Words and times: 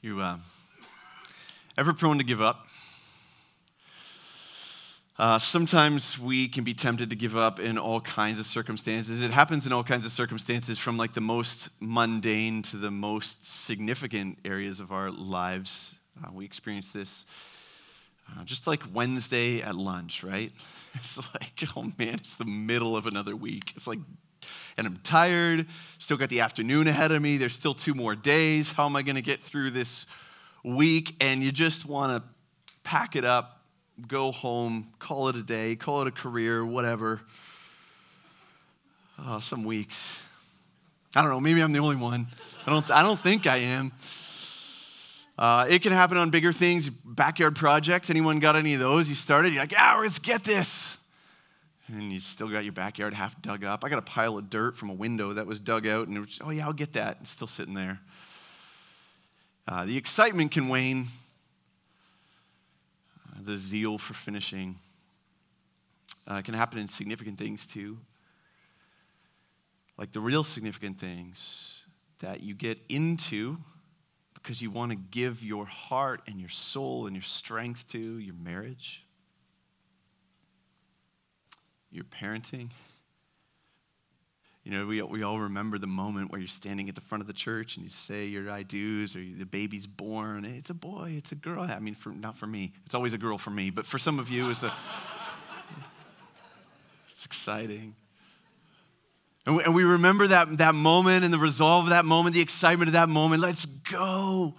You 0.00 0.20
uh, 0.20 0.36
ever 1.76 1.92
prone 1.92 2.18
to 2.18 2.24
give 2.24 2.40
up? 2.40 2.68
Uh, 5.18 5.40
sometimes 5.40 6.16
we 6.16 6.46
can 6.46 6.62
be 6.62 6.72
tempted 6.72 7.10
to 7.10 7.16
give 7.16 7.36
up 7.36 7.58
in 7.58 7.76
all 7.76 8.00
kinds 8.00 8.38
of 8.38 8.46
circumstances. 8.46 9.24
It 9.24 9.32
happens 9.32 9.66
in 9.66 9.72
all 9.72 9.82
kinds 9.82 10.06
of 10.06 10.12
circumstances, 10.12 10.78
from 10.78 10.96
like 10.96 11.14
the 11.14 11.20
most 11.20 11.70
mundane 11.80 12.62
to 12.62 12.76
the 12.76 12.92
most 12.92 13.44
significant 13.44 14.38
areas 14.44 14.78
of 14.78 14.92
our 14.92 15.10
lives. 15.10 15.96
Uh, 16.22 16.30
we 16.32 16.44
experience 16.44 16.92
this 16.92 17.26
uh, 18.30 18.44
just 18.44 18.68
like 18.68 18.82
Wednesday 18.94 19.62
at 19.62 19.74
lunch, 19.74 20.22
right? 20.22 20.52
It's 20.94 21.18
like, 21.34 21.76
oh 21.76 21.92
man, 21.98 22.14
it's 22.14 22.36
the 22.36 22.44
middle 22.44 22.96
of 22.96 23.06
another 23.06 23.34
week. 23.34 23.72
It's 23.74 23.88
like 23.88 23.98
and 24.76 24.86
I'm 24.86 24.96
tired. 24.98 25.66
Still 25.98 26.16
got 26.16 26.28
the 26.28 26.40
afternoon 26.40 26.86
ahead 26.86 27.12
of 27.12 27.20
me. 27.20 27.36
There's 27.36 27.54
still 27.54 27.74
two 27.74 27.94
more 27.94 28.14
days. 28.14 28.72
How 28.72 28.86
am 28.86 28.96
I 28.96 29.02
going 29.02 29.16
to 29.16 29.22
get 29.22 29.42
through 29.42 29.72
this 29.72 30.06
week? 30.64 31.16
And 31.20 31.42
you 31.42 31.52
just 31.52 31.86
want 31.86 32.22
to 32.22 32.28
pack 32.84 33.16
it 33.16 33.24
up, 33.24 33.62
go 34.06 34.30
home, 34.30 34.92
call 34.98 35.28
it 35.28 35.36
a 35.36 35.42
day, 35.42 35.74
call 35.76 36.02
it 36.02 36.08
a 36.08 36.12
career, 36.12 36.64
whatever. 36.64 37.20
Oh, 39.18 39.40
some 39.40 39.64
weeks. 39.64 40.20
I 41.16 41.22
don't 41.22 41.30
know. 41.30 41.40
Maybe 41.40 41.60
I'm 41.60 41.72
the 41.72 41.80
only 41.80 41.96
one. 41.96 42.28
I 42.66 42.70
don't, 42.70 42.90
I 42.90 43.02
don't 43.02 43.18
think 43.18 43.46
I 43.46 43.56
am. 43.56 43.92
Uh, 45.38 45.66
it 45.68 45.82
can 45.82 45.92
happen 45.92 46.16
on 46.16 46.30
bigger 46.30 46.52
things, 46.52 46.90
backyard 46.90 47.56
projects. 47.56 48.10
Anyone 48.10 48.40
got 48.40 48.56
any 48.56 48.74
of 48.74 48.80
those? 48.80 49.08
You 49.08 49.14
started, 49.14 49.52
you're 49.52 49.62
like, 49.62 49.72
yeah, 49.72 49.96
let's 49.96 50.18
get 50.18 50.44
this 50.44 50.97
and 51.88 52.12
you 52.12 52.20
still 52.20 52.48
got 52.48 52.64
your 52.64 52.72
backyard 52.72 53.14
half 53.14 53.40
dug 53.40 53.64
up. 53.64 53.84
I 53.84 53.88
got 53.88 53.98
a 53.98 54.02
pile 54.02 54.36
of 54.38 54.50
dirt 54.50 54.76
from 54.76 54.90
a 54.90 54.94
window 54.94 55.32
that 55.32 55.46
was 55.46 55.58
dug 55.58 55.86
out, 55.86 56.08
and 56.08 56.16
it 56.16 56.20
was, 56.20 56.38
oh 56.42 56.50
yeah, 56.50 56.66
I'll 56.66 56.72
get 56.72 56.92
that. 56.92 57.18
It's 57.22 57.30
still 57.30 57.46
sitting 57.46 57.74
there. 57.74 58.00
Uh, 59.66 59.84
the 59.84 59.96
excitement 59.96 60.50
can 60.50 60.68
wane. 60.68 61.08
Uh, 63.28 63.40
the 63.42 63.56
zeal 63.56 63.98
for 63.98 64.14
finishing 64.14 64.76
uh, 66.26 66.42
can 66.42 66.54
happen 66.54 66.78
in 66.78 66.88
significant 66.88 67.38
things 67.38 67.66
too. 67.66 67.98
Like 69.96 70.12
the 70.12 70.20
real 70.20 70.44
significant 70.44 71.00
things 71.00 71.80
that 72.20 72.42
you 72.42 72.54
get 72.54 72.78
into 72.88 73.58
because 74.34 74.62
you 74.62 74.70
want 74.70 74.90
to 74.92 74.96
give 74.96 75.42
your 75.42 75.66
heart 75.66 76.22
and 76.26 76.38
your 76.40 76.48
soul 76.48 77.06
and 77.06 77.16
your 77.16 77.22
strength 77.22 77.88
to 77.88 78.18
your 78.18 78.34
marriage 78.34 79.04
your 81.90 82.04
parenting. 82.04 82.68
You 84.64 84.72
know, 84.72 84.86
we, 84.86 85.00
we 85.00 85.22
all 85.22 85.40
remember 85.40 85.78
the 85.78 85.86
moment 85.86 86.30
where 86.30 86.38
you're 86.38 86.48
standing 86.48 86.90
at 86.90 86.94
the 86.94 87.00
front 87.00 87.22
of 87.22 87.26
the 87.26 87.32
church 87.32 87.76
and 87.76 87.84
you 87.84 87.90
say 87.90 88.26
your 88.26 88.50
I 88.50 88.62
do's 88.62 89.16
or 89.16 89.20
the 89.20 89.46
baby's 89.46 89.86
born. 89.86 90.44
It's 90.44 90.68
a 90.68 90.74
boy, 90.74 91.14
it's 91.16 91.32
a 91.32 91.36
girl. 91.36 91.62
I 91.62 91.78
mean, 91.78 91.94
for, 91.94 92.10
not 92.10 92.36
for 92.36 92.46
me. 92.46 92.72
It's 92.84 92.94
always 92.94 93.14
a 93.14 93.18
girl 93.18 93.38
for 93.38 93.50
me, 93.50 93.70
but 93.70 93.86
for 93.86 93.98
some 93.98 94.18
of 94.18 94.28
you, 94.28 94.50
it's, 94.50 94.62
a, 94.62 94.72
it's 97.10 97.24
exciting. 97.24 97.94
And 99.46 99.56
we, 99.56 99.64
and 99.64 99.74
we 99.74 99.84
remember 99.84 100.26
that, 100.26 100.58
that 100.58 100.74
moment 100.74 101.24
and 101.24 101.32
the 101.32 101.38
resolve 101.38 101.84
of 101.84 101.90
that 101.90 102.04
moment, 102.04 102.34
the 102.34 102.42
excitement 102.42 102.88
of 102.88 102.92
that 102.92 103.08
moment. 103.08 103.40
Let's 103.40 103.64
go. 103.64 104.54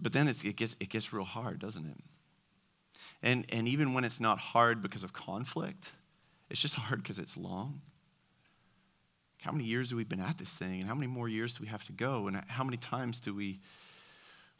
But 0.00 0.12
then 0.12 0.28
it 0.28 0.56
gets, 0.56 0.76
it 0.80 0.88
gets 0.88 1.12
real 1.12 1.24
hard, 1.24 1.58
doesn't 1.58 1.86
it? 1.86 1.98
And, 3.22 3.44
and 3.50 3.68
even 3.68 3.92
when 3.92 4.04
it's 4.04 4.20
not 4.20 4.38
hard 4.38 4.80
because 4.80 5.04
of 5.04 5.12
conflict, 5.12 5.92
it's 6.48 6.60
just 6.60 6.74
hard 6.76 7.02
because 7.02 7.18
it's 7.18 7.36
long. 7.36 7.82
How 9.42 9.52
many 9.52 9.64
years 9.64 9.90
have 9.90 9.96
we 9.96 10.04
been 10.04 10.20
at 10.20 10.38
this 10.38 10.52
thing? 10.52 10.80
And 10.80 10.88
how 10.88 10.94
many 10.94 11.06
more 11.06 11.28
years 11.28 11.54
do 11.54 11.62
we 11.62 11.68
have 11.68 11.84
to 11.84 11.92
go? 11.92 12.26
And 12.26 12.42
how 12.48 12.64
many 12.64 12.76
times 12.76 13.20
do 13.20 13.34
we 13.34 13.60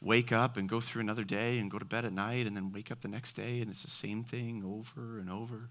wake 0.00 0.32
up 0.32 0.56
and 0.56 0.68
go 0.68 0.80
through 0.80 1.00
another 1.00 1.24
day 1.24 1.58
and 1.58 1.70
go 1.70 1.78
to 1.78 1.84
bed 1.84 2.06
at 2.06 2.12
night 2.12 2.46
and 2.46 2.56
then 2.56 2.72
wake 2.72 2.90
up 2.90 3.02
the 3.02 3.08
next 3.08 3.32
day 3.32 3.60
and 3.60 3.70
it's 3.70 3.82
the 3.82 3.90
same 3.90 4.24
thing 4.24 4.62
over 4.64 5.18
and 5.18 5.30
over? 5.30 5.68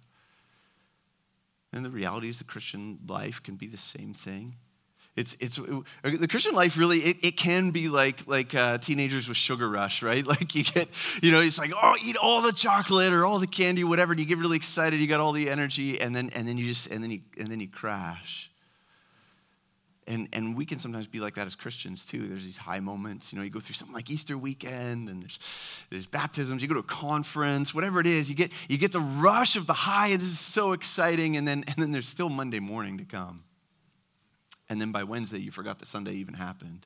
And 1.71 1.85
the 1.85 1.89
reality 1.89 2.29
is 2.29 2.37
the 2.37 2.43
Christian 2.43 2.99
life 3.07 3.41
can 3.41 3.55
be 3.55 3.67
the 3.67 3.77
same 3.77 4.13
thing. 4.13 4.55
It's, 5.19 5.35
it's, 5.41 5.57
it, 5.57 6.21
the 6.21 6.29
Christian 6.29 6.55
life 6.55 6.77
really, 6.77 6.99
it, 6.99 7.17
it 7.21 7.31
can 7.35 7.71
be 7.71 7.89
like, 7.89 8.25
like 8.25 8.55
uh, 8.55 8.77
teenagers 8.77 9.27
with 9.27 9.35
sugar 9.35 9.69
rush, 9.69 10.01
right? 10.01 10.25
Like 10.29 10.53
you 10.53 10.63
get, 10.63 10.87
you 11.23 11.31
know, 11.31 11.41
it's 11.41 11.57
like, 11.57 11.71
oh, 11.75 11.95
eat 12.03 12.15
all 12.15 12.43
the 12.43 12.53
chocolate 12.53 13.11
or 13.11 13.25
all 13.25 13.39
the 13.39 13.47
candy, 13.47 13.83
whatever, 13.83 14.13
and 14.13 14.19
you 14.19 14.27
get 14.27 14.37
really 14.37 14.57
excited, 14.57 14.99
you 14.99 15.07
got 15.07 15.19
all 15.19 15.31
the 15.31 15.49
energy, 15.49 15.99
and 15.99 16.15
then, 16.15 16.29
and 16.35 16.47
then 16.47 16.57
you 16.57 16.67
just, 16.67 16.87
and 16.87 17.03
then 17.03 17.09
you, 17.09 17.19
and 17.37 17.47
then 17.47 17.59
you 17.59 17.67
crash. 17.67 18.49
And, 20.07 20.29
and 20.31 20.55
we 20.55 20.65
can 20.65 20.79
sometimes 20.79 21.07
be 21.07 21.19
like 21.19 21.35
that 21.35 21.47
as 21.47 21.55
Christians 21.55 22.05
too. 22.05 22.27
There's 22.27 22.45
these 22.45 22.57
high 22.57 22.79
moments. 22.79 23.33
You 23.33 23.39
know, 23.39 23.43
you 23.43 23.49
go 23.49 23.59
through 23.59 23.75
something 23.75 23.93
like 23.93 24.09
Easter 24.09 24.37
weekend 24.37 25.09
and 25.09 25.21
there's, 25.23 25.39
there's 25.89 26.07
baptisms. 26.07 26.61
You 26.61 26.67
go 26.67 26.75
to 26.75 26.79
a 26.79 26.83
conference, 26.83 27.73
whatever 27.73 27.99
it 27.99 28.07
is. 28.07 28.29
You 28.29 28.35
get, 28.35 28.51
you 28.69 28.77
get 28.77 28.91
the 28.91 29.01
rush 29.01 29.55
of 29.55 29.67
the 29.67 29.73
high, 29.73 30.09
and 30.09 30.21
this 30.21 30.29
is 30.29 30.39
so 30.39 30.71
exciting. 30.71 31.35
And 31.35 31.47
then, 31.47 31.63
and 31.67 31.75
then 31.77 31.91
there's 31.91 32.07
still 32.07 32.29
Monday 32.29 32.59
morning 32.59 32.97
to 32.99 33.05
come. 33.05 33.43
And 34.69 34.79
then 34.79 34.91
by 34.91 35.03
Wednesday, 35.03 35.39
you 35.39 35.51
forgot 35.51 35.79
that 35.79 35.87
Sunday 35.87 36.13
even 36.13 36.35
happened. 36.35 36.85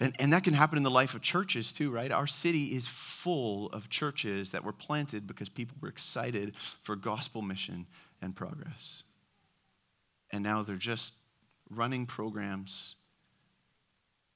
And, 0.00 0.16
and 0.18 0.32
that 0.32 0.44
can 0.44 0.54
happen 0.54 0.78
in 0.78 0.82
the 0.82 0.90
life 0.90 1.14
of 1.14 1.20
churches 1.20 1.72
too, 1.72 1.90
right? 1.90 2.10
Our 2.10 2.26
city 2.26 2.74
is 2.74 2.88
full 2.88 3.68
of 3.68 3.90
churches 3.90 4.50
that 4.50 4.64
were 4.64 4.72
planted 4.72 5.26
because 5.26 5.48
people 5.50 5.76
were 5.80 5.88
excited 5.88 6.56
for 6.82 6.96
gospel 6.96 7.42
mission 7.42 7.86
and 8.22 8.34
progress. 8.34 9.02
And 10.30 10.42
now 10.42 10.62
they're 10.62 10.76
just 10.76 11.12
running 11.70 12.06
programs, 12.06 12.96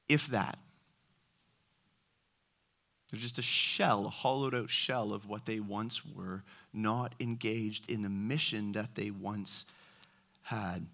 if 0.08 0.26
that. 0.28 0.58
They're 3.10 3.20
just 3.20 3.38
a 3.38 3.42
shell, 3.42 4.06
a 4.06 4.10
hollowed 4.10 4.54
out 4.54 4.70
shell 4.70 5.12
of 5.12 5.28
what 5.28 5.46
they 5.46 5.60
once 5.60 6.04
were, 6.04 6.42
not 6.72 7.14
engaged 7.20 7.90
in 7.90 8.02
the 8.02 8.08
mission 8.08 8.72
that 8.72 8.96
they 8.96 9.10
once 9.10 9.64
had. 10.42 10.86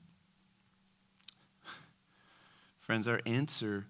Friends, 2.91 3.07
our 3.07 3.21
answer, 3.25 3.87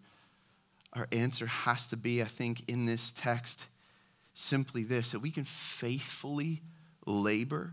our 0.92 1.08
answer 1.10 1.46
has 1.46 1.86
to 1.86 1.96
be, 1.96 2.20
I 2.20 2.26
think, 2.26 2.68
in 2.68 2.84
this 2.84 3.14
text, 3.16 3.66
simply 4.34 4.84
this 4.84 5.12
that 5.12 5.20
we 5.20 5.30
can 5.30 5.44
faithfully 5.44 6.60
labor 7.06 7.72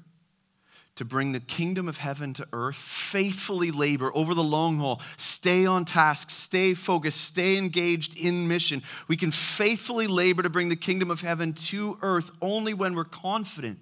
to 0.96 1.04
bring 1.04 1.34
the 1.34 1.42
kingdom 1.42 1.90
of 1.90 1.98
heaven 1.98 2.34
to 2.36 2.48
earth, 2.54 2.78
faithfully 2.78 3.72
labor 3.72 4.10
over 4.16 4.34
the 4.34 4.42
long 4.42 4.80
haul, 4.80 5.02
stay 5.18 5.66
on 5.66 5.84
task, 5.84 6.30
stay 6.30 6.74
focused, 6.74 7.20
stay 7.20 7.58
engaged 7.58 8.18
in 8.18 8.48
mission. 8.48 8.82
We 9.10 9.18
can 9.18 9.32
faithfully 9.32 10.08
labor 10.08 10.44
to 10.44 10.50
bring 10.50 10.70
the 10.70 10.78
kingdom 10.78 11.12
of 11.12 11.20
heaven 11.20 11.52
to 11.52 11.98
earth 12.02 12.32
only 12.42 12.74
when 12.74 12.96
we're 12.96 13.04
confident, 13.04 13.82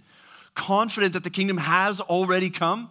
confident 0.56 1.14
that 1.14 1.24
the 1.24 1.30
kingdom 1.30 1.58
has 1.58 2.02
already 2.02 2.50
come 2.50 2.90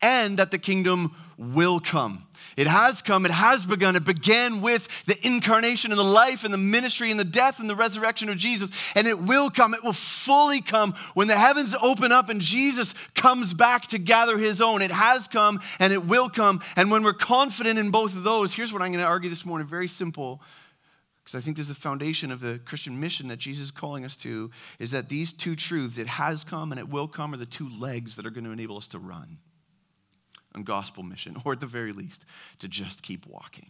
and 0.00 0.38
that 0.38 0.52
the 0.52 0.58
kingdom 0.58 1.16
will 1.38 1.80
come. 1.80 2.26
It 2.56 2.66
has 2.66 3.02
come, 3.02 3.26
it 3.26 3.32
has 3.32 3.66
begun. 3.66 3.96
It 3.96 4.04
began 4.04 4.60
with 4.62 5.04
the 5.04 5.26
incarnation 5.26 5.92
and 5.92 5.98
the 5.98 6.04
life 6.04 6.44
and 6.44 6.52
the 6.52 6.58
ministry 6.58 7.10
and 7.10 7.20
the 7.20 7.24
death 7.24 7.58
and 7.58 7.68
the 7.68 7.76
resurrection 7.76 8.28
of 8.28 8.36
Jesus. 8.36 8.70
And 8.94 9.06
it 9.06 9.18
will 9.18 9.50
come, 9.50 9.74
it 9.74 9.84
will 9.84 9.92
fully 9.92 10.62
come 10.62 10.94
when 11.14 11.28
the 11.28 11.36
heavens 11.36 11.74
open 11.82 12.12
up 12.12 12.28
and 12.30 12.40
Jesus 12.40 12.94
comes 13.14 13.52
back 13.52 13.88
to 13.88 13.98
gather 13.98 14.38
his 14.38 14.60
own. 14.60 14.80
It 14.80 14.90
has 14.90 15.28
come 15.28 15.60
and 15.78 15.92
it 15.92 16.06
will 16.06 16.30
come. 16.30 16.62
And 16.76 16.90
when 16.90 17.02
we're 17.02 17.12
confident 17.12 17.78
in 17.78 17.90
both 17.90 18.16
of 18.16 18.22
those, 18.22 18.54
here's 18.54 18.72
what 18.72 18.80
I'm 18.80 18.92
going 18.92 19.04
to 19.04 19.08
argue 19.08 19.28
this 19.28 19.44
morning 19.44 19.66
very 19.66 19.88
simple 19.88 20.40
because 21.22 21.34
I 21.34 21.40
think 21.40 21.56
this 21.56 21.68
is 21.68 21.74
the 21.74 21.80
foundation 21.80 22.30
of 22.30 22.38
the 22.38 22.60
Christian 22.64 23.00
mission 23.00 23.26
that 23.28 23.38
Jesus 23.38 23.64
is 23.64 23.70
calling 23.72 24.04
us 24.04 24.14
to, 24.18 24.48
is 24.78 24.92
that 24.92 25.08
these 25.08 25.32
two 25.32 25.56
truths, 25.56 25.98
it 25.98 26.06
has 26.06 26.44
come 26.44 26.70
and 26.70 26.78
it 26.78 26.88
will 26.88 27.08
come, 27.08 27.34
are 27.34 27.36
the 27.36 27.44
two 27.44 27.68
legs 27.68 28.14
that 28.14 28.24
are 28.24 28.30
going 28.30 28.44
to 28.44 28.52
enable 28.52 28.76
us 28.76 28.86
to 28.86 29.00
run 29.00 29.38
on 30.56 30.62
gospel 30.64 31.02
mission, 31.02 31.36
or 31.44 31.52
at 31.52 31.60
the 31.60 31.66
very 31.66 31.92
least, 31.92 32.24
to 32.58 32.68
just 32.68 33.02
keep 33.02 33.26
walking, 33.26 33.68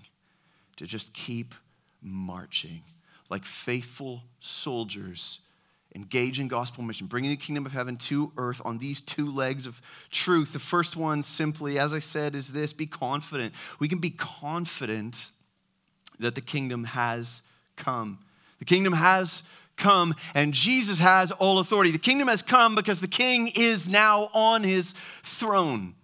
to 0.77 0.87
just 0.87 1.13
keep 1.13 1.55
marching 2.01 2.83
like 3.29 3.45
faithful 3.45 4.23
soldiers 4.41 5.41
engage 5.95 6.39
in 6.39 6.47
gospel 6.47 6.85
mission, 6.85 7.07
bringing 7.07 7.31
the 7.31 7.37
kingdom 7.37 7.65
of 7.65 7.73
heaven 7.73 7.97
to 7.97 8.31
earth 8.37 8.61
on 8.65 8.79
these 8.79 9.01
two 9.01 9.33
legs 9.33 9.67
of 9.67 9.81
truth. 10.11 10.53
The 10.53 10.59
first 10.59 10.95
one, 10.95 11.23
simply, 11.23 11.79
as 11.79 11.95
I 11.95 12.01
said, 12.01 12.35
is 12.35 12.53
this 12.53 12.73
be 12.75 12.85
confident. 12.85 13.55
We 13.79 13.89
can 13.89 13.99
be 13.99 14.11
confident 14.11 15.31
that 16.19 16.35
the 16.35 16.43
kingdom 16.43 16.85
has 16.85 17.41
come. 17.77 18.19
The 18.59 18.67
kingdom 18.67 18.93
has 18.93 19.43
come, 19.77 20.15
and 20.35 20.53
Jesus 20.53 20.99
has 20.99 21.33
all 21.33 21.59
authority. 21.61 21.91
The 21.91 21.99
kingdom 21.99 22.29
has 22.29 22.43
come 22.43 22.75
because 22.75 23.01
the 23.01 23.09
king 23.09 23.49
is 23.55 23.89
now 23.89 24.29
on 24.35 24.65
his 24.65 24.93
throne. 25.23 25.95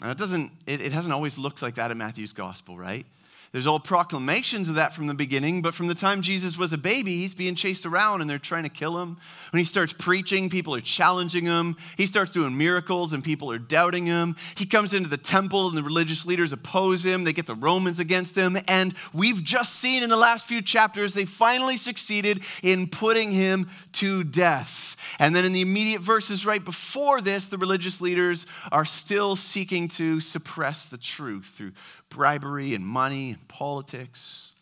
Now, 0.00 0.10
it 0.10 0.18
doesn't, 0.18 0.50
it, 0.66 0.80
it 0.80 0.92
hasn't 0.92 1.14
always 1.14 1.38
looked 1.38 1.62
like 1.62 1.76
that 1.76 1.90
in 1.90 1.98
Matthew's 1.98 2.32
gospel, 2.32 2.76
right? 2.76 3.06
There's 3.54 3.68
all 3.68 3.78
proclamations 3.78 4.68
of 4.68 4.74
that 4.74 4.94
from 4.94 5.06
the 5.06 5.14
beginning, 5.14 5.62
but 5.62 5.74
from 5.74 5.86
the 5.86 5.94
time 5.94 6.22
Jesus 6.22 6.58
was 6.58 6.72
a 6.72 6.76
baby, 6.76 7.18
he's 7.18 7.36
being 7.36 7.54
chased 7.54 7.86
around 7.86 8.20
and 8.20 8.28
they're 8.28 8.36
trying 8.36 8.64
to 8.64 8.68
kill 8.68 8.98
him. 8.98 9.16
When 9.52 9.58
he 9.60 9.64
starts 9.64 9.92
preaching, 9.92 10.50
people 10.50 10.74
are 10.74 10.80
challenging 10.80 11.44
him. 11.44 11.76
He 11.96 12.06
starts 12.06 12.32
doing 12.32 12.58
miracles 12.58 13.12
and 13.12 13.22
people 13.22 13.52
are 13.52 13.60
doubting 13.60 14.06
him. 14.06 14.34
He 14.56 14.66
comes 14.66 14.92
into 14.92 15.08
the 15.08 15.16
temple 15.16 15.68
and 15.68 15.78
the 15.78 15.84
religious 15.84 16.26
leaders 16.26 16.52
oppose 16.52 17.06
him. 17.06 17.22
They 17.22 17.32
get 17.32 17.46
the 17.46 17.54
Romans 17.54 18.00
against 18.00 18.34
him. 18.34 18.58
And 18.66 18.92
we've 19.12 19.44
just 19.44 19.76
seen 19.76 20.02
in 20.02 20.10
the 20.10 20.16
last 20.16 20.46
few 20.46 20.60
chapters, 20.60 21.14
they 21.14 21.24
finally 21.24 21.76
succeeded 21.76 22.42
in 22.64 22.88
putting 22.88 23.30
him 23.30 23.70
to 23.92 24.24
death. 24.24 24.96
And 25.20 25.36
then 25.36 25.44
in 25.44 25.52
the 25.52 25.60
immediate 25.60 26.00
verses 26.00 26.44
right 26.44 26.64
before 26.64 27.20
this, 27.20 27.46
the 27.46 27.58
religious 27.58 28.00
leaders 28.00 28.46
are 28.72 28.84
still 28.84 29.36
seeking 29.36 29.86
to 29.90 30.18
suppress 30.18 30.86
the 30.86 30.98
truth 30.98 31.52
through 31.54 31.70
bribery 32.08 32.74
and 32.74 32.86
money 32.86 33.36
politics. 33.48 34.53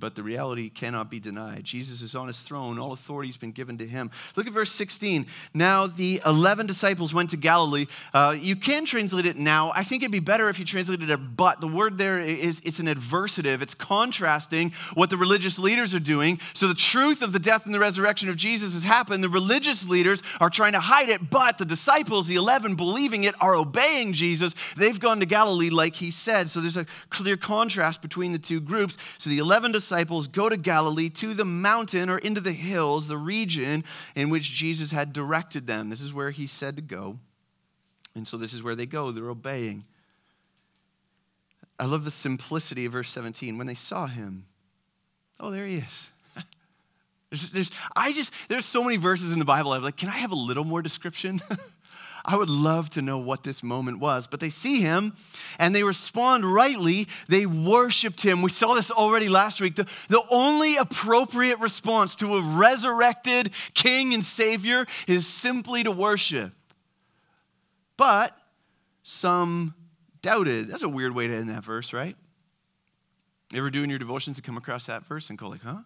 But 0.00 0.14
the 0.14 0.22
reality 0.22 0.68
cannot 0.68 1.10
be 1.10 1.18
denied. 1.18 1.64
Jesus 1.64 2.02
is 2.02 2.14
on 2.14 2.28
his 2.28 2.40
throne. 2.40 2.78
All 2.78 2.92
authority 2.92 3.28
has 3.28 3.36
been 3.36 3.50
given 3.50 3.78
to 3.78 3.86
him. 3.86 4.10
Look 4.36 4.46
at 4.46 4.52
verse 4.52 4.70
16. 4.70 5.26
Now 5.54 5.88
the 5.88 6.20
11 6.24 6.66
disciples 6.66 7.12
went 7.12 7.30
to 7.30 7.36
Galilee. 7.36 7.86
Uh, 8.14 8.36
you 8.38 8.54
can 8.54 8.84
translate 8.84 9.26
it 9.26 9.36
now. 9.36 9.72
I 9.74 9.82
think 9.82 10.02
it'd 10.02 10.12
be 10.12 10.20
better 10.20 10.48
if 10.48 10.58
you 10.58 10.64
translated 10.64 11.10
it 11.10 11.36
but. 11.36 11.60
The 11.60 11.66
word 11.66 11.98
there 11.98 12.20
is 12.20 12.60
it's 12.64 12.78
an 12.78 12.86
adversative. 12.86 13.60
It's 13.60 13.74
contrasting 13.74 14.72
what 14.94 15.10
the 15.10 15.16
religious 15.16 15.58
leaders 15.58 15.94
are 15.94 16.00
doing. 16.00 16.38
So 16.54 16.68
the 16.68 16.74
truth 16.74 17.20
of 17.20 17.32
the 17.32 17.40
death 17.40 17.66
and 17.66 17.74
the 17.74 17.80
resurrection 17.80 18.28
of 18.28 18.36
Jesus 18.36 18.74
has 18.74 18.84
happened. 18.84 19.24
The 19.24 19.28
religious 19.28 19.88
leaders 19.88 20.22
are 20.40 20.50
trying 20.50 20.72
to 20.72 20.80
hide 20.80 21.08
it, 21.08 21.28
but 21.28 21.58
the 21.58 21.64
disciples, 21.64 22.28
the 22.28 22.36
11 22.36 22.76
believing 22.76 23.24
it, 23.24 23.34
are 23.40 23.56
obeying 23.56 24.12
Jesus. 24.12 24.54
They've 24.76 24.98
gone 24.98 25.18
to 25.20 25.26
Galilee 25.26 25.70
like 25.70 25.96
he 25.96 26.12
said. 26.12 26.50
So 26.50 26.60
there's 26.60 26.76
a 26.76 26.86
clear 27.10 27.36
contrast 27.36 28.00
between 28.00 28.32
the 28.32 28.38
two 28.38 28.60
groups. 28.60 28.96
So 29.18 29.28
the 29.30 29.38
11 29.38 29.72
disciples 29.72 29.87
disciples 29.88 30.28
go 30.28 30.50
to 30.50 30.56
Galilee, 30.56 31.08
to 31.08 31.32
the 31.32 31.44
mountain 31.44 32.10
or 32.10 32.18
into 32.18 32.42
the 32.42 32.52
hills, 32.52 33.08
the 33.08 33.16
region 33.16 33.84
in 34.14 34.28
which 34.28 34.52
Jesus 34.52 34.90
had 34.90 35.14
directed 35.14 35.66
them. 35.66 35.88
This 35.88 36.02
is 36.02 36.12
where 36.12 36.30
he 36.30 36.46
said 36.46 36.76
to 36.76 36.82
go. 36.82 37.18
And 38.14 38.28
so 38.28 38.36
this 38.36 38.52
is 38.52 38.62
where 38.62 38.74
they 38.74 38.84
go. 38.84 39.10
They're 39.10 39.30
obeying. 39.30 39.84
I 41.78 41.86
love 41.86 42.04
the 42.04 42.10
simplicity 42.10 42.84
of 42.84 42.92
verse 42.92 43.08
17. 43.08 43.56
When 43.56 43.66
they 43.66 43.74
saw 43.74 44.06
him, 44.06 44.44
oh, 45.40 45.50
there 45.50 45.64
he 45.64 45.78
is. 45.78 46.10
There's, 47.30 47.50
there's, 47.50 47.70
I 47.94 48.12
just, 48.14 48.32
there's 48.48 48.64
so 48.64 48.82
many 48.82 48.96
verses 48.96 49.32
in 49.32 49.38
the 49.38 49.44
Bible. 49.44 49.74
I'm 49.74 49.82
like, 49.82 49.98
can 49.98 50.08
I 50.08 50.16
have 50.18 50.32
a 50.32 50.34
little 50.34 50.64
more 50.64 50.80
description? 50.80 51.42
I 52.28 52.36
would 52.36 52.50
love 52.50 52.90
to 52.90 53.00
know 53.00 53.16
what 53.16 53.42
this 53.42 53.62
moment 53.62 54.00
was. 54.00 54.26
But 54.26 54.40
they 54.40 54.50
see 54.50 54.82
him 54.82 55.14
and 55.58 55.74
they 55.74 55.82
respond 55.82 56.44
rightly. 56.44 57.08
They 57.26 57.46
worshiped 57.46 58.22
him. 58.22 58.42
We 58.42 58.50
saw 58.50 58.74
this 58.74 58.90
already 58.90 59.30
last 59.30 59.62
week. 59.62 59.76
The, 59.76 59.86
the 60.08 60.22
only 60.28 60.76
appropriate 60.76 61.58
response 61.58 62.14
to 62.16 62.36
a 62.36 62.42
resurrected 62.42 63.52
king 63.72 64.12
and 64.12 64.22
savior 64.22 64.84
is 65.06 65.26
simply 65.26 65.82
to 65.84 65.90
worship. 65.90 66.52
But 67.96 68.36
some 69.02 69.74
doubted. 70.20 70.68
That's 70.68 70.82
a 70.82 70.88
weird 70.88 71.14
way 71.14 71.28
to 71.28 71.34
end 71.34 71.48
that 71.48 71.64
verse, 71.64 71.94
right? 71.94 72.14
You 73.52 73.58
ever 73.60 73.70
doing 73.70 73.88
your 73.88 73.98
devotions 73.98 74.36
and 74.36 74.44
come 74.44 74.58
across 74.58 74.84
that 74.84 75.06
verse 75.06 75.30
and 75.30 75.38
go 75.38 75.48
like, 75.48 75.62
huh? 75.62 75.78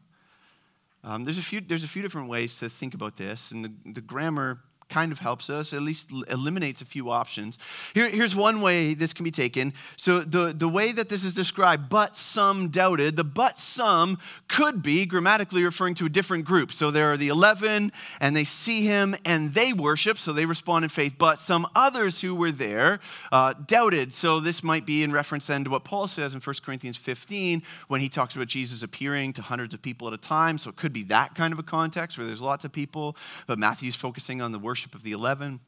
Um, 1.05 1.23
there's, 1.23 1.39
a 1.39 1.43
few, 1.43 1.61
there's 1.61 1.85
a 1.85 1.89
few 1.89 2.03
different 2.03 2.29
ways 2.29 2.57
to 2.57 2.69
think 2.69 2.95
about 2.95 3.17
this, 3.17 3.53
and 3.53 3.65
the, 3.65 3.73
the 3.93 4.01
grammar 4.01 4.59
kind 4.93 5.11
of 5.11 5.21
helps 5.21 5.49
us, 5.49 5.73
at 5.73 5.81
least 5.81 6.11
eliminates 6.29 6.83
a 6.83 6.85
few 6.85 7.11
options. 7.11 7.59
Here, 7.95 8.11
here's 8.11 8.37
one 8.37 8.61
way 8.61 8.93
this 8.93 9.15
can 9.15 9.25
be 9.25 9.31
taken. 9.31 9.73
So, 9.97 10.21
the, 10.21 10.53
the 10.53 10.69
way 10.69 10.93
that 10.93 11.09
this 11.09 11.25
is 11.25 11.33
described, 11.33 11.89
but 11.89 12.15
some 12.15 12.69
doubted, 12.69 13.17
the 13.17 13.25
but 13.25 13.59
some 13.59 14.19
could 14.49 14.83
be 14.83 15.07
grammatically 15.07 15.65
referring 15.65 15.95
to 15.95 16.05
a 16.05 16.11
different 16.11 16.45
group. 16.45 16.73
So, 16.73 16.91
there 16.91 17.11
are 17.11 17.17
the 17.17 17.29
11, 17.29 17.91
and 18.21 18.37
they 18.37 18.45
see 18.45 18.85
him 18.85 19.17
and 19.25 19.55
they 19.55 19.73
worship, 19.73 20.19
so 20.19 20.35
they 20.35 20.45
respond 20.45 20.85
in 20.85 20.91
faith. 20.91 21.15
But 21.17 21.39
some 21.39 21.67
others 21.75 22.21
who 22.21 22.35
were 22.35 22.53
there 22.53 23.01
uh, 23.33 23.55
doubted. 23.55 24.13
So, 24.13 24.41
this 24.41 24.63
might 24.63 24.85
be 24.85 25.03
in 25.03 25.11
reference 25.11 25.47
then 25.47 25.65
to 25.65 25.71
what 25.71 25.85
Paul 25.85 26.07
says 26.07 26.35
in 26.35 26.43
1 26.43 26.57
Corinthians 26.63 26.99
15 26.99 27.63
when 27.89 28.03
he 28.03 28.11
talks 28.11 28.37
about 28.37 28.49
Jesus 28.49 28.83
appearing 28.83 29.33
to 29.33 29.43
hundreds 29.43 29.73
of 29.73 29.81
people 29.81 30.07
at 30.07 30.13
a 30.13 30.19
time. 30.19 30.59
So, 30.59 30.69
it 30.69 30.77
could 30.77 30.93
be 30.93 31.05
that 31.05 31.35
kind 31.35 31.55
of 31.55 31.59
a 31.59 31.63
context 31.63 32.19
where 32.19 32.27
there's 32.27 32.43
lots 32.43 32.67
of 32.67 32.73
people, 32.73 33.17
but 33.47 33.59
Matthew's 33.59 33.97
focusing 33.97 34.43
on 34.43 34.53
the 34.53 34.59
worship 34.59 34.82
of 34.95 35.03
the 35.03 35.13
11. 35.13 35.61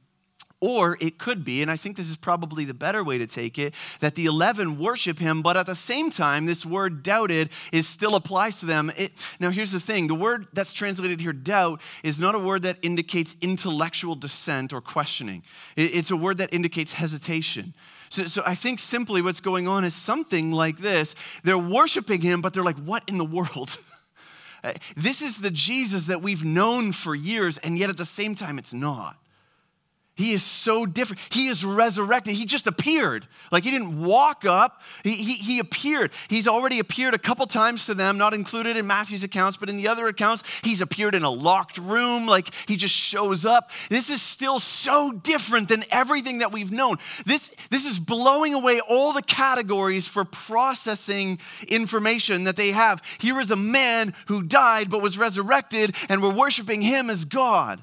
Or 0.60 0.96
it 0.98 1.18
could 1.18 1.44
be, 1.44 1.60
and 1.60 1.70
I 1.70 1.76
think 1.76 1.96
this 1.96 2.08
is 2.08 2.16
probably 2.16 2.64
the 2.64 2.72
better 2.72 3.04
way 3.04 3.18
to 3.18 3.26
take 3.26 3.58
it, 3.58 3.74
that 4.00 4.14
the 4.14 4.24
11 4.24 4.78
worship 4.78 5.18
him, 5.18 5.42
but 5.42 5.58
at 5.58 5.66
the 5.66 5.74
same 5.74 6.10
time, 6.10 6.46
this 6.46 6.64
word 6.64 7.02
doubted 7.02 7.50
is 7.70 7.86
still 7.86 8.14
applies 8.14 8.60
to 8.60 8.66
them. 8.66 8.90
It, 8.96 9.12
now, 9.38 9.50
here's 9.50 9.72
the 9.72 9.80
thing 9.80 10.06
the 10.06 10.14
word 10.14 10.46
that's 10.54 10.72
translated 10.72 11.20
here, 11.20 11.34
doubt, 11.34 11.82
is 12.02 12.18
not 12.18 12.34
a 12.34 12.38
word 12.38 12.62
that 12.62 12.78
indicates 12.80 13.36
intellectual 13.42 14.14
dissent 14.14 14.72
or 14.72 14.80
questioning, 14.80 15.42
it, 15.76 15.94
it's 15.94 16.10
a 16.10 16.16
word 16.16 16.38
that 16.38 16.54
indicates 16.54 16.94
hesitation. 16.94 17.74
So, 18.08 18.24
so 18.26 18.42
I 18.46 18.54
think 18.54 18.78
simply 18.78 19.20
what's 19.20 19.40
going 19.40 19.68
on 19.68 19.84
is 19.84 19.94
something 19.94 20.50
like 20.50 20.78
this 20.78 21.14
they're 21.42 21.58
worshiping 21.58 22.22
him, 22.22 22.40
but 22.40 22.54
they're 22.54 22.64
like, 22.64 22.78
what 22.78 23.02
in 23.06 23.18
the 23.18 23.24
world? 23.24 23.78
Uh, 24.64 24.72
this 24.96 25.20
is 25.20 25.38
the 25.38 25.50
Jesus 25.50 26.06
that 26.06 26.22
we've 26.22 26.42
known 26.42 26.92
for 26.92 27.14
years, 27.14 27.58
and 27.58 27.78
yet 27.78 27.90
at 27.90 27.98
the 27.98 28.06
same 28.06 28.34
time, 28.34 28.58
it's 28.58 28.72
not. 28.72 29.18
He 30.16 30.32
is 30.32 30.44
so 30.44 30.86
different. 30.86 31.20
He 31.30 31.48
is 31.48 31.64
resurrected. 31.64 32.34
He 32.34 32.44
just 32.44 32.68
appeared. 32.68 33.26
Like 33.50 33.64
he 33.64 33.72
didn't 33.72 34.00
walk 34.00 34.44
up, 34.44 34.80
he, 35.02 35.14
he, 35.16 35.34
he, 35.34 35.58
appeared. 35.58 36.12
He's 36.28 36.46
already 36.46 36.78
appeared 36.78 37.14
a 37.14 37.18
couple 37.18 37.46
times 37.46 37.86
to 37.86 37.94
them, 37.94 38.16
not 38.16 38.32
included 38.32 38.76
in 38.76 38.86
Matthew's 38.86 39.24
accounts, 39.24 39.56
but 39.56 39.68
in 39.68 39.76
the 39.76 39.88
other 39.88 40.06
accounts, 40.06 40.44
he's 40.62 40.80
appeared 40.80 41.16
in 41.16 41.24
a 41.24 41.30
locked 41.30 41.78
room. 41.78 42.26
Like 42.26 42.54
he 42.68 42.76
just 42.76 42.94
shows 42.94 43.44
up. 43.44 43.72
This 43.90 44.08
is 44.08 44.22
still 44.22 44.60
so 44.60 45.10
different 45.10 45.66
than 45.66 45.84
everything 45.90 46.38
that 46.38 46.52
we've 46.52 46.70
known. 46.70 46.98
This, 47.26 47.50
this 47.70 47.84
is 47.84 47.98
blowing 47.98 48.54
away 48.54 48.80
all 48.88 49.12
the 49.12 49.22
categories 49.22 50.06
for 50.06 50.24
processing 50.24 51.40
information 51.66 52.44
that 52.44 52.54
they 52.54 52.70
have. 52.70 53.02
Here 53.18 53.40
is 53.40 53.50
a 53.50 53.56
man 53.56 54.14
who 54.26 54.44
died 54.44 54.90
but 54.90 55.02
was 55.02 55.18
resurrected, 55.18 55.96
and 56.08 56.22
we're 56.22 56.32
worshiping 56.32 56.82
him 56.82 57.10
as 57.10 57.24
God. 57.24 57.82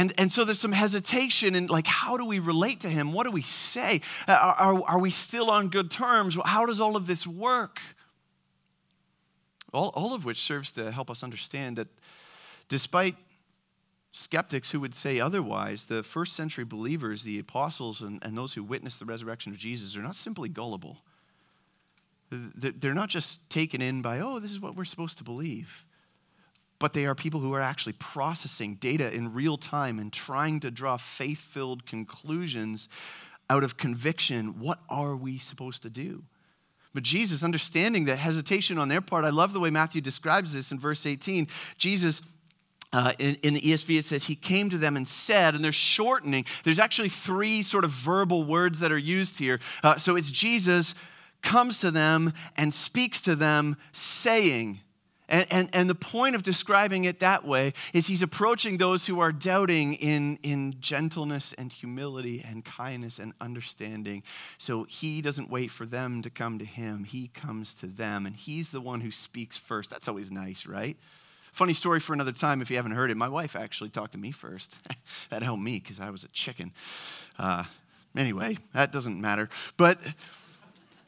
And, 0.00 0.14
and 0.16 0.32
so 0.32 0.46
there's 0.46 0.58
some 0.58 0.72
hesitation 0.72 1.54
in 1.54 1.66
like, 1.66 1.86
how 1.86 2.16
do 2.16 2.24
we 2.24 2.38
relate 2.38 2.80
to 2.80 2.88
him? 2.88 3.12
What 3.12 3.24
do 3.24 3.30
we 3.30 3.42
say? 3.42 4.00
Uh, 4.26 4.32
are, 4.32 4.54
are, 4.54 4.82
are 4.92 4.98
we 4.98 5.10
still 5.10 5.50
on 5.50 5.68
good 5.68 5.90
terms? 5.90 6.38
How 6.42 6.64
does 6.64 6.80
all 6.80 6.96
of 6.96 7.06
this 7.06 7.26
work? 7.26 7.80
All, 9.74 9.88
all 9.88 10.14
of 10.14 10.24
which 10.24 10.40
serves 10.40 10.72
to 10.72 10.90
help 10.90 11.10
us 11.10 11.22
understand 11.22 11.76
that 11.76 11.88
despite 12.70 13.14
skeptics 14.12 14.70
who 14.70 14.80
would 14.80 14.94
say 14.94 15.20
otherwise, 15.20 15.84
the 15.84 16.02
first 16.02 16.32
century 16.32 16.64
believers, 16.64 17.24
the 17.24 17.38
apostles, 17.38 18.00
and, 18.00 18.24
and 18.24 18.38
those 18.38 18.54
who 18.54 18.64
witnessed 18.64 19.00
the 19.00 19.04
resurrection 19.04 19.52
of 19.52 19.58
Jesus 19.58 19.98
are 19.98 20.02
not 20.02 20.16
simply 20.16 20.48
gullible. 20.48 20.96
They're 22.30 22.94
not 22.94 23.10
just 23.10 23.50
taken 23.50 23.82
in 23.82 24.00
by, 24.00 24.20
oh, 24.20 24.38
this 24.38 24.50
is 24.50 24.60
what 24.60 24.76
we're 24.76 24.86
supposed 24.86 25.18
to 25.18 25.24
believe 25.24 25.84
but 26.80 26.94
they 26.94 27.06
are 27.06 27.14
people 27.14 27.38
who 27.38 27.54
are 27.54 27.60
actually 27.60 27.92
processing 27.92 28.74
data 28.74 29.14
in 29.14 29.32
real 29.32 29.56
time 29.56 30.00
and 30.00 30.12
trying 30.12 30.58
to 30.60 30.70
draw 30.70 30.96
faith 30.96 31.38
filled 31.38 31.86
conclusions 31.86 32.88
out 33.48 33.62
of 33.62 33.76
conviction. 33.76 34.58
What 34.58 34.80
are 34.88 35.14
we 35.14 35.38
supposed 35.38 35.82
to 35.82 35.90
do? 35.90 36.24
But 36.92 37.04
Jesus, 37.04 37.44
understanding 37.44 38.06
that 38.06 38.16
hesitation 38.16 38.78
on 38.78 38.88
their 38.88 39.02
part, 39.02 39.24
I 39.24 39.30
love 39.30 39.52
the 39.52 39.60
way 39.60 39.70
Matthew 39.70 40.00
describes 40.00 40.54
this 40.54 40.72
in 40.72 40.80
verse 40.80 41.06
18. 41.06 41.46
Jesus 41.76 42.22
uh, 42.92 43.12
in, 43.20 43.36
in, 43.42 43.54
the 43.54 43.60
ESV, 43.60 43.98
it 43.98 44.04
says, 44.04 44.24
He 44.24 44.34
came 44.34 44.68
to 44.70 44.78
them 44.78 44.96
and 44.96 45.06
said, 45.06 45.54
and 45.54 45.62
they're 45.62 45.70
shortening. 45.70 46.44
There's 46.64 46.80
actually 46.80 47.10
three 47.10 47.62
sort 47.62 47.84
of 47.84 47.92
verbal 47.92 48.42
words 48.42 48.80
that 48.80 48.90
are 48.90 48.98
used 48.98 49.38
here. 49.38 49.60
Uh, 49.84 49.96
so 49.96 50.16
it's 50.16 50.30
Jesus 50.30 50.96
comes 51.42 51.78
to 51.80 51.92
them 51.92 52.32
and 52.56 52.74
speaks 52.74 53.20
to 53.20 53.36
them, 53.36 53.76
saying, 53.92 54.80
and, 55.30 55.46
and, 55.50 55.70
and 55.72 55.88
the 55.88 55.94
point 55.94 56.34
of 56.34 56.42
describing 56.42 57.04
it 57.04 57.20
that 57.20 57.44
way 57.44 57.72
is 57.92 58.08
he's 58.08 58.20
approaching 58.20 58.76
those 58.78 59.06
who 59.06 59.20
are 59.20 59.30
doubting 59.30 59.94
in, 59.94 60.38
in 60.42 60.74
gentleness 60.80 61.54
and 61.56 61.72
humility 61.72 62.44
and 62.46 62.64
kindness 62.64 63.20
and 63.20 63.32
understanding. 63.40 64.24
So 64.58 64.84
he 64.84 65.22
doesn't 65.22 65.48
wait 65.48 65.70
for 65.70 65.86
them 65.86 66.20
to 66.22 66.30
come 66.30 66.58
to 66.58 66.64
him, 66.64 67.04
he 67.04 67.28
comes 67.28 67.74
to 67.74 67.86
them, 67.86 68.26
and 68.26 68.34
he's 68.34 68.70
the 68.70 68.80
one 68.80 69.00
who 69.00 69.12
speaks 69.12 69.56
first. 69.56 69.88
That's 69.88 70.08
always 70.08 70.32
nice, 70.32 70.66
right? 70.66 70.96
Funny 71.52 71.74
story 71.74 72.00
for 72.00 72.12
another 72.12 72.32
time 72.32 72.60
if 72.60 72.70
you 72.70 72.76
haven't 72.76 72.92
heard 72.92 73.10
it. 73.10 73.16
My 73.16 73.28
wife 73.28 73.54
actually 73.54 73.90
talked 73.90 74.12
to 74.12 74.18
me 74.18 74.32
first. 74.32 74.74
that 75.30 75.44
helped 75.44 75.62
me 75.62 75.78
because 75.78 76.00
I 76.00 76.10
was 76.10 76.24
a 76.24 76.28
chicken. 76.28 76.72
Uh, 77.38 77.64
anyway, 78.16 78.58
that 78.74 78.92
doesn't 78.92 79.20
matter. 79.20 79.48
But 79.76 79.98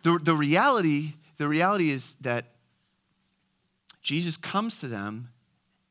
the, 0.04 0.18
the 0.22 0.34
reality, 0.34 1.14
the 1.38 1.48
reality 1.48 1.90
is 1.90 2.14
that 2.20 2.46
Jesus 4.02 4.36
comes 4.36 4.78
to 4.78 4.88
them, 4.88 5.28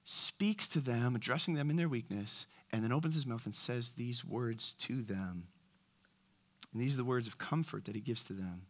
speaks 0.03 0.67
to 0.69 0.79
them, 0.79 1.15
addressing 1.15 1.53
them 1.53 1.69
in 1.69 1.77
their 1.77 1.89
weakness, 1.89 2.45
and 2.71 2.83
then 2.83 2.91
opens 2.91 3.15
his 3.15 3.25
mouth 3.25 3.45
and 3.45 3.55
says 3.55 3.91
these 3.91 4.25
words 4.25 4.73
to 4.79 5.01
them. 5.01 5.47
And 6.73 6.81
these 6.81 6.95
are 6.95 6.97
the 6.97 7.05
words 7.05 7.27
of 7.27 7.37
comfort 7.37 7.85
that 7.85 7.95
he 7.95 8.01
gives 8.01 8.23
to 8.25 8.33
them. 8.33 8.63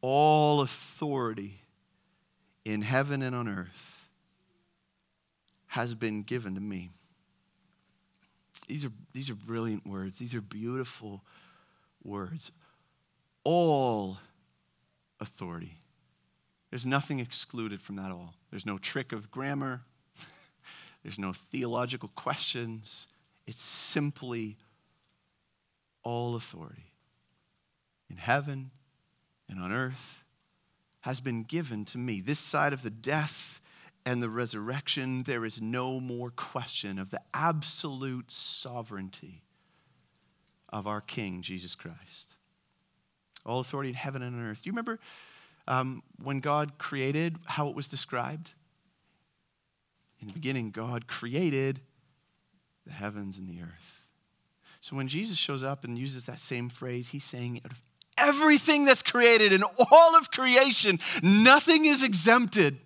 All 0.00 0.60
authority 0.60 1.60
in 2.64 2.82
heaven 2.82 3.22
and 3.22 3.34
on 3.34 3.48
earth 3.48 4.08
has 5.68 5.94
been 5.94 6.22
given 6.22 6.54
to 6.54 6.60
me. 6.60 6.90
These 8.68 8.84
are, 8.84 8.92
these 9.12 9.28
are 9.28 9.34
brilliant 9.34 9.86
words. 9.86 10.18
These 10.18 10.34
are 10.34 10.40
beautiful 10.40 11.22
words. 12.02 12.52
All 13.42 14.18
authority. 15.20 15.78
There's 16.74 16.84
nothing 16.84 17.20
excluded 17.20 17.80
from 17.80 17.94
that 17.94 18.10
all. 18.10 18.34
There's 18.50 18.66
no 18.66 18.78
trick 18.78 19.12
of 19.12 19.30
grammar, 19.30 19.82
there's 21.04 21.20
no 21.20 21.32
theological 21.32 22.10
questions. 22.16 23.06
It's 23.46 23.62
simply 23.62 24.56
all 26.02 26.34
authority 26.34 26.94
in 28.10 28.16
heaven 28.16 28.72
and 29.48 29.60
on 29.60 29.70
earth 29.70 30.24
has 31.02 31.20
been 31.20 31.44
given 31.44 31.84
to 31.84 31.98
me. 31.98 32.20
This 32.20 32.40
side 32.40 32.72
of 32.72 32.82
the 32.82 32.90
death 32.90 33.60
and 34.04 34.20
the 34.20 34.28
resurrection, 34.28 35.22
there 35.22 35.44
is 35.44 35.62
no 35.62 36.00
more 36.00 36.32
question 36.32 36.98
of 36.98 37.10
the 37.10 37.20
absolute 37.32 38.32
sovereignty 38.32 39.44
of 40.70 40.88
our 40.88 41.00
King, 41.00 41.40
Jesus 41.40 41.76
Christ. 41.76 42.34
All 43.46 43.60
authority 43.60 43.90
in 43.90 43.94
heaven 43.94 44.22
and 44.22 44.34
on 44.34 44.44
earth. 44.44 44.62
Do 44.62 44.70
you 44.70 44.72
remember 44.72 44.98
um, 45.66 46.02
when 46.22 46.40
God 46.40 46.78
created, 46.78 47.36
how 47.46 47.68
it 47.68 47.76
was 47.76 47.88
described? 47.88 48.52
In 50.20 50.28
the 50.28 50.32
beginning, 50.32 50.70
God 50.70 51.06
created 51.06 51.80
the 52.86 52.92
heavens 52.92 53.38
and 53.38 53.48
the 53.48 53.62
earth. 53.62 54.00
So 54.80 54.96
when 54.96 55.08
Jesus 55.08 55.38
shows 55.38 55.62
up 55.62 55.84
and 55.84 55.98
uses 55.98 56.24
that 56.24 56.38
same 56.38 56.68
phrase, 56.68 57.08
he's 57.08 57.24
saying, 57.24 57.60
out 57.64 57.72
of 57.72 57.82
everything 58.18 58.84
that's 58.84 59.02
created 59.02 59.52
in 59.52 59.62
all 59.90 60.14
of 60.14 60.30
creation, 60.30 61.00
nothing 61.22 61.86
is 61.86 62.02
exempted. 62.02 62.78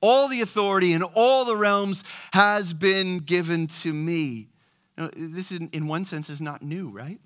All 0.00 0.28
the 0.28 0.42
authority 0.42 0.92
in 0.92 1.02
all 1.02 1.46
the 1.46 1.56
realms 1.56 2.04
has 2.32 2.74
been 2.74 3.18
given 3.18 3.66
to 3.68 3.92
me. 3.92 4.48
Now, 4.98 5.10
this, 5.16 5.50
in, 5.50 5.70
in 5.72 5.86
one 5.86 6.04
sense, 6.04 6.28
is 6.28 6.42
not 6.42 6.62
new, 6.62 6.90
right? 6.90 7.20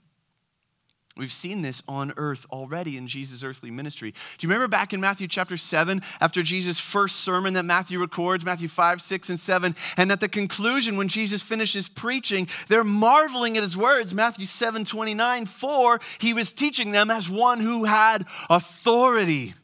We've 1.18 1.32
seen 1.32 1.62
this 1.62 1.82
on 1.88 2.12
earth 2.16 2.46
already 2.52 2.96
in 2.96 3.08
Jesus' 3.08 3.42
earthly 3.42 3.72
ministry. 3.72 4.12
Do 4.12 4.46
you 4.46 4.48
remember 4.48 4.68
back 4.68 4.92
in 4.92 5.00
Matthew 5.00 5.26
chapter 5.26 5.56
7, 5.56 6.00
after 6.20 6.44
Jesus' 6.44 6.78
first 6.78 7.16
sermon 7.16 7.54
that 7.54 7.64
Matthew 7.64 7.98
records, 7.98 8.44
Matthew 8.44 8.68
5, 8.68 9.02
6, 9.02 9.30
and 9.30 9.40
7, 9.40 9.74
and 9.96 10.12
at 10.12 10.20
the 10.20 10.28
conclusion, 10.28 10.96
when 10.96 11.08
Jesus 11.08 11.42
finishes 11.42 11.88
preaching, 11.88 12.48
they're 12.68 12.84
marveling 12.84 13.56
at 13.56 13.64
his 13.64 13.76
words. 13.76 14.14
Matthew 14.14 14.46
7, 14.46 14.84
29, 14.84 15.46
for 15.46 16.00
he 16.20 16.32
was 16.32 16.52
teaching 16.52 16.92
them 16.92 17.10
as 17.10 17.28
one 17.28 17.58
who 17.58 17.84
had 17.84 18.24
authority 18.48 19.54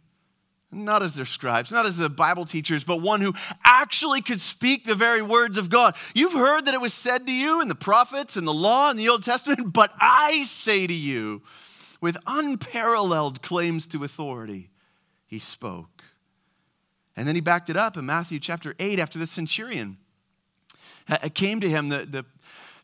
not 0.74 1.02
as 1.02 1.14
their 1.14 1.24
scribes, 1.24 1.70
not 1.70 1.86
as 1.86 1.96
the 1.96 2.10
Bible 2.10 2.44
teachers, 2.44 2.84
but 2.84 3.00
one 3.00 3.20
who 3.20 3.34
actually 3.64 4.20
could 4.20 4.40
speak 4.40 4.84
the 4.84 4.94
very 4.94 5.22
words 5.22 5.56
of 5.56 5.70
God. 5.70 5.94
You've 6.14 6.32
heard 6.32 6.66
that 6.66 6.74
it 6.74 6.80
was 6.80 6.94
said 6.94 7.26
to 7.26 7.32
you 7.32 7.60
in 7.62 7.68
the 7.68 7.74
prophets 7.74 8.36
and 8.36 8.46
the 8.46 8.54
law 8.54 8.90
in 8.90 8.96
the 8.96 9.08
Old 9.08 9.24
Testament, 9.24 9.72
but 9.72 9.92
I 10.00 10.44
say 10.44 10.86
to 10.86 10.94
you, 10.94 11.42
with 12.00 12.16
unparalleled 12.26 13.40
claims 13.40 13.86
to 13.88 14.04
authority, 14.04 14.70
he 15.26 15.38
spoke. 15.38 16.04
And 17.16 17.26
then 17.26 17.34
he 17.34 17.40
backed 17.40 17.70
it 17.70 17.76
up 17.76 17.96
in 17.96 18.04
Matthew 18.04 18.38
chapter 18.38 18.74
8 18.78 18.98
after 18.98 19.18
the 19.18 19.26
centurion 19.26 19.98
uh, 21.08 21.28
came 21.34 21.60
to 21.60 21.68
him, 21.68 21.88
the, 21.88 22.06
the 22.06 22.24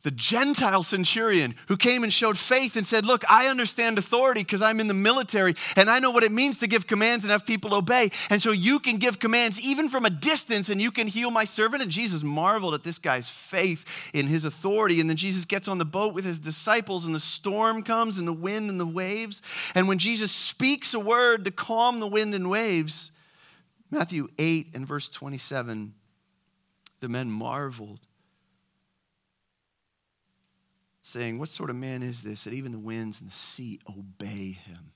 the 0.03 0.11
Gentile 0.11 0.83
centurion 0.83 1.55
who 1.69 1.77
came 1.77 2.03
and 2.03 2.13
showed 2.13 2.39
faith 2.39 2.75
and 2.77 2.87
said, 2.87 3.05
Look, 3.05 3.23
I 3.31 3.49
understand 3.49 3.99
authority 3.99 4.41
because 4.41 4.63
I'm 4.63 4.81
in 4.81 4.89
the 4.89 4.95
military 4.95 5.55
and 5.77 5.91
I 5.91 5.99
know 5.99 6.11
what 6.11 6.23
it 6.23 6.33
means 6.33 6.57
to 6.59 6.67
give 6.67 6.87
commands 6.87 7.25
and 7.25 7.31
have 7.31 7.45
people 7.45 7.75
obey. 7.75 8.11
And 8.31 8.41
so 8.41 8.51
you 8.51 8.79
can 8.79 8.97
give 8.97 9.19
commands 9.19 9.61
even 9.61 9.91
from 9.91 10.07
a 10.07 10.11
distance 10.11 10.71
and 10.71 10.81
you 10.81 10.91
can 10.91 11.07
heal 11.07 11.31
my 11.31 11.45
servant. 11.45 11.83
And 11.83 11.91
Jesus 11.91 12.23
marveled 12.23 12.73
at 12.73 12.83
this 12.83 12.99
guy's 12.99 13.29
faith 13.29 13.85
in 14.15 14.27
his 14.27 14.47
authority. 14.47 15.01
And 15.01 15.11
then 15.11 15.19
Jesus 15.19 15.45
gets 15.45 15.69
on 15.69 15.77
the 15.77 15.85
boat 15.85 16.15
with 16.15 16.25
his 16.25 16.39
disciples 16.39 17.05
and 17.05 17.15
the 17.15 17.21
storm 17.21 17.83
comes 17.83 18.17
and 18.17 18.27
the 18.27 18.33
wind 18.33 18.71
and 18.71 18.81
the 18.81 18.87
waves. 18.87 19.43
And 19.75 19.87
when 19.87 19.99
Jesus 19.99 20.33
speaks 20.33 20.95
a 20.95 21.01
word 21.01 21.45
to 21.45 21.51
calm 21.51 22.01
the 22.01 22.07
wind 22.07 22.35
and 22.35 22.49
waves, 22.49 23.13
Matthew 23.91 24.29
8 24.39 24.69
and 24.73 24.87
verse 24.87 25.09
27, 25.09 25.93
the 27.01 27.09
men 27.09 27.31
marveled 27.31 28.01
saying, 31.11 31.39
What 31.39 31.49
sort 31.49 31.71
of 31.71 31.77
man 31.77 32.03
is 32.03 32.23
this 32.23 32.45
that 32.45 32.55
even 32.55 32.73
the 32.73 32.79
winds 32.79 33.21
and 33.21 33.31
the 33.31 33.35
sea 33.35 33.81
obey 33.89 34.53
him? 34.53 34.93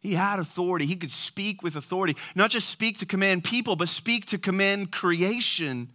He 0.00 0.14
had 0.14 0.40
authority. 0.40 0.84
He 0.86 0.96
could 0.96 1.10
speak 1.10 1.62
with 1.62 1.76
authority, 1.76 2.16
not 2.34 2.50
just 2.50 2.68
speak 2.68 2.98
to 2.98 3.06
command 3.06 3.44
people, 3.44 3.76
but 3.76 3.88
speak 3.88 4.26
to 4.26 4.38
command 4.38 4.90
creation. 4.90 5.90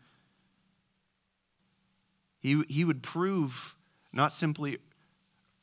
He, 2.39 2.63
he 2.70 2.86
would 2.86 3.03
prove 3.03 3.75
not 4.13 4.32
simply 4.32 4.77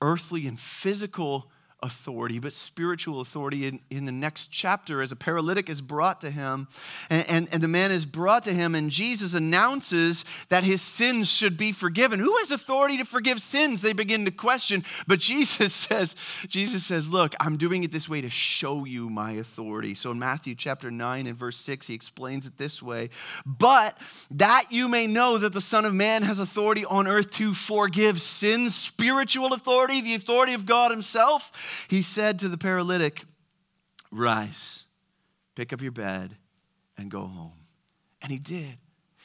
earthly 0.02 0.46
and 0.46 0.60
physical 0.60 1.50
authority, 1.84 2.38
but 2.38 2.52
spiritual 2.54 3.20
authority 3.20 3.66
in, 3.66 3.78
in 3.90 4.06
the 4.06 4.12
next 4.12 4.46
chapter 4.50 5.02
as 5.02 5.12
a 5.12 5.16
paralytic 5.16 5.68
is 5.68 5.82
brought 5.82 6.20
to 6.22 6.30
him. 6.30 6.66
And, 7.10 7.28
and, 7.28 7.48
and, 7.52 7.62
the 7.62 7.68
man 7.68 7.92
is 7.92 8.06
brought 8.06 8.42
to 8.44 8.54
him, 8.54 8.74
and 8.74 8.90
Jesus 8.90 9.34
announces 9.34 10.24
that 10.48 10.64
his 10.64 10.80
sins 10.80 11.28
should 11.28 11.56
be 11.56 11.72
forgiven. 11.72 12.20
Who 12.20 12.34
has 12.38 12.50
authority 12.50 12.96
to 12.96 13.04
forgive 13.04 13.40
sins? 13.40 13.82
They 13.82 13.92
begin 13.92 14.24
to 14.24 14.30
question. 14.30 14.84
But 15.06 15.20
Jesus 15.20 15.74
says, 15.88 16.16
Jesus 16.48 16.84
says, 16.84 17.10
Look, 17.10 17.34
I'm 17.38 17.58
doing 17.58 17.84
it 17.84 17.92
this 17.92 18.08
way 18.08 18.22
to 18.22 18.30
show 18.30 18.84
you 18.84 19.10
my 19.10 19.32
authority. 19.32 19.94
So 19.94 20.10
in 20.10 20.18
Matthew 20.18 20.54
chapter 20.54 20.90
9 20.90 21.26
and 21.26 21.36
verse 21.36 21.58
6, 21.58 21.86
he 21.86 21.94
explains 21.94 22.46
it 22.46 22.56
this 22.56 22.82
way. 22.82 23.10
But 23.44 23.98
that 24.30 24.64
you 24.70 24.88
may 24.88 25.06
know 25.06 25.36
that 25.36 25.52
the 25.52 25.60
Son 25.60 25.84
of 25.84 25.92
Man 25.92 26.22
has 26.22 26.38
authority 26.38 26.86
on 26.86 27.06
earth 27.06 27.30
to 27.32 27.52
forgive 27.52 28.22
sins, 28.22 28.74
spiritual 28.74 29.52
authority, 29.52 30.00
the 30.00 30.14
authority 30.14 30.54
of 30.54 30.64
God 30.64 30.90
Himself 30.90 31.52
he 31.88 32.02
said 32.02 32.38
to 32.40 32.48
the 32.48 32.58
paralytic, 32.58 33.24
Rise, 34.10 34.84
pick 35.54 35.72
up 35.72 35.80
your 35.80 35.92
bed, 35.92 36.36
and 36.96 37.10
go 37.10 37.20
home. 37.20 37.52
And 38.22 38.30
he 38.30 38.38
did. 38.38 38.78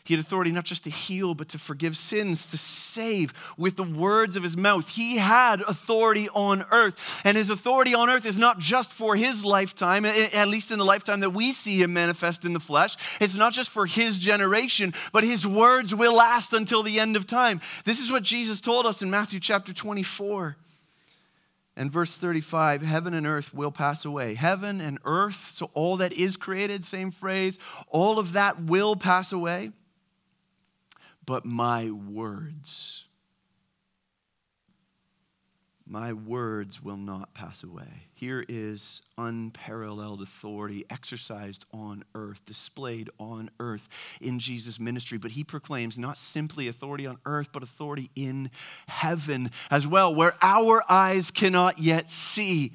He 0.10 0.16
had 0.16 0.26
authority 0.26 0.52
not 0.52 0.66
just 0.66 0.86
to 0.86 0.90
heal, 0.90 1.36
but 1.36 1.50
to 1.50 1.60
forgive 1.60 1.96
sins, 1.96 2.44
to 2.48 2.58
save 2.58 3.32
with 3.58 3.76
the 3.76 3.84
words 3.84 4.36
of 4.36 4.42
his 4.42 4.58
mouth. 4.58 4.90
He 4.90 5.18
had 5.18 5.62
authority 5.62 6.28
on 6.30 6.66
earth. 6.72 7.22
And 7.24 7.38
his 7.38 7.52
authority 7.52 7.94
on 7.94 8.10
earth 8.10 8.26
is 8.26 8.36
not 8.36 8.58
just 8.58 8.92
for 8.92 9.16
his 9.16 9.46
lifetime, 9.46 10.06
at 10.06 10.48
least 10.48 10.72
in 10.72 10.80
the 10.80 10.86
lifetime 10.86 11.20
that 11.20 11.30
we 11.30 11.54
see 11.54 11.84
him 11.84 11.94
manifest 11.94 12.44
in 12.44 12.54
the 12.54 12.60
flesh. 12.60 12.96
It's 13.22 13.36
not 13.36 13.54
just 13.54 13.70
for 13.70 13.86
his 13.86 14.18
generation, 14.18 14.96
but 15.14 15.24
his 15.24 15.46
words 15.46 15.94
will 15.94 16.16
last 16.16 16.54
until 16.54 16.82
the 16.82 17.00
end 17.00 17.16
of 17.16 17.28
time. 17.28 17.62
This 17.86 18.00
is 18.00 18.12
what 18.12 18.24
Jesus 18.24 18.60
told 18.60 18.88
us 18.88 19.04
in 19.04 19.12
Matthew 19.12 19.40
chapter 19.40 19.74
24. 19.74 20.58
And 21.80 21.90
verse 21.90 22.18
35 22.18 22.82
heaven 22.82 23.14
and 23.14 23.26
earth 23.26 23.54
will 23.54 23.72
pass 23.72 24.04
away. 24.04 24.34
Heaven 24.34 24.82
and 24.82 25.00
earth, 25.06 25.54
so 25.56 25.72
all 25.74 25.96
that 25.96 26.12
is 26.12 26.36
created, 26.36 26.84
same 26.84 27.10
phrase, 27.10 27.58
all 27.88 28.20
of 28.20 28.34
that 28.34 28.62
will 28.62 28.98
pass 28.98 29.32
away. 29.32 29.72
But 31.26 31.46
my 31.46 31.90
words 31.90 33.06
my 35.90 36.14
words 36.14 36.84
will 36.84 36.98
not 36.98 37.34
pass 37.34 37.64
away. 37.64 38.08
Here 38.14 38.46
is 38.48 39.02
unparalleled 39.18 40.22
authority 40.22 40.86
exercised 40.90 41.66
on 41.74 42.04
earth, 42.14 42.46
displayed 42.46 43.10
on 43.20 43.50
earth 43.60 43.90
in 44.22 44.38
Jesus' 44.38 44.80
ministry. 44.80 45.18
But 45.18 45.32
he 45.32 45.44
proclaims 45.44 45.98
not 45.98 46.18
simply 46.18 46.68
authority 46.68 47.08
on 47.08 47.18
earth, 47.26 47.50
but 47.52 47.64
authority 47.64 48.12
in 48.16 48.52
heaven 48.88 49.50
as 49.72 49.88
well, 49.88 50.14
where 50.14 50.34
our 50.44 50.84
eyes 50.88 51.32
cannot 51.32 51.80
yet 51.80 52.12
see. 52.12 52.74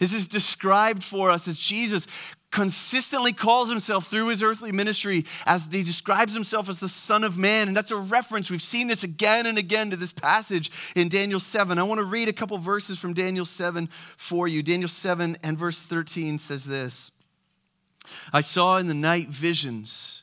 This 0.00 0.14
is 0.14 0.26
described 0.26 1.04
for 1.04 1.30
us 1.30 1.46
as 1.46 1.58
Jesus 1.58 2.06
consistently 2.54 3.32
calls 3.32 3.68
himself 3.68 4.06
through 4.06 4.28
his 4.28 4.40
earthly 4.40 4.70
ministry 4.70 5.24
as 5.44 5.66
he 5.72 5.82
describes 5.82 6.32
himself 6.32 6.68
as 6.68 6.78
the 6.78 6.88
Son 6.88 7.24
of 7.24 7.36
Man. 7.36 7.66
And 7.66 7.76
that's 7.76 7.90
a 7.90 7.96
reference. 7.96 8.48
We've 8.48 8.62
seen 8.62 8.86
this 8.86 9.02
again 9.02 9.46
and 9.46 9.58
again 9.58 9.90
to 9.90 9.96
this 9.96 10.12
passage 10.12 10.70
in 10.94 11.08
Daniel 11.08 11.40
7. 11.40 11.80
I 11.80 11.82
want 11.82 11.98
to 11.98 12.04
read 12.04 12.28
a 12.28 12.32
couple 12.32 12.56
verses 12.58 12.96
from 12.96 13.12
Daniel 13.12 13.44
7 13.44 13.88
for 14.16 14.46
you. 14.46 14.62
Daniel 14.62 14.88
7 14.88 15.36
and 15.42 15.58
verse 15.58 15.82
13 15.82 16.38
says 16.38 16.64
this 16.64 17.10
I 18.32 18.40
saw 18.40 18.76
in 18.76 18.86
the 18.86 18.94
night 18.94 19.30
visions, 19.30 20.22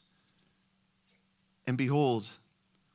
and 1.68 1.78
behold, 1.78 2.30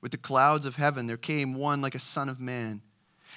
with 0.00 0.12
the 0.12 0.18
clouds 0.18 0.64
of 0.64 0.76
heaven 0.76 1.06
there 1.06 1.18
came 1.18 1.52
one 1.54 1.82
like 1.82 1.94
a 1.94 2.00
Son 2.00 2.30
of 2.30 2.40
Man. 2.40 2.80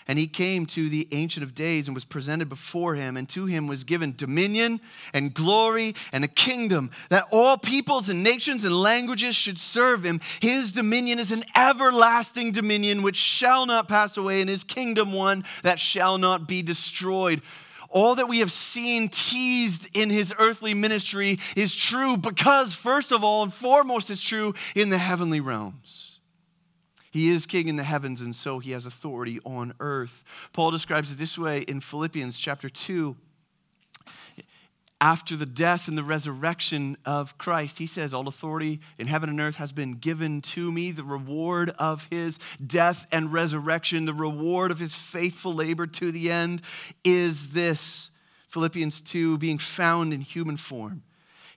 And 0.10 0.18
he 0.18 0.25
came 0.25 0.66
to 0.66 0.89
the 0.89 1.08
Ancient 1.12 1.44
of 1.44 1.54
Days 1.54 1.88
and 1.88 1.94
was 1.94 2.04
presented 2.04 2.50
before 2.50 2.96
him, 2.96 3.16
and 3.16 3.30
to 3.30 3.46
him 3.46 3.68
was 3.68 3.84
given 3.84 4.16
dominion 4.16 4.82
and 5.13 5.32
glory 5.32 5.94
and 6.12 6.24
a 6.24 6.28
kingdom 6.28 6.89
that 7.10 7.28
all 7.30 7.60
peoples 7.60 8.10
and 8.10 8.24
nations 8.24 8.66
and 8.66 8.74
languages 8.74 9.36
should 9.36 9.60
serve 9.60 10.04
him. 10.04 10.20
His 10.39 10.72
dominion 10.72 11.20
is 11.20 11.32
an 11.32 11.44
everlasting 11.56 12.54
dominion 12.54 13.04
which 13.04 13.18
shall 13.18 13.68
not 13.68 13.88
pass 13.88 14.18
away, 14.18 14.42
and 14.42 14.50
his 14.50 14.63
kingdom 14.63 15.13
one 15.13 15.46
that 15.62 15.78
shall 15.78 16.18
not 16.18 16.48
be 16.48 16.63
destroyed. 16.63 17.44
All 17.89 18.16
that 18.16 18.28
we 18.28 18.39
have 18.39 18.51
seen 18.51 19.10
teased 19.10 19.88
in 19.94 20.10
his 20.10 20.34
earthly 20.39 20.74
ministry 20.74 21.38
is 21.56 21.75
true 21.75 22.18
because, 22.18 22.74
first 22.74 23.12
of 23.12 23.24
all 23.24 23.44
and 23.44 23.54
foremost, 23.54 24.10
is 24.10 24.20
true 24.20 24.56
in 24.74 24.89
the 24.89 24.98
heavenly 24.98 25.39
realms. 25.39 26.09
He 27.12 27.30
is 27.30 27.46
king 27.46 27.68
in 27.68 27.75
the 27.75 27.84
heavens, 27.84 28.22
and 28.22 28.36
so 28.36 28.60
he 28.60 28.72
has 28.72 28.86
authority 28.86 29.39
on 29.46 29.74
earth. 29.80 30.24
Paul 30.54 30.72
describes 30.72 31.12
it 31.12 31.18
this 31.18 31.38
way 31.38 31.62
in 31.62 31.80
Philippians 31.80 32.38
chapter 32.38 32.70
2. 32.70 33.16
After 35.01 35.38
the 35.38 35.46
death 35.46 35.88
and 35.88 35.98
the 35.98 36.04
resurrection 36.04 36.98
of 37.06 37.38
Christ, 37.38 37.78
he 37.78 37.88
says, 37.88 38.13
All 38.13 38.28
authority 38.28 38.82
in 38.98 39.08
heaven 39.08 39.30
and 39.30 39.39
earth 39.39 39.56
has 39.56 39.72
been 39.72 39.94
given 39.94 40.42
to 40.42 40.74
me. 40.74 40.92
The 40.92 41.06
reward 41.06 41.70
of 41.80 42.08
his 42.12 42.38
death 42.66 43.08
and 43.10 43.32
resurrection, 43.32 44.06
the 44.06 44.13
reward 44.13 44.72
of 44.72 44.80
his 44.80 44.94
faithful 44.94 45.54
labor 45.54 45.88
to 45.88 46.12
the 46.12 46.30
end 46.30 46.62
is 47.06 47.54
this 47.54 48.12
Philippians 48.50 49.00
2 49.00 49.38
being 49.38 49.58
found 49.58 50.13
in 50.13 50.20
human 50.20 50.58
form 50.58 51.04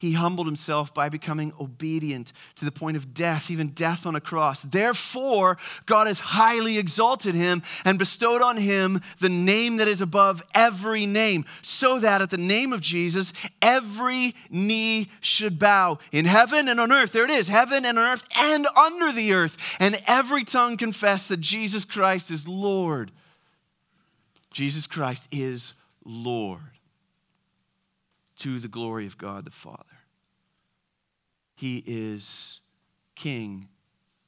he 0.03 0.15
humbled 0.15 0.49
himself 0.49 0.93
by 0.93 1.09
becoming 1.09 1.53
obedient 1.61 2.33
to 2.57 2.65
the 2.65 2.73
point 2.73 2.97
of 2.97 3.15
death, 3.15 3.53
even 3.53 3.69
death 3.69 4.05
on 4.05 4.17
a 4.17 4.21
cross. 4.21 4.63
Therefore, 4.63 5.57
God 5.87 6.09
has 6.09 6.19
highly 6.19 6.77
exalted 6.77 7.37
him 7.37 7.63
and 7.85 8.01
bestowed 8.01 8.43
on 8.43 8.57
him 8.57 9.01
the 9.21 9.29
name 9.29 9.77
that 9.77 9.87
is 9.87 10.01
above 10.01 10.43
every 10.57 11.07
name, 11.07 11.45
so 11.63 12.01
that 12.01 12.21
at 12.21 12.31
the 12.31 12.37
name 12.37 12.73
of 12.73 12.81
Jesus, 12.81 13.33
every 13.63 14.35
knee 14.51 15.07
should 15.21 15.61
bow 15.61 16.01
in 16.11 16.25
heaven 16.25 16.67
and 16.67 16.81
on 16.81 16.91
earth. 16.91 17.13
There 17.13 17.23
it 17.23 17.31
is 17.31 17.47
heaven 17.47 17.87
and 17.87 17.97
on 17.97 18.05
earth 18.05 18.27
and 18.37 18.67
under 18.77 19.13
the 19.13 19.33
earth, 19.33 19.57
and 19.79 20.03
every 20.09 20.43
tongue 20.43 20.77
confess 20.77 21.29
that 21.29 21.39
Jesus 21.39 21.85
Christ 21.85 22.29
is 22.33 22.49
Lord. 22.49 23.13
Jesus 24.51 24.89
Christ 24.89 25.29
is 25.31 25.75
Lord 26.05 26.72
to 28.43 28.59
the 28.59 28.67
glory 28.67 29.07
of 29.07 29.17
God 29.17 29.45
the 29.45 29.53
Father. 29.53 29.85
He 31.55 31.85
is 31.87 32.61
king 33.15 33.69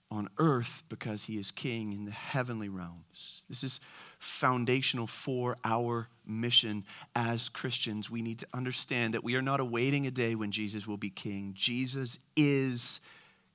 on 0.09 0.28
earth 0.38 0.85
because 0.88 1.25
he 1.25 1.37
is 1.37 1.50
king 1.50 1.92
in 1.92 2.04
the 2.04 2.12
heavenly 2.12 2.68
realms. 2.68 3.42
This 3.49 3.64
is 3.64 3.80
foundational 4.21 5.09
for 5.09 5.56
our 5.64 6.06
mission 6.25 6.85
as 7.16 7.49
Christians. 7.49 8.09
We 8.09 8.23
need 8.23 8.38
to 8.38 8.47
understand 8.54 9.14
that 9.14 9.25
we 9.25 9.35
are 9.35 9.42
not 9.42 9.59
awaiting 9.59 10.06
a 10.06 10.12
day 10.12 10.37
when 10.37 10.52
Jesus 10.52 10.87
will 10.87 10.97
be 10.97 11.11
king. 11.11 11.50
Jesus 11.56 12.21
is 12.37 13.00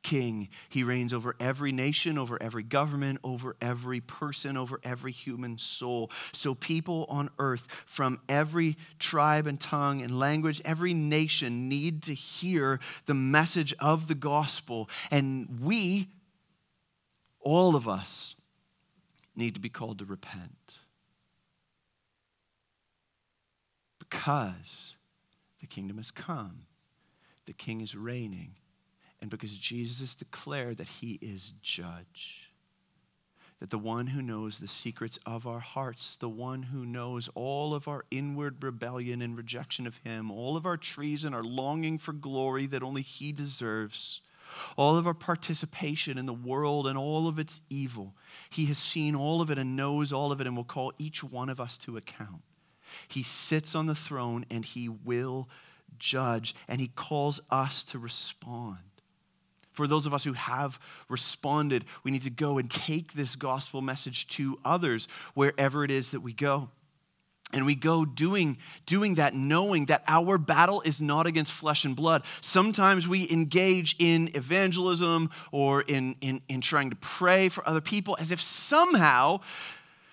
king. 0.04 0.50
He 0.70 0.84
reigns 0.84 1.14
over 1.14 1.36
every 1.40 1.72
nation, 1.72 2.18
over 2.18 2.42
every 2.42 2.64
government, 2.64 3.20
over 3.24 3.56
every 3.62 4.02
person, 4.02 4.58
over 4.58 4.80
every 4.84 5.12
human 5.12 5.58
soul. 5.58 6.10
So, 6.32 6.56
people 6.56 7.06
on 7.10 7.30
earth 7.40 7.68
from 7.86 8.20
every 8.30 8.78
tribe 8.98 9.48
and 9.48 9.60
tongue 9.60 10.02
and 10.02 10.18
language, 10.18 10.62
every 10.64 10.94
nation 10.94 11.68
need 11.70 12.04
to 12.04 12.14
hear 12.14 12.80
the 13.06 13.14
message 13.14 13.74
of 13.80 14.08
the 14.08 14.16
gospel. 14.16 14.90
And 15.12 15.60
we, 15.62 16.10
all 17.40 17.76
of 17.76 17.88
us, 17.88 18.36
need 19.36 19.56
to 19.56 19.62
be 19.62 19.70
called 19.70 20.00
to 20.00 20.06
repent. 20.06 20.80
Because 24.00 24.96
the 25.62 25.68
kingdom 25.68 25.98
has 25.98 26.12
come, 26.12 26.64
the 27.46 27.54
king 27.54 27.82
is 27.82 27.96
reigning 27.96 28.56
and 29.22 29.30
because 29.30 29.58
Jesus 29.58 30.16
declared 30.16 30.78
that 30.78 30.88
he 30.88 31.20
is 31.22 31.54
judge. 31.62 32.50
That 33.60 33.72
the 33.72 33.78
one 33.78 34.08
who 34.08 34.22
knows 34.22 34.60
the 34.60 34.70
secrets 34.70 35.20
of 35.26 35.46
our 35.46 35.60
hearts, 35.60 36.16
the 36.16 36.30
one 36.30 36.64
who 36.64 36.86
knows 36.86 37.30
all 37.36 37.74
of 37.74 37.90
our 37.90 38.06
inward 38.10 38.64
rebellion 38.64 39.22
and 39.22 39.36
rejection 39.36 39.86
of 39.86 39.98
him, 39.98 40.32
all 40.32 40.56
of 40.56 40.66
our 40.66 40.78
treason, 40.78 41.34
our 41.34 41.44
longing 41.44 41.98
for 41.98 42.14
glory 42.14 42.66
that 42.68 42.84
only 42.84 43.02
he 43.02 43.34
deserves, 43.34 44.22
all 44.78 44.98
of 44.98 45.06
our 45.06 45.14
participation 45.14 46.18
in 46.18 46.26
the 46.26 46.34
world 46.34 46.88
and 46.88 46.98
all 46.98 47.28
of 47.28 47.38
its 47.38 47.60
evil, 47.70 48.16
he 48.50 48.66
has 48.68 48.78
seen 48.78 49.16
all 49.16 49.42
of 49.42 49.52
it 49.52 49.58
and 49.58 49.76
knows 49.76 50.14
all 50.14 50.32
of 50.32 50.40
it 50.40 50.48
and 50.48 50.56
will 50.56 50.64
call 50.64 50.94
each 50.98 51.24
one 51.24 51.50
of 51.50 51.60
us 51.60 51.78
to 51.78 51.98
account. 51.98 52.42
He 53.08 53.24
sits 53.24 53.76
on 53.76 53.88
the 53.88 53.96
throne 53.96 54.46
and 54.50 54.64
he 54.66 54.90
will 54.90 55.50
judge, 55.98 56.56
and 56.68 56.80
he 56.80 56.88
calls 56.88 57.42
us 57.50 57.84
to 57.86 58.00
respond. 58.00 58.78
For 59.80 59.88
those 59.88 60.06
of 60.06 60.14
us 60.14 60.26
who 60.26 60.34
have 60.34 60.78
responded, 61.08 61.86
we 62.04 62.12
need 62.12 62.24
to 62.24 62.30
go 62.30 62.58
and 62.58 62.70
take 62.70 63.14
this 63.14 63.38
gospel 63.38 63.82
message 63.82 64.28
to 64.28 64.60
others 64.66 65.08
wherever 65.36 65.86
it 65.86 65.90
is 65.90 66.12
that 66.12 66.20
we 66.20 66.34
go. 66.34 66.68
And 67.54 67.66
we 67.66 67.76
go 67.76 68.04
doing, 68.04 68.58
doing 68.86 69.14
that, 69.14 69.34
knowing 69.36 69.86
that 69.86 70.04
our 70.06 70.38
battle 70.38 70.82
is 70.82 71.00
not 71.00 71.28
against 71.28 71.54
flesh 71.54 71.86
and 71.86 71.96
blood. 71.96 72.24
Sometimes 72.42 73.08
we 73.08 73.32
engage 73.32 73.96
in 74.00 74.32
evangelism 74.36 75.30
or 75.54 75.84
in, 75.84 76.18
in, 76.20 76.42
in 76.50 76.60
trying 76.60 76.90
to 76.90 76.98
pray 76.98 77.48
for 77.48 77.66
other 77.66 77.80
people 77.80 78.18
as 78.20 78.34
if 78.34 78.42
somehow 78.42 79.40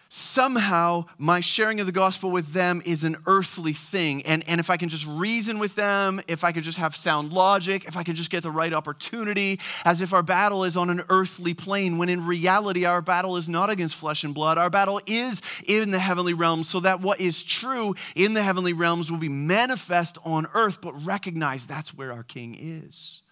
somehow 0.09 1.05
my 1.19 1.41
sharing 1.41 1.81
of 1.81 1.87
the 1.87 1.93
gospel 1.93 2.31
with 2.31 2.53
them 2.53 2.83
is 2.85 3.05
an 3.05 3.17
earthly 3.27 3.73
thing. 3.73 4.23
And, 4.23 4.47
and 4.49 4.61
if 4.61 4.71
I 4.71 4.77
can 4.77 4.89
just 4.89 5.07
reason 5.07 5.59
with 5.59 5.75
them, 5.75 6.21
if 6.29 6.45
I 6.45 6.53
could 6.53 6.63
just 6.63 6.79
have 6.79 6.95
sound 6.95 7.33
logic, 7.33 7.85
if 7.87 7.97
I 7.97 8.03
could 8.03 8.15
just 8.15 8.31
get 8.31 8.43
the 8.43 8.51
right 8.51 8.73
opportunity, 8.73 9.61
as 9.85 10.01
if 10.01 10.13
our 10.13 10.23
battle 10.23 10.65
is 10.65 10.77
on 10.77 10.91
an 10.91 11.03
earthly 11.09 11.55
plane, 11.55 11.99
when 11.99 12.09
in 12.09 12.25
reality, 12.27 12.85
our 12.85 13.03
battle 13.03 13.37
is 13.37 13.49
not 13.49 13.71
against 13.71 13.97
flesh 13.97 14.25
and 14.25 14.35
blood. 14.35 14.59
Our 14.59 14.71
battle 14.71 15.01
is 15.07 15.43
in 15.67 15.91
the 15.91 15.99
heavenly 15.99 16.35
realms, 16.35 16.69
so 16.69 16.81
that 16.81 17.01
what 17.01 17.21
is 17.21 17.43
true 17.43 17.95
in 18.15 18.35
the 18.35 18.43
heavenly 18.43 18.73
realms 18.73 19.11
will 19.11 19.19
be 19.19 19.29
manifest 19.29 20.19
on 20.25 20.47
earth, 20.55 20.81
but 20.81 20.93
recognize 21.05 21.67
that's 21.67 21.95
where 21.95 22.13
our 22.13 22.23
King 22.23 22.57
is 22.59 23.23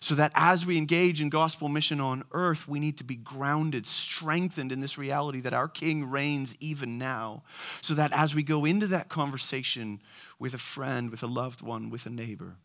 so 0.00 0.14
that 0.14 0.32
as 0.34 0.64
we 0.64 0.78
engage 0.78 1.20
in 1.20 1.28
gospel 1.28 1.68
mission 1.68 2.00
on 2.00 2.24
earth, 2.32 2.68
we 2.68 2.80
need 2.80 2.98
to 2.98 3.04
be 3.04 3.16
grounded, 3.16 3.86
strengthened 3.86 4.72
in 4.72 4.80
this 4.80 4.98
reality 4.98 5.40
that 5.40 5.52
our 5.52 5.68
King 5.68 6.10
reigns 6.10 6.56
even 6.60 6.98
now, 6.98 7.42
so 7.80 7.94
that 7.94 8.12
as 8.12 8.34
we 8.34 8.42
go 8.42 8.64
into 8.64 8.86
that 8.88 9.08
conversation 9.08 10.00
with 10.38 10.54
a 10.54 10.58
friend, 10.58 11.10
with 11.10 11.22
a 11.22 11.26
loved 11.26 11.62
one, 11.62 11.90
with 11.90 12.06
a 12.06 12.10
neighbor, 12.10 12.56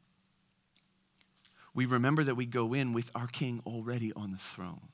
we 1.73 1.85
remember 1.85 2.23
that 2.23 2.35
we 2.35 2.45
go 2.45 2.73
in 2.73 2.93
with 2.93 3.11
our 3.13 3.27
King 3.27 3.61
already 3.65 4.11
on 4.13 4.31
the 4.31 4.37
throne. 4.37 4.89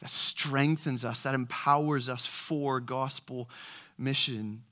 That 0.00 0.10
strengthens 0.10 1.04
us, 1.04 1.20
that 1.20 1.34
empowers 1.34 2.08
us 2.08 2.26
for 2.26 2.80
gospel 2.80 3.48
mission. 3.96 4.64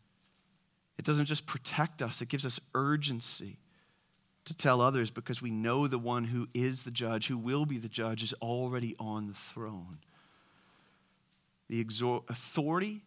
It 0.99 1.05
doesn't 1.05 1.27
just 1.27 1.47
protect 1.47 2.03
us, 2.03 2.21
it 2.21 2.29
gives 2.29 2.45
us 2.45 2.59
urgency 2.75 3.59
to 4.45 4.55
tell 4.55 4.81
others 4.81 5.11
because 5.11 5.43
we 5.43 5.51
know 5.51 5.87
the 5.87 5.99
one 5.99 6.25
who 6.25 6.49
is 6.55 6.83
the 6.83 6.91
judge, 6.91 7.29
who 7.29 7.39
will 7.39 7.67
be 7.67 7.79
the 7.79 7.89
judge, 7.89 8.23
is 8.23 8.33
already 8.35 8.97
on 8.99 9.29
the 9.29 9.35
throne. 9.35 9.99
The 11.69 11.87
authority 12.29 13.03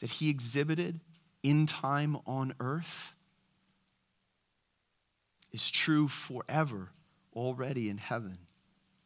that 0.00 0.10
he 0.10 0.30
exhibited 0.30 1.00
in 1.42 1.66
time 1.66 2.16
on 2.26 2.54
earth 2.60 3.14
is 5.52 5.70
true 5.70 6.08
forever 6.08 6.90
already 7.34 7.88
in 7.88 7.98
heaven. 7.98 8.38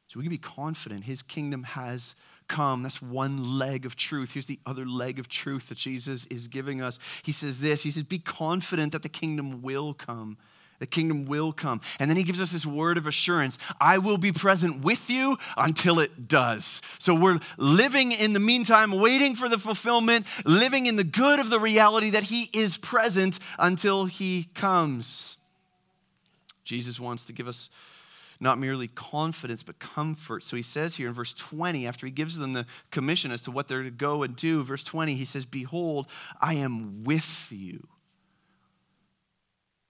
So 0.09 0.19
we 0.19 0.25
can 0.25 0.31
be 0.31 0.39
confident 0.39 1.05
his 1.05 1.23
kingdom 1.23 1.65
has 1.65 2.15
come. 2.49 2.83
That's 2.83 3.03
one 3.03 3.59
leg 3.59 3.85
of 3.85 3.95
truth. 3.95 4.33
Here's 4.33 4.47
the 4.47 4.59
other 4.65 4.87
leg 4.87 5.19
of 5.19 5.29
truth 5.29 5.69
that 5.69 5.77
Jesus 5.77 6.27
is 6.27 6.49
giving 6.49 6.81
us. 6.81 6.99
He 7.23 7.33
says 7.33 7.59
this 7.59 7.83
He 7.83 7.91
says, 7.91 8.05
Be 8.05 8.19
confident 8.19 8.93
that 8.93 9.03
the 9.03 9.11
kingdom 9.11 9.61
will 9.61 9.93
come 9.93 10.39
the 10.79 10.87
kingdom 10.87 11.27
will 11.27 11.53
come. 11.53 11.81
And 11.99 12.11
then 12.11 12.17
he 12.17 12.23
gives 12.23 12.41
us 12.41 12.53
this 12.53 12.67
word 12.67 12.99
of 12.99 13.07
assurance 13.07 13.59
I 13.81 13.99
will 13.99 14.19
be 14.19 14.33
present 14.33 14.83
with 14.83 15.11
you 15.11 15.37
until 15.57 15.99
it 15.99 16.29
does. 16.29 16.81
So 16.99 17.15
we're 17.15 17.41
living 17.57 18.13
in 18.13 18.33
the 18.33 18.41
meantime, 18.41 18.93
waiting 18.93 19.35
for 19.35 19.49
the 19.49 19.59
fulfillment, 19.59 20.27
living 20.45 20.87
in 20.87 20.97
the 20.97 21.05
good 21.05 21.41
of 21.41 21.51
the 21.51 21.61
reality 21.61 22.11
that 22.11 22.25
he 22.25 22.51
is 22.53 22.77
present 22.77 23.39
until 23.59 24.07
he 24.07 24.49
comes. 24.55 25.37
Jesus 26.65 27.01
wants 27.01 27.25
to 27.25 27.33
give 27.33 27.49
us 27.49 27.71
not 28.41 28.59
merely 28.59 28.87
confidence, 28.87 29.65
but 29.65 29.81
comfort. 29.81 30.45
So 30.45 30.55
he 30.55 30.63
says 30.63 30.95
here 30.95 31.09
in 31.09 31.15
verse 31.15 31.33
20, 31.33 31.89
after 31.89 32.07
he 32.07 32.13
gives 32.13 32.39
them 32.39 32.53
the 32.53 32.67
commission 32.93 33.33
as 33.33 33.43
to 33.43 33.51
what 33.51 33.67
they're 33.67 33.83
to 33.83 33.91
go 33.91 34.23
and 34.23 34.37
do, 34.37 34.63
verse 34.63 34.85
20, 34.85 35.15
he 35.15 35.25
says, 35.25 35.45
Behold, 35.45 36.07
I 36.41 36.55
am 36.55 37.03
with 37.03 37.49
you 37.51 37.89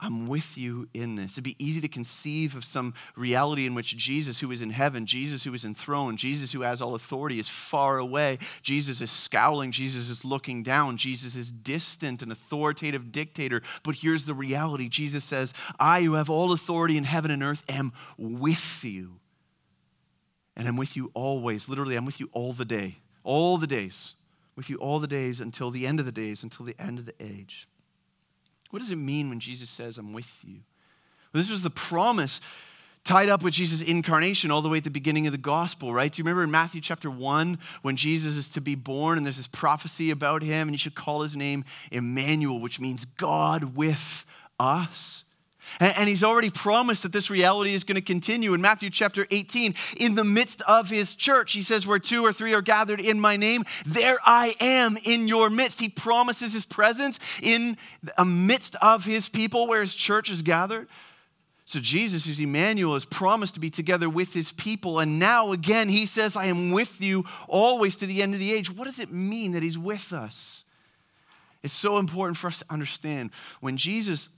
I'm 0.01 0.29
with 0.29 0.57
you 0.57 0.89
in 0.95 1.17
this. 1.17 1.33
It'd 1.33 1.45
be 1.45 1.57
easy 1.59 1.81
to 1.81 1.89
conceive 1.89 2.55
of 2.55 2.65
some 2.65 2.95
reality 3.17 3.67
in 3.67 3.75
which 3.75 3.97
Jesus, 3.97 4.39
who 4.39 4.53
is 4.53 4.63
in 4.63 4.71
heaven, 4.71 5.07
Jesus, 5.07 5.43
who 5.43 5.53
is 5.55 5.65
enthroned, 5.65 6.19
Jesus, 6.19 6.53
who 6.53 6.61
has 6.61 6.81
all 6.81 6.95
authority, 6.95 7.41
is 7.41 7.49
far 7.49 7.99
away. 7.99 8.39
Jesus 8.63 9.01
is 9.01 9.11
scowling. 9.11 9.73
Jesus 9.73 10.09
is 10.09 10.25
looking 10.25 10.63
down. 10.63 10.99
Jesus 10.99 11.35
is 11.35 11.51
distant, 11.51 12.23
an 12.23 12.31
authoritative 12.31 13.11
dictator. 13.11 13.61
But 13.83 13.97
here's 13.97 14.25
the 14.25 14.35
reality 14.35 14.89
Jesus 14.89 15.25
says, 15.25 15.53
I, 15.81 16.03
who 16.03 16.13
have 16.13 16.31
all 16.31 16.53
authority 16.53 16.97
in 16.97 17.05
heaven 17.05 17.33
and 17.33 17.43
earth, 17.43 17.65
am 17.69 17.93
with 18.17 18.85
you. 18.85 19.19
And 20.57 20.69
I'm 20.69 20.77
with 20.77 20.97
you 20.97 21.11
always. 21.13 21.69
Literally, 21.69 21.97
I'm 21.97 22.07
with 22.07 22.21
you 22.21 22.31
all 22.33 22.53
the 22.53 22.65
day, 22.65 22.99
all 23.25 23.59
the 23.59 23.67
days, 23.67 24.15
with 24.55 24.71
you 24.71 24.77
all 24.77 25.01
the 25.01 25.09
days 25.09 25.41
until 25.41 25.73
the 25.73 25.89
end 25.89 25.99
of 25.99 26.07
the 26.07 26.13
days, 26.13 26.45
until 26.45 26.65
the 26.65 26.77
end 26.79 27.01
of 27.01 27.07
the 27.07 27.15
age. 27.19 27.67
What 28.71 28.81
does 28.81 28.91
it 28.91 28.97
mean 28.97 29.29
when 29.29 29.41
Jesus 29.41 29.71
says, 29.71 29.99
I'm 29.99 30.13
with 30.13 30.31
you? 30.45 30.61
Well, 31.33 31.43
this 31.43 31.51
was 31.51 31.63
the 31.63 31.71
promise 31.71 32.41
tied 33.05 33.29
up 33.29 33.43
with 33.43 33.55
Jesus' 33.55 33.81
incarnation 33.81 34.51
all 34.51 34.61
the 34.61 34.69
way 34.69 34.79
at 34.79 34.85
the 34.85 34.91
beginning 34.91 35.27
of 35.27 35.33
the 35.33 35.39
gospel, 35.39 35.95
right? 35.95 36.13
Do 36.13 36.21
you 36.21 36.25
remember 36.25 36.43
in 36.43 36.51
Matthew 36.51 36.81
chapter 36.81 37.11
1 37.11 37.59
when 37.83 37.97
Jesus 37.97 38.37
is 38.37 38.49
to 38.51 38.61
be 38.61 38.75
born 38.75 39.17
and 39.17 39.27
there's 39.27 39.39
this 39.39 39.47
prophecy 39.47 40.11
about 40.11 40.43
him 40.43 40.69
and 40.69 40.73
you 40.73 40.79
should 40.79 40.95
call 40.95 41.23
his 41.23 41.35
name 41.35 41.65
Emmanuel, 41.91 42.61
which 42.61 42.81
means 42.81 43.05
God 43.05 43.77
with 43.77 44.27
us? 44.61 45.25
And, 45.81 46.09
he's 46.09 46.25
already 46.25 46.51
promised 46.51 47.03
that 47.03 47.13
this 47.13 47.31
reality 47.31 47.75
is 47.75 47.85
going 47.85 47.97
to 47.97 48.01
continue. 48.01 48.55
In 48.55 48.61
Matthew 48.61 48.91
chapter 48.91 49.27
18, 49.31 49.75
in 49.99 50.15
the 50.15 50.25
midst 50.25 50.63
of 50.63 50.91
his 50.91 51.15
church, 51.15 51.53
he 51.53 51.63
says, 51.63 51.87
Where 51.87 51.99
two 51.99 52.25
or 52.25 52.33
three 52.33 52.55
are 52.55 52.63
gathered 52.63 53.01
in 53.01 53.21
my 53.21 53.37
name, 53.37 53.65
there 53.85 54.19
I 54.25 54.57
am 54.61 54.99
in 55.05 55.29
your 55.29 55.51
midst. 55.51 55.81
He 55.81 55.89
promises 55.89 56.53
his 56.53 56.65
presence 56.65 57.19
in 57.43 57.77
the 58.17 58.25
midst 58.25 58.77
of 58.77 59.05
his 59.05 59.29
people 59.29 59.67
where 59.67 59.81
his 59.81 59.95
church 59.95 60.31
is 60.31 60.43
gathered. 60.43 60.89
So 61.69 61.81
Jesus, 61.81 62.25
who's 62.25 62.41
Emmanuel, 62.41 62.95
is 62.95 63.05
promised 63.05 63.53
to 63.53 63.61
be 63.61 63.69
together 63.69 64.09
with 64.09 64.33
his 64.33 64.53
people. 64.53 65.01
And 65.01 65.19
now 65.19 65.53
again, 65.53 65.91
he 65.91 66.07
says, 66.07 66.35
I 66.35 66.47
am 66.47 66.71
with 66.71 67.03
you 67.03 67.27
always 67.47 67.95
to 67.97 68.07
the 68.07 68.23
end 68.23 68.33
of 68.33 68.41
the 68.41 68.55
age. 68.55 68.75
What 68.75 68.87
does 68.87 68.99
it 68.99 69.13
mean 69.13 69.53
that 69.53 69.63
he's 69.63 69.77
with 69.77 70.15
us? 70.15 70.65
It's 71.63 71.75
so 71.75 71.99
important 71.99 72.39
for 72.39 72.47
us 72.47 72.61
to 72.61 72.65
understand. 72.71 73.33
When 73.61 73.77
Jesus 73.77 74.31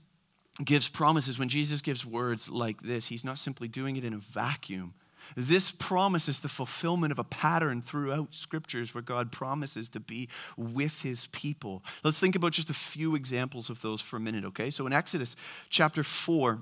gives 0.65 0.87
promises, 0.87 1.39
when 1.39 1.49
Jesus 1.49 1.81
gives 1.81 2.05
words 2.05 2.49
like 2.49 2.81
this, 2.81 3.07
he's 3.07 3.23
not 3.23 3.37
simply 3.37 3.67
doing 3.67 3.95
it 3.95 4.03
in 4.03 4.13
a 4.13 4.17
vacuum. 4.17 4.93
This 5.35 5.71
promise 5.71 6.27
is 6.27 6.39
the 6.39 6.49
fulfillment 6.49 7.11
of 7.11 7.19
a 7.19 7.23
pattern 7.23 7.81
throughout 7.81 8.29
scriptures 8.31 8.93
where 8.93 9.01
God 9.01 9.31
promises 9.31 9.87
to 9.89 9.99
be 9.99 10.29
with 10.57 11.01
his 11.03 11.27
people. 11.27 11.83
Let's 12.03 12.19
think 12.19 12.35
about 12.35 12.53
just 12.53 12.69
a 12.69 12.73
few 12.73 13.15
examples 13.15 13.69
of 13.69 13.81
those 13.81 14.01
for 14.01 14.17
a 14.17 14.19
minute, 14.19 14.43
okay? 14.45 14.69
So 14.69 14.85
in 14.87 14.93
Exodus 14.93 15.35
chapter 15.69 16.03
4, 16.03 16.59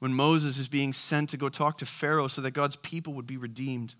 when 0.00 0.12
Moses 0.12 0.58
is 0.58 0.68
being 0.68 0.92
sent 0.92 1.30
to 1.30 1.36
go 1.36 1.48
talk 1.48 1.78
to 1.78 1.86
Pharaoh 1.86 2.28
so 2.28 2.42
that 2.42 2.50
God's 2.50 2.76
people 2.76 3.14
would 3.14 3.26
be 3.26 3.36
redeemed, 3.36 3.94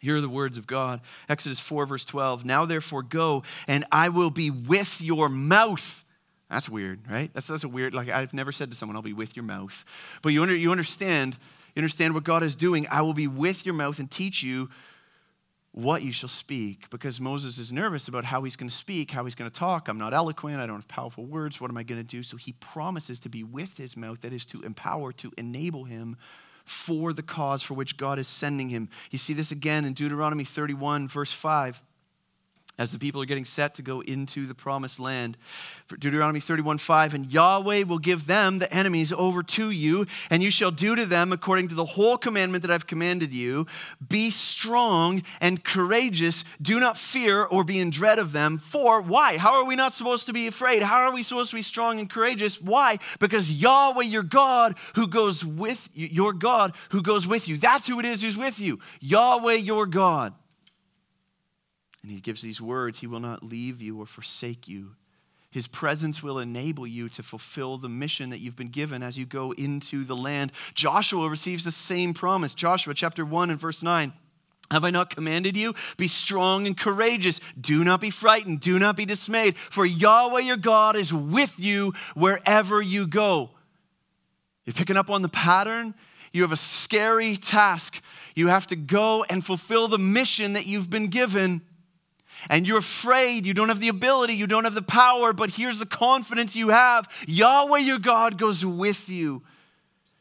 here 0.00 0.16
are 0.16 0.20
the 0.20 0.28
words 0.28 0.58
of 0.58 0.66
God 0.66 1.00
Exodus 1.28 1.60
4, 1.60 1.86
verse 1.86 2.04
12. 2.04 2.44
Now 2.44 2.64
therefore 2.64 3.02
go, 3.02 3.42
and 3.66 3.84
I 3.92 4.08
will 4.08 4.30
be 4.30 4.50
with 4.50 5.00
your 5.00 5.28
mouth 5.28 6.04
that's 6.50 6.68
weird, 6.68 7.00
right? 7.08 7.30
That's, 7.32 7.46
that's 7.46 7.64
a 7.64 7.68
weird, 7.68 7.94
like 7.94 8.08
I've 8.08 8.34
never 8.34 8.50
said 8.50 8.70
to 8.70 8.76
someone, 8.76 8.96
I'll 8.96 9.02
be 9.02 9.12
with 9.12 9.36
your 9.36 9.44
mouth. 9.44 9.84
But 10.20 10.30
you, 10.30 10.42
under, 10.42 10.54
you 10.54 10.72
understand, 10.72 11.38
you 11.74 11.80
understand 11.80 12.12
what 12.12 12.24
God 12.24 12.42
is 12.42 12.56
doing. 12.56 12.86
I 12.90 13.02
will 13.02 13.14
be 13.14 13.28
with 13.28 13.64
your 13.64 13.74
mouth 13.74 14.00
and 14.00 14.10
teach 14.10 14.42
you 14.42 14.68
what 15.72 16.02
you 16.02 16.10
shall 16.10 16.28
speak. 16.28 16.90
Because 16.90 17.20
Moses 17.20 17.58
is 17.58 17.70
nervous 17.70 18.08
about 18.08 18.24
how 18.24 18.42
he's 18.42 18.56
going 18.56 18.68
to 18.68 18.74
speak, 18.74 19.12
how 19.12 19.24
he's 19.24 19.36
going 19.36 19.48
to 19.48 19.56
talk. 19.56 19.86
I'm 19.86 19.98
not 19.98 20.12
eloquent, 20.12 20.60
I 20.60 20.66
don't 20.66 20.76
have 20.76 20.88
powerful 20.88 21.24
words. 21.24 21.60
What 21.60 21.70
am 21.70 21.76
I 21.76 21.84
going 21.84 22.00
to 22.00 22.06
do? 22.06 22.24
So 22.24 22.36
he 22.36 22.52
promises 22.54 23.20
to 23.20 23.28
be 23.28 23.44
with 23.44 23.76
his 23.76 23.96
mouth, 23.96 24.20
that 24.22 24.32
is 24.32 24.44
to 24.46 24.60
empower, 24.62 25.12
to 25.12 25.30
enable 25.38 25.84
him 25.84 26.16
for 26.64 27.12
the 27.12 27.22
cause 27.22 27.62
for 27.62 27.74
which 27.74 27.96
God 27.96 28.18
is 28.18 28.26
sending 28.26 28.70
him. 28.70 28.88
You 29.12 29.18
see 29.18 29.34
this 29.34 29.52
again 29.52 29.84
in 29.84 29.92
Deuteronomy 29.92 30.44
31, 30.44 31.06
verse 31.06 31.32
5 31.32 31.80
as 32.80 32.92
the 32.92 32.98
people 32.98 33.20
are 33.20 33.26
getting 33.26 33.44
set 33.44 33.74
to 33.74 33.82
go 33.82 34.00
into 34.00 34.46
the 34.46 34.54
promised 34.54 34.98
land. 34.98 35.36
For 35.86 35.98
Deuteronomy 35.98 36.40
31 36.40 36.78
5, 36.78 37.12
and 37.12 37.26
Yahweh 37.30 37.82
will 37.82 37.98
give 37.98 38.26
them, 38.26 38.58
the 38.58 38.72
enemies, 38.72 39.12
over 39.12 39.42
to 39.42 39.70
you, 39.70 40.06
and 40.30 40.42
you 40.42 40.50
shall 40.50 40.70
do 40.70 40.96
to 40.96 41.04
them 41.04 41.30
according 41.30 41.68
to 41.68 41.74
the 41.74 41.84
whole 41.84 42.16
commandment 42.16 42.62
that 42.62 42.70
I've 42.70 42.86
commanded 42.86 43.34
you. 43.34 43.66
Be 44.08 44.30
strong 44.30 45.22
and 45.42 45.62
courageous. 45.62 46.42
Do 46.62 46.80
not 46.80 46.96
fear 46.96 47.44
or 47.44 47.64
be 47.64 47.78
in 47.78 47.90
dread 47.90 48.18
of 48.18 48.32
them. 48.32 48.56
For 48.56 49.02
why? 49.02 49.36
How 49.36 49.56
are 49.56 49.64
we 49.66 49.76
not 49.76 49.92
supposed 49.92 50.24
to 50.26 50.32
be 50.32 50.46
afraid? 50.46 50.82
How 50.82 51.00
are 51.00 51.12
we 51.12 51.22
supposed 51.22 51.50
to 51.50 51.56
be 51.56 51.62
strong 51.62 52.00
and 52.00 52.08
courageous? 52.08 52.62
Why? 52.62 52.98
Because 53.18 53.52
Yahweh, 53.52 54.04
your 54.04 54.22
God, 54.22 54.74
who 54.94 55.06
goes 55.06 55.44
with 55.44 55.90
you, 55.92 56.06
your 56.06 56.32
God 56.32 56.74
who 56.88 57.02
goes 57.02 57.26
with 57.26 57.46
you. 57.46 57.58
That's 57.58 57.86
who 57.86 58.00
it 58.00 58.06
is 58.06 58.22
who's 58.22 58.38
with 58.38 58.58
you. 58.58 58.78
Yahweh, 59.00 59.56
your 59.56 59.84
God. 59.84 60.32
And 62.02 62.10
he 62.10 62.20
gives 62.20 62.42
these 62.42 62.60
words 62.60 62.98
He 62.98 63.06
will 63.06 63.20
not 63.20 63.42
leave 63.42 63.80
you 63.80 64.00
or 64.00 64.06
forsake 64.06 64.68
you. 64.68 64.96
His 65.50 65.66
presence 65.66 66.22
will 66.22 66.38
enable 66.38 66.86
you 66.86 67.08
to 67.10 67.24
fulfill 67.24 67.76
the 67.76 67.88
mission 67.88 68.30
that 68.30 68.38
you've 68.38 68.56
been 68.56 68.68
given 68.68 69.02
as 69.02 69.18
you 69.18 69.26
go 69.26 69.50
into 69.52 70.04
the 70.04 70.16
land. 70.16 70.52
Joshua 70.74 71.28
receives 71.28 71.64
the 71.64 71.72
same 71.72 72.14
promise. 72.14 72.54
Joshua 72.54 72.94
chapter 72.94 73.24
1 73.24 73.50
and 73.50 73.60
verse 73.60 73.82
9. 73.82 74.12
Have 74.70 74.84
I 74.84 74.90
not 74.90 75.10
commanded 75.10 75.56
you? 75.56 75.74
Be 75.96 76.06
strong 76.06 76.68
and 76.68 76.76
courageous. 76.76 77.40
Do 77.60 77.82
not 77.82 78.00
be 78.00 78.10
frightened. 78.10 78.60
Do 78.60 78.78
not 78.78 78.96
be 78.96 79.04
dismayed. 79.04 79.56
For 79.56 79.84
Yahweh 79.84 80.42
your 80.42 80.56
God 80.56 80.94
is 80.94 81.12
with 81.12 81.54
you 81.58 81.94
wherever 82.14 82.80
you 82.80 83.08
go. 83.08 83.50
You're 84.64 84.74
picking 84.74 84.96
up 84.96 85.10
on 85.10 85.22
the 85.22 85.28
pattern? 85.28 85.94
You 86.32 86.42
have 86.42 86.52
a 86.52 86.56
scary 86.56 87.36
task. 87.36 88.00
You 88.36 88.46
have 88.46 88.68
to 88.68 88.76
go 88.76 89.24
and 89.28 89.44
fulfill 89.44 89.88
the 89.88 89.98
mission 89.98 90.52
that 90.52 90.66
you've 90.66 90.88
been 90.88 91.08
given 91.08 91.62
and 92.48 92.66
you're 92.66 92.78
afraid, 92.78 93.46
you 93.46 93.54
don't 93.54 93.68
have 93.68 93.80
the 93.80 93.88
ability, 93.88 94.34
you 94.34 94.46
don't 94.46 94.64
have 94.64 94.74
the 94.74 94.82
power, 94.82 95.32
but 95.32 95.50
here's 95.50 95.78
the 95.78 95.86
confidence 95.86 96.56
you 96.56 96.68
have 96.68 97.08
Yahweh 97.26 97.78
your 97.78 97.98
God 97.98 98.38
goes 98.38 98.64
with 98.64 99.08
you. 99.08 99.42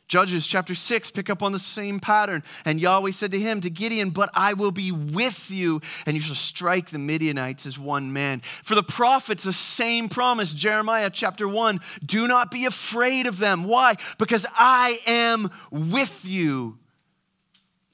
Judges 0.09 0.47
chapter 0.47 0.73
6 0.73 1.11
pick 1.11 1.29
up 1.29 1.43
on 1.43 1.51
the 1.51 1.59
same 1.59 1.99
pattern. 1.99 2.43
And 2.65 2.81
Yahweh 2.81 3.11
said 3.11 3.31
to 3.31 3.39
him, 3.39 3.61
to 3.61 3.69
Gideon, 3.69 4.09
But 4.09 4.31
I 4.33 4.53
will 4.53 4.71
be 4.71 4.91
with 4.91 5.51
you, 5.51 5.81
and 6.07 6.15
you 6.15 6.21
shall 6.21 6.35
strike 6.35 6.89
the 6.89 6.97
Midianites 6.97 7.67
as 7.67 7.77
one 7.77 8.11
man. 8.11 8.39
For 8.39 8.73
the 8.73 8.83
prophets, 8.83 9.43
the 9.43 9.53
same 9.53 10.09
promise. 10.09 10.51
Jeremiah 10.51 11.11
chapter 11.13 11.47
1 11.47 11.79
Do 12.03 12.27
not 12.27 12.49
be 12.49 12.65
afraid 12.65 13.27
of 13.27 13.37
them. 13.37 13.63
Why? 13.63 13.95
Because 14.17 14.47
I 14.55 14.99
am 15.05 15.51
with 15.71 16.25
you 16.25 16.79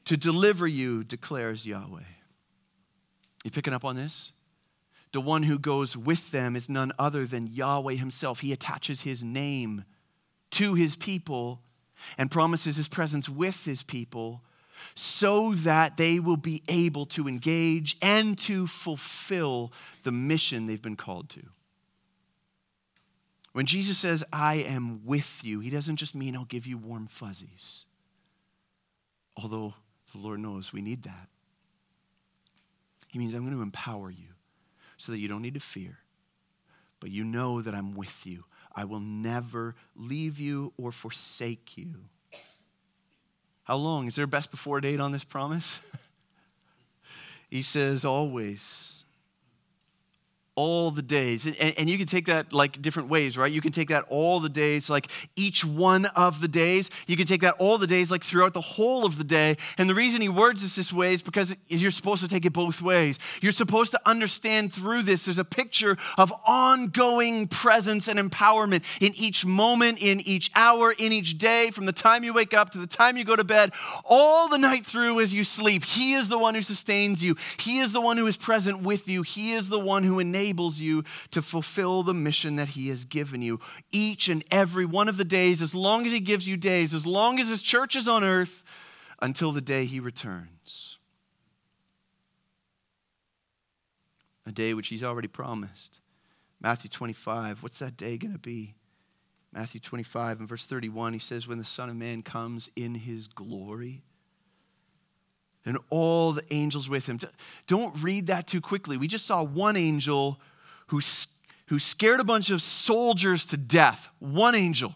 to 0.05 0.15
deliver 0.15 0.65
you, 0.65 1.03
declares 1.03 1.65
Yahweh. 1.65 2.14
You 3.45 3.51
picking 3.51 3.73
up 3.73 3.86
on 3.86 3.95
this? 3.95 4.34
The 5.13 5.21
one 5.21 5.43
who 5.43 5.60
goes 5.60 5.95
with 5.95 6.31
them 6.31 6.55
is 6.55 6.67
none 6.67 6.91
other 6.97 7.27
than 7.27 7.45
Yahweh 7.45 7.93
himself. 7.93 8.39
He 8.39 8.51
attaches 8.51 9.01
his 9.01 9.23
name 9.23 9.86
to 10.51 10.73
his 10.73 10.95
people 10.95 11.62
and 12.17 12.31
promises 12.31 12.75
his 12.75 12.88
presence 12.88 13.29
with 13.29 13.63
his 13.63 13.84
people 13.84 14.41
so 14.95 15.53
that 15.53 15.95
they 15.95 16.19
will 16.19 16.38
be 16.38 16.63
able 16.67 17.05
to 17.05 17.27
engage 17.27 17.97
and 18.01 18.38
to 18.39 18.65
fulfill 18.65 19.71
the 20.01 20.12
mission 20.12 20.65
they've 20.65 20.81
been 20.81 20.97
called 20.97 21.29
to. 21.29 21.43
When 23.53 23.67
Jesus 23.67 23.99
says, 23.99 24.23
I 24.34 24.55
am 24.55 25.05
with 25.05 25.41
you, 25.43 25.60
he 25.60 25.69
doesn't 25.69 25.97
just 25.97 26.15
mean 26.15 26.36
I'll 26.36 26.45
give 26.45 26.65
you 26.65 26.79
warm 26.79 27.05
fuzzies. 27.05 27.86
Although 29.38 29.75
the 30.12 30.17
Lord 30.17 30.39
knows 30.39 30.73
we 30.73 30.81
need 30.81 31.03
that. 31.03 31.29
He 33.15 33.19
means 33.19 33.34
I'm 33.34 33.45
going 33.45 33.56
to 33.56 33.62
empower 33.62 34.12
you 34.12 34.28
so 34.97 35.13
that 35.13 35.19
you 35.19 35.30
don't 35.30 35.41
need 35.41 35.54
to 35.54 35.62
fear, 35.62 35.99
but 36.99 37.12
you 37.12 37.23
know 37.23 37.62
that 37.62 37.73
I'm 37.73 37.95
with 37.95 38.28
you. 38.28 38.43
I 38.75 38.84
will 38.84 38.99
never 38.99 39.73
leave 39.95 40.38
you 40.38 40.73
or 40.78 40.91
forsake 40.91 41.78
you. 41.78 42.10
How 43.63 43.78
long? 43.78 44.08
Is 44.08 44.15
there 44.15 44.25
a 44.25 44.28
best 44.28 44.51
before 44.51 44.82
date 44.82 44.99
on 44.99 45.13
this 45.13 45.23
promise? 45.23 45.80
he 47.49 47.62
says, 47.62 48.04
always 48.04 49.04
all 50.55 50.89
the 50.89 51.01
days. 51.01 51.45
And, 51.45 51.57
and, 51.77 51.89
you 51.89 51.97
can 51.97 52.07
take 52.07 52.27
that 52.27 52.53
like 52.53 52.81
different 52.81 53.09
ways, 53.09 53.37
right? 53.37 53.51
You 53.51 53.59
can 53.59 53.73
take 53.73 53.89
that 53.89 54.05
all 54.07 54.39
the 54.39 54.47
days, 54.47 54.89
like 54.89 55.07
each 55.35 55.65
one 55.65 56.05
of 56.05 56.39
the 56.39 56.47
days. 56.47 56.89
You 57.07 57.17
can 57.17 57.27
take 57.27 57.41
that 57.41 57.55
all 57.59 57.77
the 57.77 57.87
days, 57.87 58.09
like 58.09 58.23
throughout 58.23 58.53
the 58.53 58.61
whole 58.61 59.05
of 59.05 59.17
the 59.17 59.25
day. 59.25 59.57
And 59.77 59.89
the 59.89 59.95
reason 59.95 60.21
he 60.21 60.29
words 60.29 60.61
this 60.61 60.75
this 60.75 60.93
way 60.93 61.13
is 61.13 61.21
because 61.21 61.55
you're 61.67 61.91
supposed 61.91 62.23
to 62.23 62.29
take 62.29 62.45
it 62.45 62.53
both 62.53 62.81
ways. 62.81 63.19
You're 63.41 63.51
supposed 63.51 63.91
to 63.91 64.01
understand 64.05 64.73
through 64.73 65.03
this. 65.03 65.25
There's 65.25 65.37
a 65.37 65.43
picture 65.43 65.97
of 66.17 66.33
ongoing 66.45 67.49
presence 67.49 68.07
and 68.07 68.17
empowerment 68.17 68.83
in 69.01 69.13
each 69.15 69.45
moment, 69.45 70.01
in 70.01 70.21
each 70.21 70.51
hour, 70.55 70.93
in 70.97 71.11
each 71.11 71.37
day, 71.37 71.71
from 71.71 71.85
the 71.85 71.93
time 71.93 72.23
you 72.23 72.33
wake 72.33 72.53
up 72.53 72.69
to 72.71 72.77
the 72.77 72.87
time 72.87 73.17
you 73.17 73.25
go 73.25 73.35
to 73.35 73.43
bed, 73.43 73.71
all 74.05 74.47
the 74.47 74.57
night 74.57 74.85
through 74.85 75.19
as 75.19 75.33
you 75.33 75.43
sleep. 75.43 75.83
He 75.83 76.13
is 76.13 76.29
the 76.29 76.39
one 76.39 76.55
who 76.55 76.61
sustains 76.61 77.21
you, 77.21 77.35
He 77.57 77.79
is 77.79 77.91
the 77.91 78.01
one 78.01 78.15
who 78.15 78.27
is 78.27 78.37
present 78.37 78.83
with 78.83 79.09
you, 79.09 79.21
He 79.21 79.51
is 79.51 79.67
the 79.67 79.79
one 79.79 80.03
who 80.03 80.19
enables 80.19 80.44
enables 80.45 80.79
you 80.79 81.03
to 81.31 81.41
fulfill 81.41 82.03
the 82.03 82.13
mission 82.13 82.55
that 82.58 82.69
He 82.69 82.89
has 82.89 83.05
given 83.05 83.41
you. 83.41 83.60
Each 83.91 84.29
and 84.29 84.43
every 84.51 84.86
one 84.86 85.10
of 85.10 85.17
the 85.17 85.25
days, 85.25 85.62
as 85.62 85.73
long 85.73 86.05
as 86.05 86.12
He 86.12 86.19
gives 86.19 86.47
you 86.47 86.58
days, 86.58 86.93
as 86.93 87.05
long 87.05 87.39
as 87.39 87.49
His 87.49 87.62
church 87.62 87.95
is 87.95 88.08
on 88.08 88.23
earth, 88.23 88.63
until 89.21 89.51
the 89.51 89.62
day 89.62 89.86
He 89.86 89.99
returns. 89.99 90.97
A 94.45 94.51
day 94.51 94.73
which 94.73 94.89
He's 94.89 95.03
already 95.03 95.27
promised. 95.27 95.99
Matthew 96.62 96.89
25, 96.89 97.63
what's 97.63 97.79
that 97.79 97.97
day 97.97 98.17
going 98.17 98.34
to 98.34 98.39
be? 98.39 98.75
Matthew 99.51 99.79
25 99.79 100.41
and 100.41 100.49
verse 100.49 100.65
31, 100.65 101.13
he 101.13 101.19
says, 101.19 101.47
When 101.47 101.58
the 101.58 101.63
Son 101.63 101.89
of 101.89 101.95
Man 101.95 102.21
comes 102.21 102.69
in 102.75 102.95
his 102.95 103.27
glory, 103.27 104.03
and 105.65 105.78
all 105.89 106.32
the 106.32 106.43
angels 106.51 106.88
with 106.88 107.08
him. 107.08 107.19
Don't 107.67 108.01
read 108.01 108.28
that 108.28 108.47
too 108.47 108.62
quickly. 108.62 108.97
We 108.97 109.08
just 109.08 109.25
saw 109.25 109.43
one 109.43 109.75
angel 109.75 110.39
who, 110.88 111.01
who 111.67 111.80
scared 111.80 112.19
a 112.19 112.23
bunch 112.23 112.51
of 112.51 112.62
soldiers 112.62 113.45
to 113.47 113.58
death. 113.58 114.10
One 114.19 114.56
angel. 114.56 114.95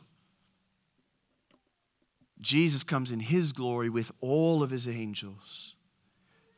Jesus 2.39 2.83
comes 2.83 3.11
in 3.11 3.19
his 3.19 3.51
glory 3.51 3.89
with 3.89 4.11
all 4.21 4.63
of 4.63 4.69
his 4.69 4.87
angels. 4.87 5.73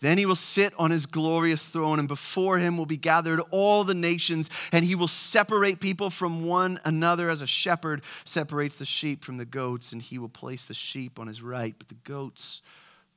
Then 0.01 0.17
he 0.17 0.25
will 0.25 0.35
sit 0.35 0.73
on 0.79 0.89
his 0.89 1.05
glorious 1.05 1.67
throne, 1.67 1.99
and 1.99 2.07
before 2.07 2.57
him 2.57 2.75
will 2.75 2.87
be 2.87 2.97
gathered 2.97 3.39
all 3.51 3.83
the 3.83 3.93
nations, 3.93 4.49
and 4.71 4.83
he 4.83 4.95
will 4.95 5.07
separate 5.07 5.79
people 5.79 6.09
from 6.09 6.45
one 6.45 6.79
another 6.83 7.29
as 7.29 7.41
a 7.41 7.47
shepherd 7.47 8.01
separates 8.25 8.77
the 8.77 8.85
sheep 8.85 9.23
from 9.23 9.37
the 9.37 9.45
goats, 9.45 9.91
and 9.91 10.01
he 10.01 10.17
will 10.17 10.29
place 10.29 10.63
the 10.63 10.73
sheep 10.73 11.19
on 11.19 11.27
his 11.27 11.43
right, 11.43 11.75
but 11.77 11.87
the 11.87 11.95
goats 12.03 12.63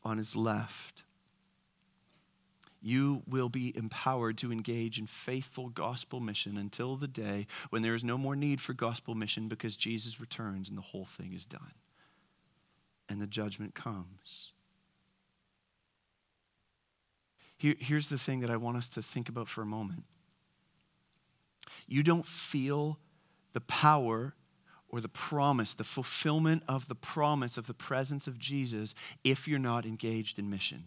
on 0.04 0.18
his 0.18 0.36
left. 0.36 1.02
You 2.82 3.22
will 3.26 3.48
be 3.48 3.74
empowered 3.74 4.36
to 4.38 4.52
engage 4.52 4.98
in 4.98 5.06
faithful 5.06 5.70
gospel 5.70 6.20
mission 6.20 6.58
until 6.58 6.96
the 6.96 7.08
day 7.08 7.46
when 7.70 7.80
there 7.80 7.94
is 7.94 8.04
no 8.04 8.18
more 8.18 8.36
need 8.36 8.60
for 8.60 8.74
gospel 8.74 9.14
mission 9.14 9.48
because 9.48 9.74
Jesus 9.74 10.20
returns 10.20 10.68
and 10.68 10.76
the 10.76 10.82
whole 10.82 11.06
thing 11.06 11.32
is 11.32 11.46
done. 11.46 11.72
And 13.08 13.22
the 13.22 13.26
judgment 13.26 13.74
comes. 13.74 14.52
Here, 17.56 17.76
here's 17.78 18.08
the 18.08 18.18
thing 18.18 18.40
that 18.40 18.50
I 18.50 18.56
want 18.56 18.76
us 18.76 18.88
to 18.88 19.02
think 19.02 19.30
about 19.30 19.48
for 19.48 19.62
a 19.62 19.66
moment. 19.66 20.04
You 21.86 22.02
don't 22.02 22.26
feel 22.26 22.98
the 23.54 23.60
power 23.62 24.34
or 24.94 25.00
the 25.00 25.08
promise, 25.08 25.74
the 25.74 25.82
fulfillment 25.82 26.62
of 26.68 26.86
the 26.86 26.94
promise 26.94 27.58
of 27.58 27.66
the 27.66 27.74
presence 27.74 28.28
of 28.28 28.38
Jesus 28.38 28.94
if 29.24 29.48
you're 29.48 29.58
not 29.58 29.84
engaged 29.84 30.38
in 30.38 30.48
mission. 30.48 30.84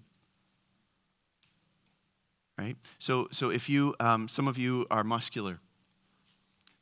Right? 2.57 2.77
So, 2.99 3.27
so 3.33 3.49
if 3.49 3.67
you, 3.67 3.95
um, 3.99 4.29
some 4.29 4.47
of 4.47 4.57
you 4.57 4.87
are 4.89 5.03
muscular, 5.03 5.59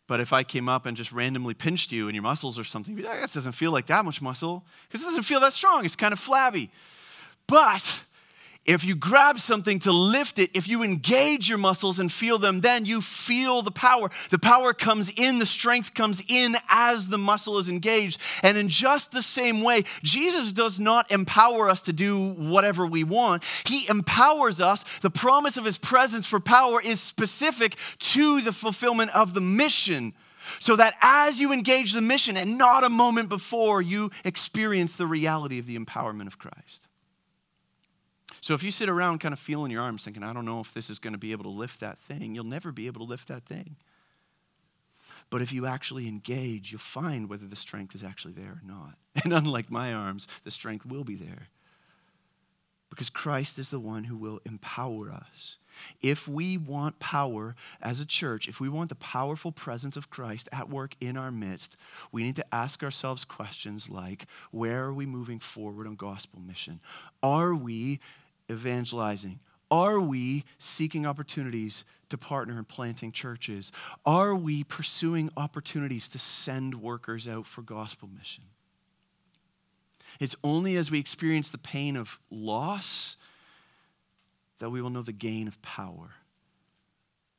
but 0.05 0.19
if 0.19 0.33
I 0.33 0.43
came 0.43 0.69
up 0.69 0.85
and 0.85 0.95
just 0.95 1.11
randomly 1.11 1.55
pinched 1.55 1.91
you 1.91 2.07
in 2.07 2.13
your 2.13 2.21
muscles 2.21 2.59
or 2.59 2.63
something, 2.63 2.95
that 2.97 3.33
doesn't 3.33 3.53
feel 3.53 3.71
like 3.71 3.87
that 3.87 4.05
much 4.05 4.21
muscle 4.21 4.63
because 4.87 5.01
it 5.01 5.05
doesn't 5.05 5.23
feel 5.23 5.39
that 5.39 5.53
strong. 5.53 5.83
It's 5.83 5.95
kind 5.95 6.13
of 6.13 6.19
flabby. 6.19 6.69
But 7.47 8.03
if 8.65 8.83
you 8.83 8.95
grab 8.95 9.39
something 9.39 9.77
to 9.79 9.91
lift 9.91 10.39
it, 10.39 10.49
if 10.55 10.67
you 10.67 10.81
engage 10.81 11.47
your 11.47 11.59
muscles 11.59 11.99
and 11.99 12.11
feel 12.11 12.39
them, 12.39 12.61
then 12.61 12.85
you 12.85 12.99
feel 12.99 13.61
the 13.61 13.71
power. 13.71 14.09
The 14.31 14.39
power 14.39 14.73
comes 14.73 15.09
in, 15.09 15.37
the 15.37 15.45
strength 15.45 15.93
comes 15.93 16.23
in 16.27 16.57
as 16.67 17.07
the 17.07 17.19
muscle 17.19 17.59
is 17.59 17.69
engaged. 17.69 18.19
And 18.41 18.57
in 18.57 18.67
just 18.69 19.11
the 19.11 19.21
same 19.21 19.61
way, 19.61 19.83
Jesus 20.01 20.51
does 20.51 20.79
not 20.79 21.11
empower 21.11 21.69
us 21.69 21.81
to 21.81 21.93
do 21.93 22.29
whatever 22.31 22.87
we 22.87 23.03
want. 23.03 23.43
He 23.65 23.87
empowers 23.87 24.59
us. 24.59 24.83
The 25.01 25.11
promise 25.11 25.57
of 25.57 25.65
his 25.65 25.77
presence 25.77 26.25
for 26.25 26.39
power 26.39 26.81
is 26.81 26.99
specific 26.99 27.75
to 27.99 28.41
the 28.41 28.53
fulfillment 28.53 29.15
of 29.15 29.35
the 29.35 29.41
mission. 29.41 30.13
So 30.59 30.75
that 30.75 30.95
as 31.01 31.39
you 31.39 31.51
engage 31.53 31.93
the 31.93 32.01
mission 32.01 32.37
and 32.37 32.57
not 32.57 32.83
a 32.83 32.89
moment 32.89 33.29
before, 33.29 33.81
you 33.81 34.11
experience 34.23 34.95
the 34.95 35.07
reality 35.07 35.59
of 35.59 35.67
the 35.67 35.77
empowerment 35.77 36.27
of 36.27 36.37
Christ. 36.37 36.84
So 38.45 38.53
if 38.53 38.61
you 38.61 38.69
sit 38.69 38.89
around 38.89 39.21
kind 39.21 39.33
of 39.33 39.39
feeling 39.39 39.71
your 39.71 39.81
arms 39.81 40.03
thinking, 40.03 40.21
I 40.21 40.31
don't 40.31 40.45
know 40.45 40.59
if 40.59 40.71
this 40.71 40.91
is 40.91 40.99
going 40.99 41.13
to 41.13 41.17
be 41.17 41.31
able 41.31 41.45
to 41.45 41.49
lift 41.49 41.79
that 41.79 41.97
thing, 41.97 42.35
you'll 42.35 42.43
never 42.43 42.71
be 42.71 42.85
able 42.85 43.03
to 43.03 43.09
lift 43.09 43.27
that 43.29 43.43
thing. 43.43 43.75
But 45.31 45.41
if 45.41 45.51
you 45.51 45.65
actually 45.65 46.07
engage, 46.07 46.71
you'll 46.71 46.77
find 46.77 47.27
whether 47.27 47.47
the 47.47 47.55
strength 47.55 47.95
is 47.95 48.03
actually 48.03 48.35
there 48.35 48.51
or 48.51 48.61
not. 48.63 48.99
And 49.23 49.33
unlike 49.33 49.71
my 49.71 49.91
arms, 49.91 50.27
the 50.43 50.51
strength 50.51 50.85
will 50.85 51.03
be 51.03 51.15
there. 51.15 51.47
Because 52.91 53.09
Christ 53.09 53.57
is 53.57 53.69
the 53.69 53.79
one 53.79 54.03
who 54.03 54.15
will 54.15 54.41
empower 54.45 55.11
us. 55.11 55.57
If 56.03 56.27
we 56.27 56.55
want 56.55 56.99
power 56.99 57.55
as 57.81 57.99
a 57.99 58.05
church, 58.05 58.47
if 58.47 58.59
we 58.59 58.69
want 58.69 58.89
the 58.89 58.95
powerful 58.95 59.51
presence 59.51 59.97
of 59.97 60.11
Christ 60.11 60.47
at 60.51 60.69
work 60.69 60.95
in 61.01 61.17
our 61.17 61.31
midst, 61.31 61.77
we 62.11 62.21
need 62.21 62.35
to 62.35 62.45
ask 62.53 62.83
ourselves 62.83 63.25
questions 63.25 63.89
like 63.89 64.27
where 64.51 64.83
are 64.83 64.93
we 64.93 65.07
moving 65.07 65.39
forward 65.39 65.87
on 65.87 65.95
gospel 65.95 66.39
mission? 66.39 66.79
Are 67.23 67.55
we 67.55 67.99
evangelizing? 68.49 69.39
Are 69.71 69.99
we 69.99 70.45
seeking 70.59 71.05
opportunities 71.05 71.85
to 72.09 72.17
partner 72.17 72.57
in 72.57 72.65
planting 72.65 73.11
churches? 73.11 73.71
Are 74.05 74.35
we 74.35 74.63
pursuing 74.63 75.31
opportunities 75.35 76.07
to 76.09 76.19
send 76.19 76.81
workers 76.81 77.27
out 77.27 77.47
for 77.47 77.61
gospel 77.61 78.07
mission? 78.07 78.43
It's 80.19 80.35
only 80.43 80.75
as 80.75 80.91
we 80.91 80.99
experience 80.99 81.49
the 81.49 81.57
pain 81.57 81.95
of 81.97 82.19
loss 82.29 83.17
that 84.59 84.69
we 84.69 84.81
will 84.81 84.89
know 84.89 85.01
the 85.01 85.11
gain 85.11 85.47
of 85.47 85.61
power, 85.61 86.11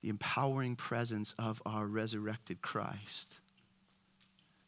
the 0.03 0.09
empowering 0.09 0.77
presence 0.77 1.35
of 1.39 1.63
our 1.65 1.87
resurrected 1.87 2.61
Christ. 2.61 3.39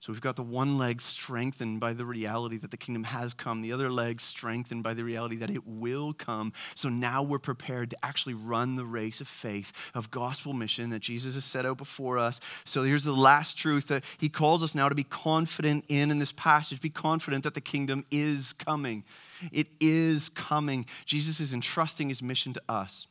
So 0.01 0.13
we've 0.13 0.21
got 0.21 0.37
the 0.37 0.45
one 0.45 0.79
leg 0.79 1.03
strengthened 1.03 1.81
by 1.81 1.93
the 1.93 2.05
reality 2.05 2.57
that 2.59 2.71
the 2.71 2.77
kingdom 2.77 3.03
has 3.05 3.35
come, 3.35 3.63
the 3.63 3.73
other 3.73 3.91
leg 3.91 4.21
strengthened 4.21 4.85
by 4.85 4.95
the 4.95 5.03
reality 5.03 5.37
that 5.39 5.51
it 5.51 5.67
will 5.67 6.13
come. 6.13 6.53
So 6.77 6.89
now 6.89 7.25
we're 7.25 7.41
prepared 7.41 7.91
to 7.91 7.97
actually 8.05 8.35
run 8.35 8.77
the 8.77 8.85
race 8.85 9.21
of 9.21 9.27
faith, 9.27 9.73
of 9.95 10.13
gospel 10.13 10.53
mission 10.53 10.91
that 10.91 11.01
Jesus 11.01 11.35
has 11.35 11.45
set 11.45 11.67
out 11.67 11.79
before 11.79 12.17
us. 12.17 12.39
So 12.65 12.85
here's 12.85 13.03
the 13.03 13.13
last 13.13 13.59
truth 13.59 13.89
that 13.89 14.05
he 14.19 14.29
calls 14.29 14.63
us 14.63 14.73
now 14.73 14.89
to 14.89 14.95
be 14.95 15.05
confident 15.05 15.85
in 15.89 16.13
in 16.13 16.21
this 16.21 16.33
passage. 16.33 16.81
Be 16.81 16.91
confident 16.91 17.43
that 17.43 17.55
the 17.55 17.61
kingdom 17.61 18.05
is 18.13 18.53
coming. 18.53 19.03
It 19.51 19.67
is 19.81 20.29
coming. 20.29 20.87
Jesus 21.07 21.41
is 21.41 21.53
entrusting 21.53 22.09
his 22.09 22.23
mission 22.23 22.53
to 22.53 22.63
us. 22.69 23.09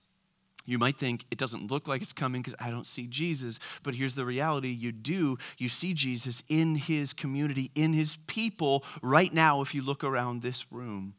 You 0.67 0.77
might 0.77 0.97
think 0.97 1.25
it 1.31 1.37
doesn't 1.37 1.71
look 1.71 1.87
like 1.87 2.01
it's 2.01 2.11
coming 2.11 2.41
because 2.41 2.53
I 2.59 2.69
don't 2.69 2.85
see 2.85 3.07
Jesus. 3.07 3.57
But 3.83 3.95
here's 3.95 4.15
the 4.15 4.25
reality 4.25 4.67
you 4.67 4.91
do. 4.91 5.37
You 5.57 5.69
see 5.69 5.93
Jesus 5.93 6.43
in 6.49 6.75
his 6.75 7.13
community, 7.13 7.71
in 7.73 7.93
his 7.93 8.17
people 8.27 8.83
right 9.01 9.33
now 9.33 9.61
if 9.61 9.73
you 9.73 9.81
look 9.81 10.03
around 10.03 10.41
this 10.41 10.69
room. 10.69 11.15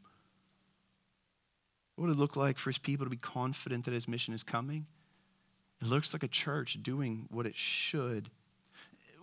What 1.96 2.08
would 2.08 2.16
it 2.16 2.20
look 2.20 2.36
like 2.36 2.58
for 2.58 2.68
his 2.68 2.78
people 2.78 3.06
to 3.06 3.10
be 3.10 3.16
confident 3.16 3.86
that 3.86 3.94
his 3.94 4.06
mission 4.06 4.34
is 4.34 4.42
coming? 4.42 4.86
It 5.80 5.88
looks 5.88 6.12
like 6.12 6.22
a 6.22 6.28
church 6.28 6.82
doing 6.82 7.26
what 7.30 7.46
it 7.46 7.56
should 7.56 8.30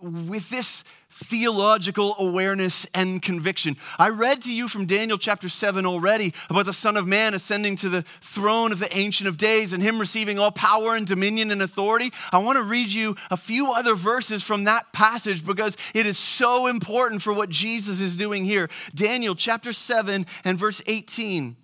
with 0.00 0.50
this 0.50 0.84
theological 1.10 2.14
awareness 2.18 2.86
and 2.92 3.22
conviction. 3.22 3.76
I 3.98 4.10
read 4.10 4.42
to 4.42 4.52
you 4.52 4.68
from 4.68 4.84
Daniel 4.84 5.16
chapter 5.16 5.48
7 5.48 5.86
already 5.86 6.34
about 6.50 6.66
the 6.66 6.72
Son 6.72 6.96
of 6.96 7.06
Man 7.06 7.32
ascending 7.32 7.76
to 7.76 7.88
the 7.88 8.02
throne 8.20 8.72
of 8.72 8.78
the 8.78 8.94
Ancient 8.96 9.28
of 9.28 9.38
Days 9.38 9.72
and 9.72 9.82
him 9.82 9.98
receiving 9.98 10.38
all 10.38 10.52
power 10.52 10.94
and 10.94 11.06
dominion 11.06 11.50
and 11.50 11.62
authority. 11.62 12.12
I 12.32 12.38
want 12.38 12.58
to 12.58 12.62
read 12.62 12.92
you 12.92 13.16
a 13.30 13.36
few 13.36 13.72
other 13.72 13.94
verses 13.94 14.42
from 14.42 14.64
that 14.64 14.92
passage 14.92 15.44
because 15.44 15.76
it 15.94 16.04
is 16.04 16.18
so 16.18 16.66
important 16.66 17.22
for 17.22 17.32
what 17.32 17.48
Jesus 17.48 18.00
is 18.00 18.16
doing 18.16 18.44
here. 18.44 18.68
Daniel 18.94 19.34
chapter 19.34 19.72
7 19.72 20.26
and 20.44 20.58
verse 20.58 20.82
18. 20.86 21.56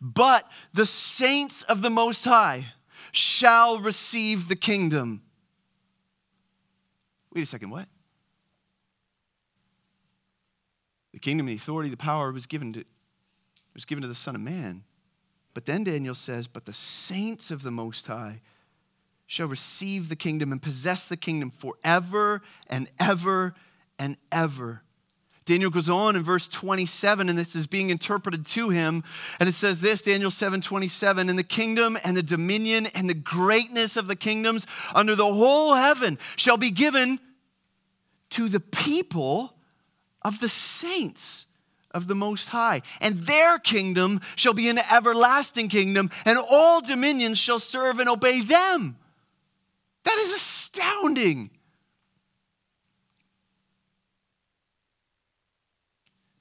But 0.00 0.48
the 0.72 0.86
saints 0.86 1.64
of 1.64 1.82
the 1.82 1.90
Most 1.90 2.24
High 2.24 2.66
shall 3.10 3.78
receive 3.78 4.48
the 4.48 4.56
kingdom 4.56 5.23
Wait 7.34 7.42
a 7.42 7.46
second, 7.46 7.70
what? 7.70 7.88
The 11.12 11.18
kingdom, 11.18 11.46
the 11.46 11.54
authority, 11.54 11.90
the 11.90 11.96
power 11.96 12.32
was 12.32 12.46
given 12.46 12.72
to, 12.74 12.84
was 13.74 13.84
given 13.84 14.02
to 14.02 14.08
the 14.08 14.14
Son 14.14 14.34
of 14.34 14.40
Man. 14.40 14.84
But 15.52 15.66
then 15.66 15.84
Daniel 15.84 16.14
says, 16.14 16.46
But 16.46 16.64
the 16.64 16.72
saints 16.72 17.50
of 17.50 17.62
the 17.62 17.70
Most 17.70 18.06
High 18.06 18.40
shall 19.26 19.46
receive 19.46 20.08
the 20.08 20.16
kingdom 20.16 20.52
and 20.52 20.60
possess 20.60 21.04
the 21.04 21.16
kingdom 21.16 21.50
forever 21.50 22.42
and 22.68 22.88
ever 22.98 23.54
and 23.98 24.16
ever. 24.30 24.82
Daniel 25.46 25.70
goes 25.70 25.90
on 25.90 26.16
in 26.16 26.22
verse 26.22 26.48
27, 26.48 27.28
and 27.28 27.38
this 27.38 27.54
is 27.54 27.66
being 27.66 27.90
interpreted 27.90 28.46
to 28.46 28.70
him. 28.70 29.04
And 29.38 29.48
it 29.48 29.52
says 29.52 29.80
this 29.80 30.00
Daniel 30.00 30.30
7 30.30 30.62
27, 30.62 31.28
and 31.28 31.38
the 31.38 31.42
kingdom 31.42 31.98
and 32.02 32.16
the 32.16 32.22
dominion 32.22 32.86
and 32.86 33.10
the 33.10 33.14
greatness 33.14 33.96
of 33.96 34.06
the 34.06 34.16
kingdoms 34.16 34.66
under 34.94 35.14
the 35.14 35.26
whole 35.26 35.74
heaven 35.74 36.18
shall 36.36 36.56
be 36.56 36.70
given 36.70 37.20
to 38.30 38.48
the 38.48 38.60
people 38.60 39.54
of 40.22 40.40
the 40.40 40.48
saints 40.48 41.46
of 41.90 42.08
the 42.08 42.14
Most 42.14 42.48
High. 42.48 42.80
And 43.00 43.26
their 43.26 43.58
kingdom 43.58 44.20
shall 44.36 44.54
be 44.54 44.70
an 44.70 44.78
everlasting 44.90 45.68
kingdom, 45.68 46.10
and 46.24 46.38
all 46.38 46.80
dominions 46.80 47.38
shall 47.38 47.60
serve 47.60 48.00
and 48.00 48.08
obey 48.08 48.40
them. 48.40 48.96
That 50.04 50.18
is 50.18 50.32
astounding. 50.32 51.50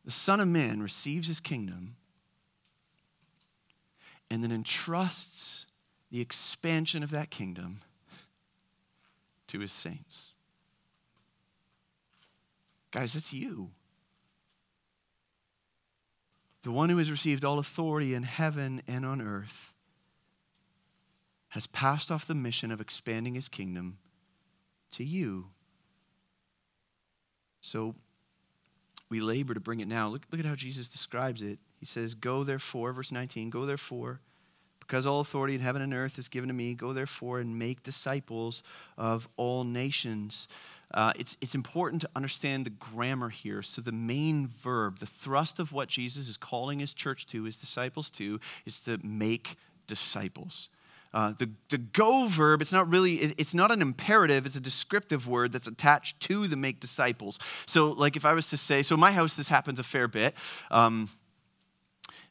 The 0.06 0.12
Son 0.12 0.40
of 0.40 0.48
Man 0.48 0.82
receives 0.82 1.28
his 1.28 1.40
kingdom 1.40 1.96
and 4.30 4.44
then 4.44 4.52
entrusts 4.52 5.66
the 6.12 6.22
expansion 6.22 7.04
of 7.04 7.12
that 7.12 7.30
kingdom 7.30 7.82
to 9.48 9.60
his 9.60 9.72
saints. 9.72 10.32
Guys, 12.92 13.14
that's 13.14 13.34
you. 13.34 13.72
The 16.64 16.72
one 16.72 16.90
who 16.90 16.98
has 16.98 17.12
received 17.12 17.44
all 17.44 17.60
authority 17.60 18.14
in 18.14 18.24
heaven 18.24 18.82
and 18.88 19.06
on 19.06 19.22
earth 19.22 19.74
has 21.50 21.68
passed 21.68 22.10
off 22.10 22.26
the 22.26 22.34
mission 22.34 22.72
of 22.72 22.82
expanding 22.82 23.36
his 23.36 23.50
kingdom 23.50 23.98
to 24.92 25.04
you. 25.04 25.48
So 27.62 27.96
we 29.14 29.20
labor 29.20 29.54
to 29.54 29.60
bring 29.60 29.80
it 29.80 29.88
now. 29.88 30.08
Look, 30.08 30.24
look 30.32 30.40
at 30.40 30.46
how 30.48 30.56
Jesus 30.56 30.88
describes 30.88 31.44
it. 31.44 31.60
He 31.80 31.86
says, 31.86 32.16
Go 32.16 32.44
therefore, 32.44 32.94
verse 32.94 33.12
19, 33.12 33.52
go 33.52 33.68
therefore, 33.68 34.22
because 34.80 35.06
all 35.06 35.20
authority 35.20 35.54
in 35.54 35.62
heaven 35.62 35.84
and 35.84 35.94
earth 35.94 36.18
is 36.18 36.28
given 36.28 36.48
to 36.48 36.54
me, 36.54 36.74
go 36.74 36.94
therefore 36.94 37.38
and 37.38 37.60
make 37.60 37.84
disciples 37.84 38.64
of 38.98 39.30
all 39.38 39.66
nations. 39.66 40.48
Uh, 40.92 41.14
it's, 41.16 41.38
it's 41.42 41.54
important 41.54 42.02
to 42.02 42.10
understand 42.16 42.66
the 42.66 42.72
grammar 42.72 43.30
here. 43.30 43.62
So, 43.62 43.84
the 43.84 43.92
main 43.92 44.48
verb, 44.48 44.98
the 44.98 45.06
thrust 45.06 45.60
of 45.60 45.72
what 45.72 45.90
Jesus 45.90 46.28
is 46.28 46.36
calling 46.36 46.80
his 46.80 46.92
church 46.92 47.28
to, 47.28 47.44
his 47.44 47.58
disciples 47.58 48.10
to, 48.12 48.40
is 48.66 48.80
to 48.80 49.00
make 49.04 49.58
disciples. 49.86 50.70
Uh, 51.14 51.34
the, 51.38 51.50
the 51.70 51.78
go 51.78 52.28
verb, 52.28 52.62
it's 52.62 52.72
not 52.72 52.90
really, 52.90 53.16
it's 53.38 53.54
not 53.54 53.72
an 53.72 53.82
imperative, 53.82 54.46
it's 54.46 54.56
a 54.56 54.60
descriptive 54.62 55.28
word 55.28 55.52
that's 55.52 55.68
attached 55.68 56.20
to 56.22 56.48
the 56.48 56.56
make 56.56 56.80
disciples. 56.80 57.38
So, 57.68 57.92
like 57.92 58.16
if 58.16 58.26
I 58.26 58.34
was 58.34 58.48
to 58.50 58.58
say, 58.58 58.82
so 58.82 58.98
my 58.98 59.12
house, 59.12 59.36
this 59.36 59.50
happens 59.50 59.80
a 59.80 59.84
fair 59.84 60.08
bit. 60.08 60.34
Um, 60.72 61.10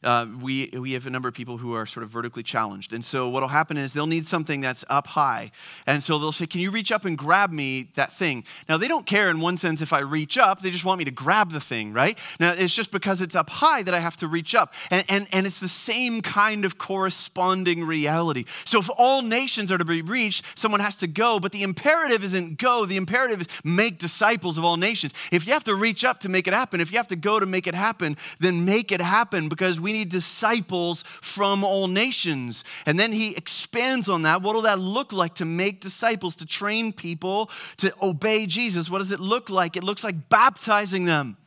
uh, 0.03 0.27
we, 0.41 0.69
we 0.73 0.93
have 0.93 1.05
a 1.05 1.09
number 1.09 1.29
of 1.29 1.33
people 1.33 1.57
who 1.57 1.73
are 1.75 1.85
sort 1.85 2.03
of 2.03 2.09
vertically 2.09 2.43
challenged. 2.43 2.93
And 2.93 3.03
so 3.03 3.29
what 3.29 3.41
will 3.41 3.49
happen 3.49 3.77
is 3.77 3.93
they'll 3.93 4.07
need 4.07 4.27
something 4.27 4.61
that's 4.61 4.83
up 4.89 5.07
high. 5.07 5.51
And 5.85 6.03
so 6.03 6.19
they'll 6.19 6.31
say, 6.31 6.45
Can 6.45 6.59
you 6.59 6.71
reach 6.71 6.91
up 6.91 7.05
and 7.05 7.17
grab 7.17 7.51
me 7.51 7.89
that 7.95 8.13
thing? 8.13 8.43
Now, 8.67 8.77
they 8.77 8.87
don't 8.87 9.05
care 9.05 9.29
in 9.29 9.39
one 9.39 9.57
sense 9.57 9.81
if 9.81 9.93
I 9.93 9.99
reach 9.99 10.37
up, 10.37 10.61
they 10.61 10.71
just 10.71 10.85
want 10.85 10.99
me 10.99 11.05
to 11.05 11.11
grab 11.11 11.51
the 11.51 11.59
thing, 11.59 11.93
right? 11.93 12.17
Now, 12.39 12.53
it's 12.53 12.75
just 12.75 12.91
because 12.91 13.21
it's 13.21 13.35
up 13.35 13.49
high 13.49 13.81
that 13.83 13.93
I 13.93 13.99
have 13.99 14.17
to 14.17 14.27
reach 14.27 14.55
up. 14.55 14.73
And, 14.89 15.05
and, 15.07 15.27
and 15.31 15.45
it's 15.45 15.59
the 15.59 15.67
same 15.67 16.21
kind 16.21 16.65
of 16.65 16.77
corresponding 16.77 17.85
reality. 17.85 18.45
So 18.65 18.79
if 18.79 18.89
all 18.97 19.21
nations 19.21 19.71
are 19.71 19.77
to 19.77 19.85
be 19.85 20.01
reached, 20.01 20.43
someone 20.55 20.81
has 20.81 20.95
to 20.97 21.07
go, 21.07 21.39
but 21.39 21.51
the 21.51 21.63
imperative 21.63 22.23
isn't 22.23 22.57
go, 22.57 22.85
the 22.85 22.97
imperative 22.97 23.41
is 23.41 23.47
make 23.63 23.99
disciples 23.99 24.57
of 24.57 24.65
all 24.65 24.77
nations. 24.77 25.13
If 25.31 25.47
you 25.47 25.53
have 25.53 25.63
to 25.65 25.75
reach 25.75 26.03
up 26.03 26.19
to 26.21 26.29
make 26.29 26.47
it 26.47 26.53
happen, 26.53 26.81
if 26.81 26.91
you 26.91 26.97
have 26.97 27.07
to 27.09 27.15
go 27.15 27.39
to 27.39 27.45
make 27.45 27.67
it 27.67 27.75
happen, 27.75 28.17
then 28.39 28.65
make 28.65 28.91
it 28.91 29.01
happen 29.01 29.49
because 29.49 29.79
we 29.79 29.92
need 29.93 30.09
disciples 30.09 31.03
from 31.21 31.63
all 31.63 31.87
nations. 31.87 32.65
And 32.85 32.99
then 32.99 33.13
he 33.13 33.35
expands 33.35 34.09
on 34.09 34.23
that. 34.23 34.41
What 34.41 34.55
will 34.55 34.63
that 34.63 34.79
look 34.79 35.13
like 35.13 35.35
to 35.35 35.45
make 35.45 35.79
disciples, 35.79 36.35
to 36.35 36.45
train 36.45 36.91
people 36.91 37.49
to 37.77 37.93
obey 38.01 38.45
Jesus? 38.45 38.89
What 38.89 38.97
does 38.97 39.11
it 39.11 39.21
look 39.21 39.49
like? 39.49 39.77
It 39.77 39.83
looks 39.83 40.03
like 40.03 40.27
baptizing 40.27 41.05
them 41.05 41.37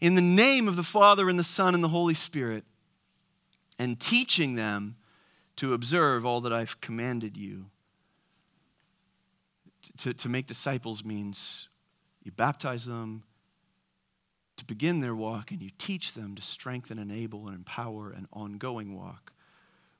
in 0.00 0.14
the 0.14 0.22
name 0.22 0.68
of 0.68 0.76
the 0.76 0.82
Father 0.82 1.28
and 1.28 1.38
the 1.38 1.44
Son 1.44 1.74
and 1.74 1.84
the 1.84 1.88
Holy 1.88 2.14
Spirit 2.14 2.64
and 3.78 4.00
teaching 4.00 4.54
them 4.54 4.96
to 5.56 5.74
observe 5.74 6.24
all 6.24 6.40
that 6.42 6.52
I've 6.52 6.80
commanded 6.80 7.36
you. 7.36 7.66
To, 9.98 10.12
to 10.12 10.28
make 10.28 10.46
disciples 10.46 11.04
means 11.04 11.68
you 12.22 12.32
baptize 12.32 12.86
them, 12.86 13.22
to 14.56 14.64
begin 14.64 15.00
their 15.00 15.14
walk, 15.14 15.50
and 15.50 15.62
you 15.62 15.70
teach 15.78 16.14
them 16.14 16.34
to 16.34 16.42
strengthen, 16.42 16.98
enable, 16.98 17.46
and 17.46 17.56
empower 17.56 18.10
an 18.10 18.26
ongoing 18.32 18.96
walk 18.96 19.32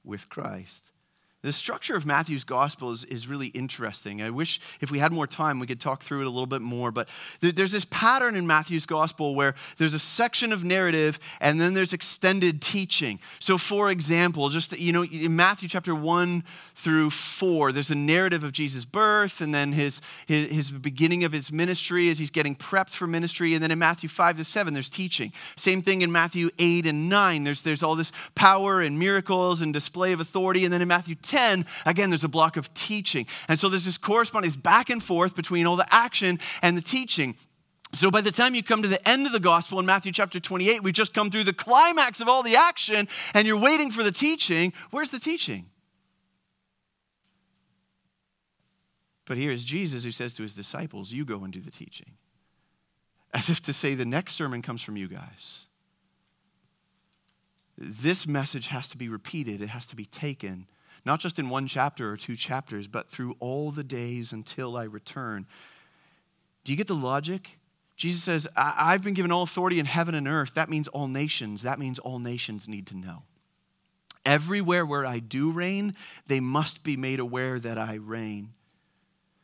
with 0.05 0.29
Christ. 0.29 0.91
The 1.47 1.53
structure 1.53 1.95
of 1.95 2.05
Matthew's 2.05 2.43
gospel 2.43 2.91
is, 2.91 3.05
is 3.05 3.29
really 3.29 3.47
interesting. 3.47 4.21
I 4.21 4.31
wish 4.31 4.59
if 4.81 4.91
we 4.91 4.99
had 4.99 5.13
more 5.13 5.29
time, 5.29 5.61
we 5.61 5.69
could 5.69 5.81
talk 5.81 6.03
through 6.03 6.23
it 6.23 6.27
a 6.27 6.31
little 6.31 6.49
bit 6.49 6.61
more. 6.61 6.91
But 6.91 7.09
there, 7.39 7.53
there's 7.53 7.71
this 7.71 7.85
pattern 7.85 8.35
in 8.35 8.49
Matthew's 8.49 8.85
gospel 8.85 9.37
where 9.37 9.55
there's 9.79 9.95
a 9.95 10.01
section 10.01 10.53
of 10.53 10.65
narrative 10.65 11.21
and 11.41 11.61
then 11.61 11.73
there's 11.73 11.93
extended 11.93 12.61
teaching. 12.61 13.21
So, 13.39 13.59
for 13.59 13.93
example, 13.93 14.49
just, 14.49 14.77
you 14.77 14.93
know, 14.93 15.05
in 15.05 15.37
Matthew 15.37 15.69
chapter 15.69 15.95
1 15.95 16.43
through 16.75 17.11
4, 17.11 17.71
there's 17.71 17.93
a 17.93 17.95
narrative 17.95 18.43
of 18.43 18.51
Jesus' 18.51 18.85
birth 18.85 19.41
and 19.41 19.55
then 19.55 19.71
his, 19.71 20.01
his, 20.27 20.49
his 20.49 20.71
beginning 20.73 21.23
of 21.23 21.31
his 21.31 21.53
ministry 21.53 22.11
as 22.11 22.19
he's 22.19 22.33
getting 22.33 22.57
prepped 22.57 22.91
for 22.91 23.07
ministry. 23.07 23.55
And 23.55 23.63
then 23.63 23.71
in 23.71 23.79
Matthew 23.79 24.09
5 24.09 24.39
to 24.39 24.45
7, 24.45 24.75
there's 24.75 24.91
teaching. 24.91 25.33
Same 25.55 25.81
thing 25.81 26.03
in 26.03 26.11
Matthew 26.11 26.51
8 26.59 26.87
and 26.87 27.09
9. 27.09 27.45
There's, 27.45 27.63
there's 27.63 27.85
all 27.85 27.95
this 27.95 28.11
power 28.35 28.81
and 28.81 28.99
miracles 28.99 29.63
and 29.63 29.73
display 29.73 30.13
of 30.13 30.19
authority. 30.19 30.65
And 30.65 30.73
then 30.73 30.83
in 30.83 30.89
Matthew 30.89 31.15
10, 31.15 31.36
10, 31.37 31.67
again, 31.85 32.11
there's 32.11 32.25
a 32.25 32.29
block 32.29 32.57
of 32.57 32.73
teaching. 32.73 33.27
And 33.49 33.59
so 33.59 33.69
there's 33.69 33.85
this 33.85 33.99
correspondence 33.99 34.57
back 34.57 34.89
and 34.89 35.03
forth 35.03 35.37
between 35.37 35.67
all 35.67 35.77
the 35.77 35.87
action 35.95 36.39
and 36.63 36.77
the 36.77 36.83
teaching. 36.83 37.37
So 37.93 38.11
by 38.11 38.23
the 38.23 38.33
time 38.33 38.55
you 38.55 38.63
come 38.63 38.83
to 38.83 38.89
the 38.89 39.07
end 39.07 39.27
of 39.27 39.33
the 39.33 39.41
gospel 39.41 39.79
in 39.79 39.87
Matthew 39.87 40.13
chapter 40.13 40.41
28, 40.41 40.83
we've 40.83 40.95
just 40.95 41.13
come 41.15 41.31
through 41.31 41.45
the 41.45 41.53
climax 41.53 42.21
of 42.21 42.29
all 42.29 42.43
the 42.43 42.57
action 42.57 43.07
and 43.35 43.47
you're 43.47 43.59
waiting 43.59 43.91
for 43.91 44.03
the 44.03 44.13
teaching. 44.13 44.73
Where's 44.91 45.11
the 45.11 45.19
teaching? 45.19 45.67
But 49.27 49.37
here's 49.37 49.65
Jesus 49.65 50.05
who 50.05 50.11
says 50.11 50.35
to 50.35 50.43
his 50.43 50.55
disciples, 50.55 51.13
You 51.13 51.25
go 51.25 51.45
and 51.45 51.53
do 51.53 51.61
the 51.61 51.71
teaching. 51.71 52.13
As 53.35 53.51
if 53.51 53.61
to 53.63 53.73
say, 53.73 53.95
the 53.95 54.05
next 54.07 54.35
sermon 54.35 54.63
comes 54.63 54.83
from 54.83 54.97
you 54.97 55.09
guys. 55.09 55.67
This 57.77 58.27
message 58.27 58.69
has 58.69 58.89
to 58.89 58.97
be 58.97 59.09
repeated, 59.09 59.61
it 59.61 59.69
has 59.69 59.85
to 59.87 59.97
be 59.97 60.07
taken 60.07 60.67
not 61.07 61.21
just 61.21 61.39
in 61.39 61.49
one 61.49 61.69
chapter 61.69 62.11
or 62.11 62.17
two 62.17 62.35
chapters, 62.35 62.89
but 62.89 63.09
through 63.09 63.37
all 63.39 63.71
the 63.71 63.85
days 63.85 64.33
until 64.33 64.77
I 64.77 64.85
return. 64.85 65.47
Do 66.65 66.73
you 66.73 66.77
get 66.77 66.89
the 66.89 66.95
logic? 66.95 67.59
Jesus 67.97 68.25
says, 68.25 68.49
I've 68.57 69.03
been 69.03 69.15
given 69.15 69.31
all 69.31 69.45
authority 69.45 69.79
in 69.79 69.87
heaven 69.87 70.17
and 70.17 70.27
earth. 70.27 70.55
That 70.55 70.69
means 70.69 70.89
all 70.89 71.07
nations. 71.07 71.63
That 71.63 71.79
means 71.79 72.01
all 72.01 72.19
nations 72.19 72.67
need 72.69 72.89
to 72.89 72.97
know. 72.97 73.23
Everywhere 74.25 74.85
where 74.85 75.07
I 75.07 75.21
do 75.21 75.53
reign, 75.53 75.95
they 76.27 76.41
must 76.41 76.83
be 76.83 76.97
made 76.97 77.21
aware 77.21 77.61
that 77.61 77.79
I 77.79 77.95
reign. 77.95 78.53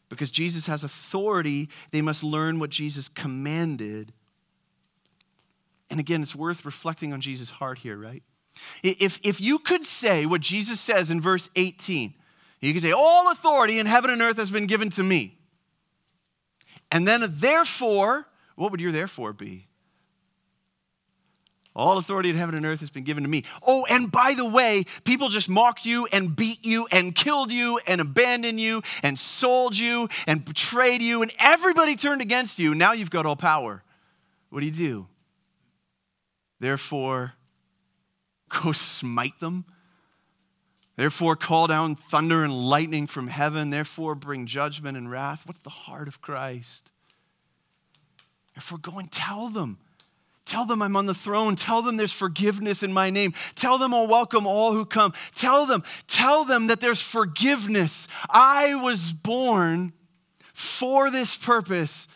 Because 0.09 0.33
Jesus 0.33 0.67
has 0.67 0.83
authority, 0.83 1.71
they 1.93 2.03
must 2.03 2.25
learn 2.25 2.59
what 2.59 2.71
Jesus 2.71 3.09
commanded. 3.09 4.13
And 5.89 6.01
again, 6.01 6.21
it's 6.21 6.35
worth 6.35 6.65
reflecting 6.65 7.13
on 7.13 7.21
Jesus' 7.21 7.51
heart 7.51 7.79
here, 7.79 7.97
right? 7.97 8.25
If, 8.83 9.19
if 9.23 9.41
you 9.41 9.59
could 9.59 9.87
say 9.87 10.27
what 10.27 10.41
Jesus 10.41 10.81
says 10.81 11.11
in 11.11 11.21
verse 11.21 11.49
18, 11.57 12.15
you 12.61 12.73
could 12.73 12.83
say, 12.83 12.93
All 12.93 13.31
authority 13.31 13.79
in 13.79 13.87
heaven 13.87 14.11
and 14.11 14.23
earth 14.23 14.37
has 14.37 14.51
been 14.51 14.67
given 14.67 14.91
to 14.91 15.03
me. 15.03 15.39
And 16.91 17.07
then, 17.09 17.25
therefore, 17.29 18.27
what 18.55 18.71
would 18.71 18.81
your 18.81 18.93
therefore 18.93 19.33
be? 19.33 19.67
All 21.75 21.97
authority 21.97 22.29
in 22.29 22.37
heaven 22.37 22.55
and 22.55 22.67
earth 22.67 22.81
has 22.81 22.91
been 22.91 23.05
given 23.05 23.23
to 23.23 23.31
me. 23.31 23.45
Oh, 23.67 23.87
and 23.89 24.13
by 24.13 24.35
the 24.35 24.45
way, 24.45 24.85
people 25.05 25.31
just 25.31 25.49
mocked 25.49 25.87
you 25.87 26.07
and 26.13 26.37
beat 26.37 26.63
you 26.65 26.87
and 26.93 27.15
killed 27.15 27.51
you 27.51 27.81
and 27.87 27.99
abandoned 28.01 28.61
you 28.61 28.83
and 29.03 29.19
sold 29.19 29.77
you 29.77 30.09
and 30.27 30.45
betrayed 30.45 31.01
you, 31.01 31.23
and 31.23 31.33
everybody 31.39 31.97
turned 31.97 32.21
against 32.21 32.59
you. 32.59 32.75
Now 32.75 32.93
you've 32.93 33.11
got 33.11 33.25
all 33.25 33.37
power. 33.37 33.83
What 34.51 34.61
do 34.61 34.67
you 34.67 34.73
do? 34.73 35.07
Therefore, 36.61 37.33
go 38.63 38.73
smite 38.73 39.39
them. 39.41 39.65
Therefore, 40.97 41.37
call 41.37 41.67
down 41.67 41.97
thunder 41.97 42.45
and 42.45 42.53
lightning 42.53 43.07
from 43.07 43.29
heaven. 43.29 43.71
Therefore, 43.71 44.15
bring 44.15 44.47
judgment 44.47 44.97
and 44.97 45.11
wrath. 45.11 45.43
What's 45.47 45.61
the 45.61 45.71
heart 45.71 46.07
of 46.07 46.21
Christ? 46.21 46.91
Therefore, 48.55 48.79
go 48.79 48.99
and 48.99 49.11
tell 49.11 49.49
them. 49.49 49.79
Tell 50.45 50.67
them 50.67 50.83
I'm 50.83 50.97
on 50.97 51.07
the 51.07 51.15
throne. 51.15 51.57
Tell 51.57 51.81
them 51.81 51.97
there's 51.97 52.13
forgiveness 52.13 52.83
in 52.83 52.93
my 52.93 53.09
name. 53.09 53.33
Tell 53.55 53.79
them 53.79 53.95
I'll 53.95 54.07
welcome 54.07 54.47
all 54.47 54.75
who 54.75 54.85
come. 54.85 55.15
Tell 55.35 55.65
them, 55.65 55.83
tell 56.09 56.45
them 56.45 56.67
that 56.67 56.81
there's 56.81 57.01
forgiveness. 57.01 58.07
I 58.29 58.75
was 58.75 59.13
born 59.13 59.95
for 60.53 61.11
this 61.11 61.37
purpose. 61.37 62.07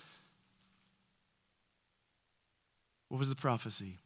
What 3.09 3.18
was 3.18 3.29
the 3.29 3.37
prophecy? 3.37 4.01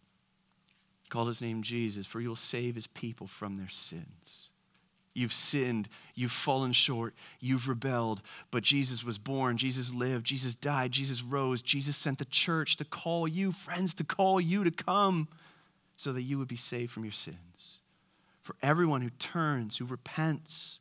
Called 1.11 1.29
his 1.29 1.43
name 1.43 1.63
Jesus, 1.63 2.07
for 2.07 2.21
he 2.21 2.29
will 2.29 2.37
save 2.37 2.75
his 2.75 2.87
people 2.87 3.27
from 3.27 3.57
their 3.57 3.69
sins. 3.69 4.49
You've 5.13 5.33
sinned, 5.33 5.89
you've 6.15 6.33
fallen 6.33 6.73
short, 6.73 7.15
you've 7.41 7.69
rebelled, 7.69 8.23
but 8.51 8.63
Jesus 8.63 9.03
was 9.03 9.19
born, 9.19 9.57
Jesus 9.57 9.93
lived, 9.93 10.25
Jesus 10.25 10.55
died, 10.55 10.93
Jesus 10.93 11.21
rose, 11.23 11.63
Jesus 11.63 11.97
sent 11.97 12.19
the 12.19 12.25
church 12.25 12.77
to 12.77 12.85
call 12.85 13.27
you, 13.27 13.51
friends, 13.51 13.93
to 13.95 14.05
call 14.05 14.41
you 14.41 14.63
to 14.63 14.71
come 14.71 15.29
so 15.97 16.13
that 16.13 16.23
you 16.23 16.39
would 16.39 16.49
be 16.49 16.57
saved 16.57 16.93
from 16.93 17.05
your 17.05 17.13
sins. 17.13 17.79
For 18.41 18.55
everyone 18.63 19.03
who 19.03 19.11
turns, 19.11 19.79
who 19.79 19.85
repents, 19.85 20.79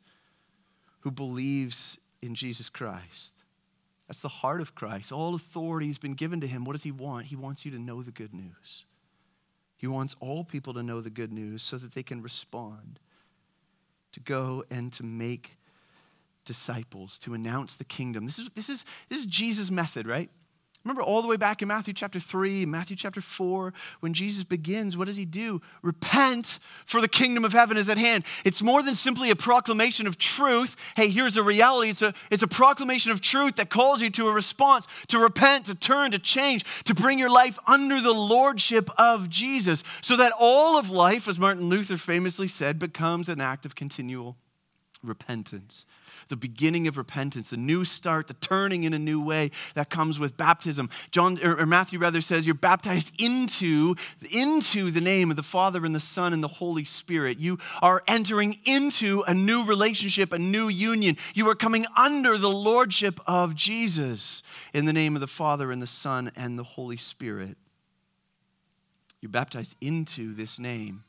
who 1.01 1.11
believes 1.11 1.97
in 2.21 2.35
Jesus 2.35 2.69
Christ. 2.69 3.31
That's 4.07 4.21
the 4.21 4.27
heart 4.27 4.61
of 4.61 4.75
Christ. 4.75 5.11
All 5.11 5.35
authority 5.35 5.87
has 5.87 5.97
been 5.97 6.13
given 6.13 6.39
to 6.41 6.47
him. 6.47 6.65
What 6.65 6.73
does 6.73 6.83
he 6.83 6.91
want? 6.91 7.27
He 7.27 7.35
wants 7.35 7.65
you 7.65 7.71
to 7.71 7.79
know 7.79 8.01
the 8.01 8.11
good 8.11 8.33
news. 8.33 8.85
He 9.79 9.87
wants 9.87 10.13
all 10.19 10.43
people 10.43 10.73
to 10.73 10.83
know 10.83 10.99
the 10.99 11.09
good 11.09 11.31
news 11.31 11.63
so 11.63 11.77
that 11.77 11.93
they 11.93 12.03
can 12.03 12.21
respond, 12.21 12.99
to 14.11 14.19
go 14.19 14.65
and 14.69 14.91
to 14.91 15.03
make 15.03 15.57
disciples, 16.43 17.17
to 17.19 17.33
announce 17.33 17.75
the 17.75 17.85
kingdom. 17.85 18.25
This 18.25 18.39
is, 18.39 18.49
this 18.55 18.69
is, 18.69 18.83
this 19.07 19.19
is 19.19 19.25
Jesus' 19.25 19.71
method, 19.71 20.05
right? 20.05 20.29
Remember 20.85 21.01
all 21.01 21.21
the 21.21 21.27
way 21.27 21.35
back 21.35 21.61
in 21.61 21.67
Matthew 21.67 21.93
chapter 21.93 22.21
3, 22.21 22.65
Matthew 22.65 22.95
chapter 22.95 23.19
4, 23.19 23.73
when 23.99 24.13
Jesus 24.13 24.45
begins, 24.45 24.95
what 24.95 25.07
does 25.07 25.17
he 25.17 25.25
do? 25.25 25.61
Repent, 25.81 26.57
for 26.85 27.01
the 27.01 27.07
kingdom 27.09 27.43
of 27.43 27.51
heaven 27.51 27.75
is 27.75 27.89
at 27.89 27.97
hand. 27.97 28.23
It's 28.45 28.61
more 28.61 28.81
than 28.81 28.95
simply 28.95 29.29
a 29.29 29.35
proclamation 29.35 30.07
of 30.07 30.17
truth. 30.17 30.77
Hey, 30.95 31.09
here's 31.09 31.35
a 31.35 31.43
reality. 31.43 31.89
It's 31.89 32.01
a, 32.01 32.13
it's 32.31 32.43
a 32.43 32.47
proclamation 32.47 33.11
of 33.11 33.19
truth 33.19 33.57
that 33.57 33.69
calls 33.69 34.01
you 34.01 34.09
to 34.11 34.29
a 34.29 34.33
response, 34.33 34.87
to 35.09 35.19
repent, 35.19 35.65
to 35.65 35.75
turn, 35.75 36.11
to 36.11 36.19
change, 36.19 36.63
to 36.85 36.95
bring 36.95 37.19
your 37.19 37.29
life 37.29 37.59
under 37.67 37.99
the 37.99 38.13
lordship 38.13 38.89
of 38.97 39.29
Jesus, 39.29 39.83
so 40.01 40.15
that 40.15 40.31
all 40.39 40.77
of 40.77 40.89
life, 40.89 41.27
as 41.27 41.37
Martin 41.37 41.67
Luther 41.67 41.97
famously 41.97 42.47
said, 42.47 42.79
becomes 42.79 43.27
an 43.27 43.41
act 43.41 43.65
of 43.65 43.75
continual 43.75 44.37
repentance 45.03 45.85
the 46.27 46.35
beginning 46.35 46.87
of 46.87 46.97
repentance, 46.97 47.49
the 47.49 47.57
new 47.57 47.85
start, 47.85 48.27
the 48.27 48.33
turning 48.35 48.83
in 48.83 48.93
a 48.93 48.99
new 48.99 49.21
way 49.21 49.51
that 49.73 49.89
comes 49.89 50.19
with 50.19 50.37
baptism. 50.37 50.89
John 51.11 51.39
or, 51.43 51.65
Matthew 51.65 51.99
rather 51.99 52.21
says 52.21 52.45
you're 52.45 52.55
baptized 52.55 53.11
into 53.19 53.95
into 54.31 54.91
the 54.91 55.01
name 55.01 55.29
of 55.29 55.35
the 55.35 55.43
Father 55.43 55.85
and 55.85 55.95
the 55.95 55.99
Son 55.99 56.33
and 56.33 56.43
the 56.43 56.47
Holy 56.47 56.85
Spirit. 56.85 57.39
You 57.39 57.57
are 57.81 58.03
entering 58.07 58.57
into 58.65 59.23
a 59.27 59.33
new 59.33 59.65
relationship, 59.65 60.33
a 60.33 60.39
new 60.39 60.67
union. 60.67 61.17
You 61.33 61.49
are 61.49 61.55
coming 61.55 61.85
under 61.95 62.37
the 62.37 62.49
lordship 62.49 63.19
of 63.25 63.55
Jesus 63.55 64.43
in 64.73 64.85
the 64.85 64.93
name 64.93 65.15
of 65.15 65.21
the 65.21 65.27
Father 65.27 65.71
and 65.71 65.81
the 65.81 65.87
Son 65.87 66.31
and 66.35 66.57
the 66.59 66.63
Holy 66.63 66.97
Spirit. 66.97 67.57
You're 69.21 69.31
baptized 69.31 69.75
into 69.81 70.33
this 70.33 70.59
name 70.59 71.03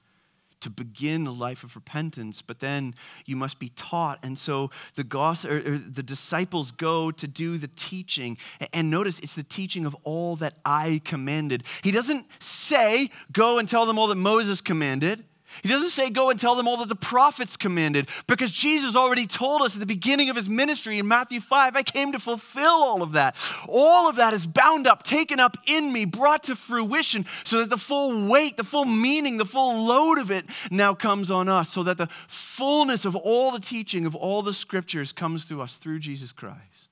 to 0.61 0.71
begin 0.71 1.27
a 1.27 1.33
life 1.33 1.65
of 1.65 1.75
repentance, 1.75 2.43
but 2.43 2.61
then 2.61 2.95
you 3.27 3.37
must 3.37 3.59
be 3.59 3.71
taught. 3.71 4.19
And 4.23 4.39
so 4.39 4.71
the 4.95 5.05
gospel, 5.05 5.53
or, 5.53 5.57
or 5.59 5.79
the 5.79 6.03
disciples 6.03 6.71
go 6.73 7.11
to 7.11 7.27
do 7.27 7.59
the 7.59 7.69
teaching. 7.69 8.37
And 8.73 8.91
notice 8.91 9.19
it's 9.21 9.35
the 9.35 9.43
teaching 9.43 9.87
of 9.87 9.97
all 10.05 10.37
that 10.37 10.55
I 10.65 11.01
commanded. 11.05 11.65
He 11.83 11.91
doesn't 11.91 12.27
say, 12.43 13.11
go 13.33 13.59
and 13.59 13.69
tell 13.69 13.87
them 13.87 13.99
all 13.99 14.07
that 14.09 14.17
Moses 14.17 14.61
commanded. 14.61 15.25
He 15.63 15.69
doesn't 15.69 15.91
say, 15.91 16.11
Go 16.11 16.31
and 16.31 16.39
tell 16.39 16.55
them 16.55 16.69
all 16.69 16.77
that 16.79 16.89
the 16.89 16.97
prophets 16.97 17.57
commanded, 17.57 18.09
because 18.27 18.53
Jesus 18.53 18.97
already 18.97 19.27
told 19.27 19.63
us 19.63 19.75
at 19.75 19.81
the 19.81 19.87
beginning 19.87 20.31
of 20.31 20.37
his 20.37 20.49
ministry 20.49 20.99
in 20.99 21.09
Matthew 21.09 21.41
5, 21.41 21.77
I 21.77 21.83
came 21.83 22.13
to 22.13 22.19
fulfill 22.19 22.65
all 22.65 23.03
of 23.03 23.13
that. 23.13 23.37
All 23.69 24.09
of 24.09 24.17
that 24.17 24.33
is 24.35 24.47
bound 24.47 24.87
up, 24.87 25.03
taken 25.03 25.41
up 25.41 25.57
in 25.67 25.93
me, 25.93 26.05
brought 26.05 26.45
to 26.45 26.57
fruition, 26.57 27.27
so 27.45 27.59
that 27.59 27.71
the 27.71 27.77
full 27.77 28.29
weight, 28.29 28.57
the 28.57 28.65
full 28.65 28.85
meaning, 28.85 29.37
the 29.39 29.45
full 29.45 29.87
load 29.87 30.19
of 30.19 30.31
it 30.31 30.47
now 30.71 30.95
comes 30.95 31.31
on 31.31 31.49
us, 31.49 31.71
so 31.71 31.83
that 31.83 31.99
the 31.99 32.09
fullness 32.29 33.05
of 33.05 33.17
all 33.17 33.51
the 33.51 33.61
teaching 33.61 34.07
of 34.07 34.15
all 34.15 34.43
the 34.43 34.55
scriptures 34.55 35.13
comes 35.13 35.45
through 35.45 35.61
us 35.61 35.77
through 35.77 35.99
Jesus 35.99 36.33
Christ. 36.33 36.91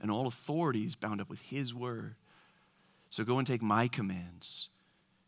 And 0.00 0.10
all 0.10 0.26
authority 0.26 0.84
is 0.84 0.96
bound 0.96 1.20
up 1.20 1.30
with 1.30 1.40
his 1.40 1.72
word. 1.72 2.16
So 3.10 3.24
go 3.24 3.38
and 3.38 3.46
take 3.46 3.62
my 3.62 3.88
commands 3.88 4.68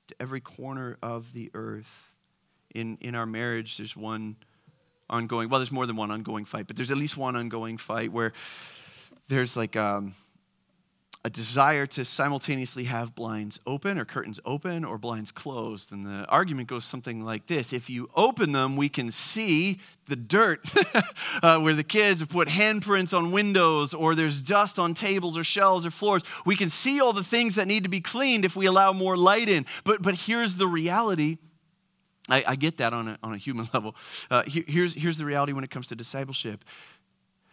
to 0.09 0.15
every 0.21 0.41
corner 0.41 0.99
of 1.03 1.33
the 1.33 1.51
earth. 1.55 2.13
In, 2.75 2.99
in 3.01 3.15
our 3.15 3.27
marriage, 3.27 3.77
there's 3.77 3.97
one 3.97 4.37
ongoing, 5.09 5.49
well, 5.49 5.61
there's 5.61 5.71
more 5.71 5.87
than 5.87 5.97
one 5.97 6.11
ongoing 6.11 6.45
fight, 6.45 6.67
but 6.67 6.77
there's 6.77 6.91
at 6.91 6.97
least 6.97 7.17
one 7.17 7.37
ongoing 7.37 7.79
fight 7.79 8.11
where 8.11 8.33
there's 9.29 9.57
like 9.57 9.77
um, 9.77 10.15
a 11.27 11.31
desire 11.31 11.87
to 11.87 12.05
simultaneously 12.05 12.85
have 12.85 13.15
blinds 13.15 13.59
open 13.67 13.99
or 13.99 14.05
curtains 14.05 14.39
open 14.45 14.85
or 14.85 14.99
blinds 14.99 15.33
closed. 15.33 15.91
And 15.91 16.05
the 16.05 16.27
argument 16.29 16.69
goes 16.69 16.85
something 16.85 17.25
like 17.25 17.47
this 17.47 17.73
If 17.73 17.89
you 17.89 18.11
open 18.15 18.53
them, 18.53 18.77
we 18.77 18.91
can 18.91 19.11
see 19.11 19.81
the 20.07 20.17
dirt 20.17 20.61
uh, 21.43 21.59
where 21.61 21.73
the 21.73 21.83
kids 21.83 22.21
have 22.21 22.29
put 22.29 22.49
handprints 22.49 23.17
on 23.17 23.33
windows 23.33 23.95
or 23.95 24.15
there's 24.15 24.39
dust 24.39 24.79
on 24.79 24.93
tables 24.93 25.39
or 25.39 25.45
shelves 25.45 25.87
or 25.87 25.91
floors. 25.91 26.23
We 26.45 26.57
can 26.57 26.69
see 26.69 27.01
all 27.01 27.15
the 27.15 27.25
things 27.25 27.55
that 27.55 27.67
need 27.67 27.85
to 27.85 27.89
be 27.89 28.03
cleaned 28.03 28.45
if 28.45 28.55
we 28.55 28.67
allow 28.67 28.93
more 28.93 29.17
light 29.17 29.49
in. 29.49 29.65
But, 29.83 30.03
but 30.03 30.15
here's 30.15 30.57
the 30.57 30.67
reality. 30.67 31.39
I, 32.29 32.45
I 32.49 32.55
get 32.57 32.77
that 32.79 32.93
on 32.93 33.09
a, 33.09 33.19
on 33.23 33.33
a 33.33 33.39
human 33.39 33.67
level. 33.75 33.97
Uh, 34.31 34.43
here, 34.43 34.65
here's, 34.67 34.93
here's 34.93 35.17
the 35.17 35.25
reality 35.25 35.55
when 35.55 35.65
it 35.65 35.71
comes 35.71 35.87
to 35.87 35.97
discipleship. 35.97 36.65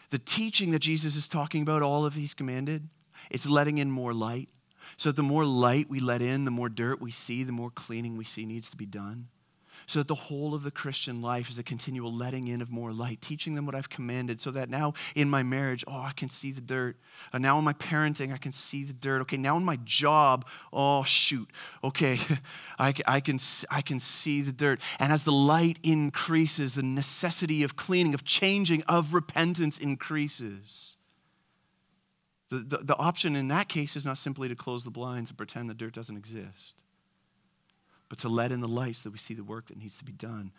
The 0.10 0.20
teaching 0.20 0.72
that 0.72 0.80
Jesus 0.80 1.16
is 1.16 1.30
talking 1.30 1.62
about, 1.62 1.82
all 1.82 2.06
of 2.06 2.16
these 2.16 2.34
commanded, 2.34 2.90
it's 3.30 3.46
letting 3.46 3.78
in 3.78 3.92
more 3.92 4.14
light. 4.14 4.50
So 4.98 5.12
the 5.12 5.24
more 5.24 5.46
light 5.46 5.90
we 5.90 6.00
let 6.00 6.22
in, 6.22 6.46
the 6.46 6.52
more 6.52 6.70
dirt 6.70 7.02
we 7.02 7.12
see, 7.12 7.44
the 7.44 7.52
more 7.52 7.70
cleaning 7.70 8.18
we 8.18 8.26
see 8.26 8.46
needs 8.46 8.70
to 8.70 8.78
be 8.78 8.86
done 8.86 9.28
so 9.88 10.00
that 10.00 10.08
the 10.08 10.16
whole 10.16 10.54
of 10.54 10.64
the 10.64 10.72
Christian 10.72 11.22
life 11.22 11.50
is 11.50 11.58
a 11.58 11.64
continual 11.64 12.14
letting 12.14 12.48
in 12.48 12.62
of 12.62 12.72
more 12.72 12.94
light, 12.94 13.22
teaching 13.22 13.56
them 13.56 13.66
what 13.66 13.76
I've 13.76 13.90
commanded, 13.90 14.42
so 14.42 14.52
that 14.52 14.70
now 14.70 14.94
in 15.16 15.30
my 15.30 15.44
marriage, 15.44 15.84
oh, 15.88 16.02
I 16.02 16.12
can 16.16 16.30
see 16.30 16.52
the 16.52 16.62
dirt. 16.62 16.98
Uh, 17.34 17.38
now 17.38 17.58
in 17.58 17.66
my 17.66 17.74
parenting, 17.74 18.34
I 18.34 18.38
can 18.38 18.52
see 18.52 18.84
the 18.84 18.94
dirt. 18.94 19.22
Okay, 19.22 19.38
now 19.38 19.58
in 19.58 19.66
my 19.66 19.78
job, 19.84 20.46
oh, 20.72 21.04
shoot. 21.04 21.50
Okay, 21.84 22.20
I, 22.80 22.94
I, 23.06 23.20
can, 23.20 23.40
I 23.70 23.82
can 23.82 24.00
see 24.00 24.42
the 24.42 24.52
dirt. 24.52 24.80
And 25.00 25.12
as 25.12 25.24
the 25.24 25.32
light 25.32 25.78
increases, 25.84 26.74
the 26.74 26.84
necessity 26.84 27.64
of 27.64 27.76
cleaning, 27.76 28.14
of 28.14 28.24
changing, 28.24 28.84
of 28.84 29.14
repentance 29.14 29.78
increases. 29.78 30.96
The, 32.52 32.60
the, 32.60 32.78
the 32.84 32.98
option 32.98 33.36
in 33.36 33.48
that 33.48 33.70
case 33.70 33.96
is 33.96 34.06
not 34.06 34.20
simply 34.20 34.48
to 34.50 34.56
close 34.56 34.84
the 34.84 34.92
blinds 34.92 35.32
and 35.32 35.38
pretend 35.38 35.70
the 35.70 35.74
dirt 35.74 35.94
doesn't 35.94 36.18
exist 36.18 36.76
but 38.12 38.20
to 38.20 38.28
let 38.28 38.52
in 38.52 38.60
the 38.60 38.68
light 38.68 38.98
so 38.98 39.04
that 39.04 39.14
we 39.14 39.18
see 39.18 39.34
the 39.34 39.42
work 39.42 39.68
that 39.68 39.78
needs 39.78 39.96
to 39.96 40.04
be 40.04 40.12
done. 40.12 40.52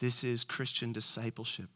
This 0.00 0.24
is 0.24 0.42
Christian 0.42 0.92
discipleship, 0.92 1.68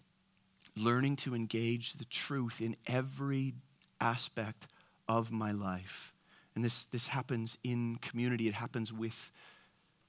learning 0.76 1.14
to 1.18 1.32
engage 1.32 1.92
the 1.92 2.04
truth 2.06 2.60
in 2.60 2.74
every 2.88 3.54
aspect 4.00 4.66
of 5.06 5.30
my 5.30 5.52
life. 5.52 6.12
And 6.56 6.64
this, 6.64 6.86
this 6.86 7.06
happens 7.06 7.56
in 7.62 7.98
community, 8.02 8.48
it 8.48 8.54
happens 8.54 8.92
with 8.92 9.30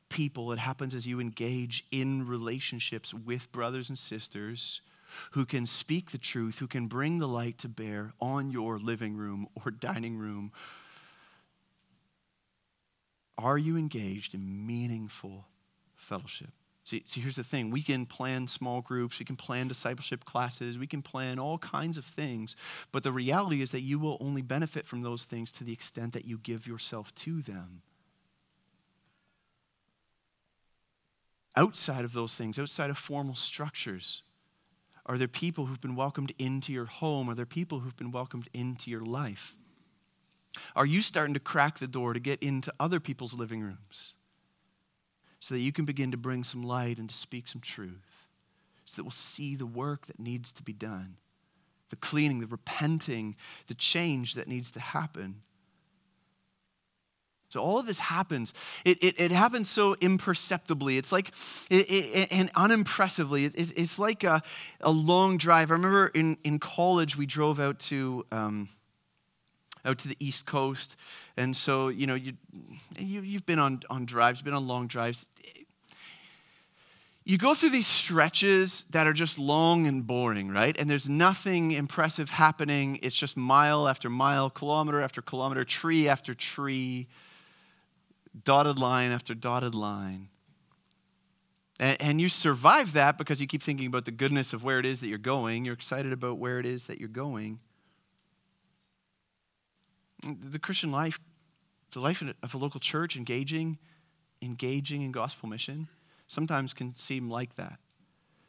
people, 0.09 0.51
it 0.51 0.57
happens 0.57 0.95
as 0.95 1.05
you 1.05 1.19
engage 1.19 1.85
in 1.91 2.25
relationships 2.25 3.13
with 3.13 3.51
brothers 3.51 3.89
and 3.89 3.99
sisters 3.99 4.81
who 5.31 5.45
can 5.45 5.65
speak 5.65 6.11
the 6.11 6.17
truth, 6.17 6.59
who 6.59 6.67
can 6.67 6.87
bring 6.87 7.19
the 7.19 7.27
light 7.27 7.57
to 7.59 7.69
bear 7.69 8.13
on 8.19 8.51
your 8.51 8.79
living 8.79 9.15
room 9.15 9.47
or 9.55 9.71
dining 9.79 10.17
room 10.17 10.51
are 13.37 13.57
you 13.57 13.77
engaged 13.77 14.33
in 14.33 14.65
meaningful 14.65 15.45
fellowship? 15.95 16.49
See, 16.83 17.03
see, 17.05 17.19
here's 17.19 17.35
the 17.35 17.43
thing 17.43 17.69
we 17.69 17.81
can 17.81 18.05
plan 18.05 18.47
small 18.47 18.81
groups, 18.81 19.19
we 19.19 19.25
can 19.25 19.35
plan 19.35 19.67
discipleship 19.67 20.23
classes, 20.23 20.79
we 20.79 20.87
can 20.87 21.01
plan 21.01 21.37
all 21.37 21.57
kinds 21.57 21.97
of 21.97 22.05
things, 22.05 22.55
but 22.91 23.03
the 23.03 23.11
reality 23.11 23.61
is 23.61 23.71
that 23.71 23.81
you 23.81 23.99
will 23.99 24.17
only 24.21 24.41
benefit 24.41 24.87
from 24.87 25.01
those 25.01 25.25
things 25.25 25.51
to 25.51 25.63
the 25.63 25.73
extent 25.73 26.13
that 26.13 26.25
you 26.25 26.37
give 26.37 26.65
yourself 26.65 27.13
to 27.15 27.41
them. 27.41 27.81
Outside 31.55 32.05
of 32.05 32.13
those 32.13 32.35
things, 32.35 32.57
outside 32.57 32.89
of 32.89 32.97
formal 32.97 33.35
structures, 33.35 34.21
are 35.07 35.17
there 35.17 35.27
people 35.27 35.65
who've 35.65 35.81
been 35.81 35.95
welcomed 35.95 36.33
into 36.37 36.73
your 36.73 36.85
home? 36.85 37.29
Are 37.29 37.35
there 37.35 37.45
people 37.45 37.79
who've 37.79 37.95
been 37.95 38.11
welcomed 38.11 38.49
into 38.53 38.91
your 38.91 39.01
life? 39.01 39.55
Are 40.75 40.85
you 40.85 41.01
starting 41.01 41.33
to 41.33 41.39
crack 41.39 41.79
the 41.79 41.87
door 41.87 42.13
to 42.13 42.19
get 42.19 42.41
into 42.43 42.73
other 42.79 42.99
people's 42.99 43.33
living 43.33 43.61
rooms 43.61 44.13
so 45.39 45.55
that 45.55 45.61
you 45.61 45.71
can 45.71 45.85
begin 45.85 46.11
to 46.11 46.17
bring 46.17 46.43
some 46.43 46.61
light 46.61 46.97
and 46.97 47.09
to 47.09 47.15
speak 47.15 47.47
some 47.47 47.61
truth? 47.61 48.27
So 48.85 48.97
that 48.97 49.03
we'll 49.03 49.11
see 49.11 49.55
the 49.55 49.65
work 49.65 50.07
that 50.07 50.19
needs 50.19 50.51
to 50.53 50.63
be 50.63 50.73
done, 50.73 51.17
the 51.89 51.97
cleaning, 51.97 52.39
the 52.39 52.47
repenting, 52.47 53.35
the 53.67 53.75
change 53.75 54.33
that 54.35 54.47
needs 54.47 54.71
to 54.71 54.79
happen. 54.79 55.41
So 57.49 57.61
all 57.61 57.79
of 57.79 57.85
this 57.85 57.99
happens. 57.99 58.53
It, 58.83 59.01
it, 59.01 59.19
it 59.19 59.31
happens 59.31 59.69
so 59.69 59.95
imperceptibly. 60.01 60.97
It's 60.97 61.11
like, 61.11 61.29
it, 61.69 61.85
it, 61.89 62.27
and 62.31 62.51
unimpressively. 62.53 63.45
It, 63.45 63.53
it's 63.55 63.97
like 63.97 64.23
a, 64.23 64.41
a 64.81 64.91
long 64.91 65.37
drive. 65.37 65.71
I 65.71 65.75
remember 65.75 66.07
in, 66.07 66.37
in 66.43 66.59
college, 66.59 67.17
we 67.17 67.25
drove 67.25 67.59
out 67.59 67.79
to 67.79 68.25
um, 68.31 68.69
out 69.85 69.99
to 69.99 70.07
the 70.09 70.17
East 70.19 70.45
Coast. 70.45 70.97
And 71.37 71.55
so, 71.55 71.87
you 71.87 72.05
know, 72.05 72.15
you, 72.15 72.33
you, 72.99 73.21
you've 73.21 73.45
been 73.45 73.59
on, 73.59 73.81
on 73.89 74.05
drives, 74.05 74.41
been 74.41 74.53
on 74.53 74.67
long 74.67 74.87
drives. 74.87 75.25
You 77.23 77.37
go 77.37 77.55
through 77.55 77.69
these 77.69 77.87
stretches 77.87 78.85
that 78.89 79.07
are 79.07 79.13
just 79.13 79.39
long 79.39 79.87
and 79.87 80.05
boring, 80.05 80.49
right? 80.49 80.75
And 80.77 80.89
there's 80.89 81.09
nothing 81.09 81.71
impressive 81.71 82.29
happening. 82.29 82.99
It's 83.01 83.15
just 83.15 83.37
mile 83.37 83.87
after 83.87 84.09
mile, 84.09 84.49
kilometer 84.49 85.01
after 85.01 85.21
kilometer, 85.21 85.63
tree 85.63 86.07
after 86.07 86.33
tree, 86.33 87.07
dotted 88.43 88.79
line 88.79 89.11
after 89.11 89.33
dotted 89.33 89.75
line. 89.75 90.29
And, 91.79 92.01
and 92.01 92.21
you 92.21 92.29
survive 92.29 92.93
that 92.93 93.17
because 93.17 93.39
you 93.39 93.47
keep 93.47 93.61
thinking 93.61 93.87
about 93.87 94.05
the 94.05 94.11
goodness 94.11 94.53
of 94.53 94.63
where 94.63 94.79
it 94.79 94.85
is 94.85 94.99
that 95.01 95.07
you're 95.07 95.17
going. 95.17 95.65
You're 95.65 95.73
excited 95.73 96.11
about 96.11 96.37
where 96.37 96.59
it 96.59 96.65
is 96.65 96.85
that 96.85 96.99
you're 96.99 97.09
going. 97.09 97.59
The 100.23 100.59
Christian 100.59 100.91
life, 100.91 101.19
the 101.91 101.99
life 101.99 102.23
of 102.41 102.55
a 102.55 102.57
local 102.57 102.79
church, 102.79 103.15
engaging, 103.15 103.77
engaging 104.41 105.03
in 105.03 105.11
gospel 105.11 105.47
mission, 105.47 105.87
sometimes 106.27 106.73
can 106.73 106.95
seem 106.95 107.29
like 107.29 107.55
that. 107.55 107.79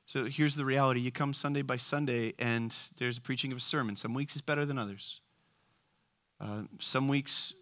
So 0.07 0.24
here's 0.24 0.55
the 0.55 0.64
reality 0.64 1.01
you 1.01 1.12
come 1.12 1.34
Sunday 1.34 1.61
by 1.61 1.76
Sunday, 1.76 2.32
and 2.39 2.74
there's 2.97 3.18
a 3.18 3.20
preaching 3.20 3.53
of 3.53 3.59
a 3.59 3.61
sermon. 3.61 3.95
Some 3.95 4.14
weeks 4.14 4.34
is 4.34 4.41
better 4.41 4.64
than 4.64 4.78
others. 4.78 5.20
Uh, 6.41 6.62
some 6.80 7.09
weeks 7.09 7.53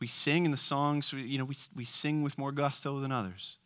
we 0.00 0.06
sing, 0.06 0.44
in 0.46 0.50
the 0.50 0.56
songs, 0.56 1.12
you 1.12 1.38
know, 1.38 1.44
we, 1.44 1.56
we 1.74 1.84
sing 1.84 2.22
with 2.22 2.38
more 2.38 2.52
gusto 2.52 3.00
than 3.00 3.12
others. 3.12 3.58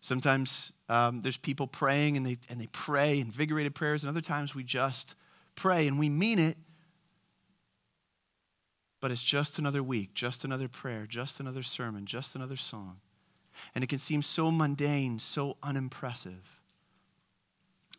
Sometimes 0.00 0.72
um, 0.88 1.22
there's 1.22 1.36
people 1.36 1.66
praying 1.66 2.16
and 2.16 2.26
they, 2.26 2.36
and 2.48 2.60
they 2.60 2.66
pray 2.66 3.18
invigorated 3.18 3.74
prayers, 3.74 4.02
and 4.02 4.10
other 4.10 4.20
times 4.20 4.54
we 4.54 4.62
just 4.62 5.14
pray 5.54 5.86
and 5.86 5.98
we 5.98 6.08
mean 6.08 6.38
it, 6.38 6.56
but 9.00 9.10
it's 9.10 9.22
just 9.22 9.58
another 9.58 9.82
week, 9.82 10.14
just 10.14 10.44
another 10.44 10.68
prayer, 10.68 11.06
just 11.06 11.40
another 11.40 11.62
sermon, 11.62 12.04
just 12.06 12.34
another 12.34 12.56
song. 12.56 12.98
And 13.74 13.82
it 13.82 13.88
can 13.88 13.98
seem 13.98 14.22
so 14.22 14.50
mundane, 14.50 15.18
so 15.18 15.56
unimpressive. 15.62 16.60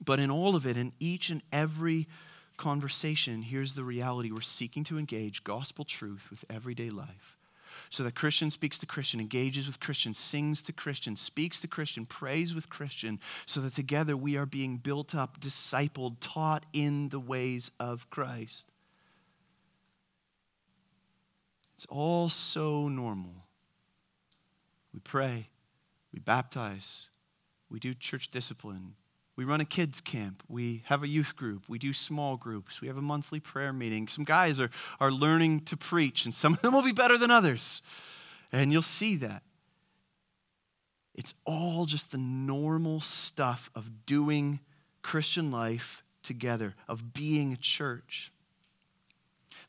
But 0.04 0.20
in 0.20 0.32
all 0.32 0.56
of 0.56 0.66
it, 0.66 0.78
in 0.78 0.94
each 1.00 1.30
and 1.30 1.42
every 1.52 2.08
conversation, 2.58 3.44
here's 3.44 3.74
the 3.74 3.84
reality 3.84 4.32
we're 4.32 4.42
seeking 4.42 4.84
to 4.86 4.98
engage 4.98 5.44
gospel 5.44 5.86
truth 5.86 6.28
with 6.30 6.46
everyday 6.50 6.90
life. 6.90 7.38
So 7.90 8.04
that 8.04 8.16
Christian 8.16 8.52
speaks 8.52 8.78
to 8.80 8.86
Christian, 8.86 9.20
engages 9.20 9.66
with 9.66 9.80
Christian, 9.80 10.14
sings 10.14 10.62
to 10.64 10.74
Christian, 10.74 11.16
speaks 11.16 11.60
to 11.62 11.68
Christian, 11.68 12.06
prays 12.06 12.54
with 12.54 12.70
Christian, 12.70 13.20
so 13.46 13.62
that 13.62 13.76
together 13.76 14.16
we 14.16 14.38
are 14.38 14.46
being 14.46 14.78
built 14.78 15.16
up, 15.16 15.40
discipled, 15.40 16.18
taught 16.20 16.66
in 16.72 17.10
the 17.10 17.20
ways 17.20 17.72
of 17.80 18.10
Christ. 18.12 18.68
It's 21.76 21.88
all 21.90 22.30
so 22.30 22.88
normal. 22.88 23.48
We 24.94 25.00
pray, 25.00 25.50
we 26.14 26.20
baptize, 26.20 27.08
we 27.70 27.80
do 27.80 27.96
church 27.96 28.30
discipline, 28.30 28.94
we 29.36 29.46
run 29.46 29.62
a 29.62 29.66
kids' 29.66 30.02
camp. 30.02 30.44
We 30.48 30.84
have 30.86 31.02
a 31.02 31.08
youth 31.08 31.36
group. 31.36 31.64
We 31.68 31.80
do 31.80 31.94
small 31.94 32.38
groups. 32.38 32.82
We 32.82 32.88
have 32.88 32.98
a 32.98 33.02
monthly 33.02 33.40
prayer 33.40 33.74
meeting. 33.74 34.08
Some 34.08 34.26
guys 34.26 34.60
are, 34.60 34.70
are 35.00 35.12
learning 35.12 35.62
to 35.62 35.78
preach, 35.78 36.26
and 36.26 36.36
some 36.36 36.54
of 36.54 36.62
them 36.62 36.74
will 36.74 36.84
be 36.84 36.92
better 36.92 37.18
than 37.18 37.32
others. 37.32 37.82
And 38.52 38.72
you'll 38.72 38.84
see 38.84 39.16
that. 39.18 39.42
It's 41.16 41.34
all 41.46 41.86
just 41.86 42.12
the 42.12 42.18
normal 42.18 43.02
stuff 43.02 43.70
of 43.76 44.06
doing 44.06 44.60
Christian 45.02 45.52
life 45.52 46.04
together, 46.24 46.76
of 46.88 47.14
being 47.14 47.54
a 47.54 47.58
church. 47.58 48.33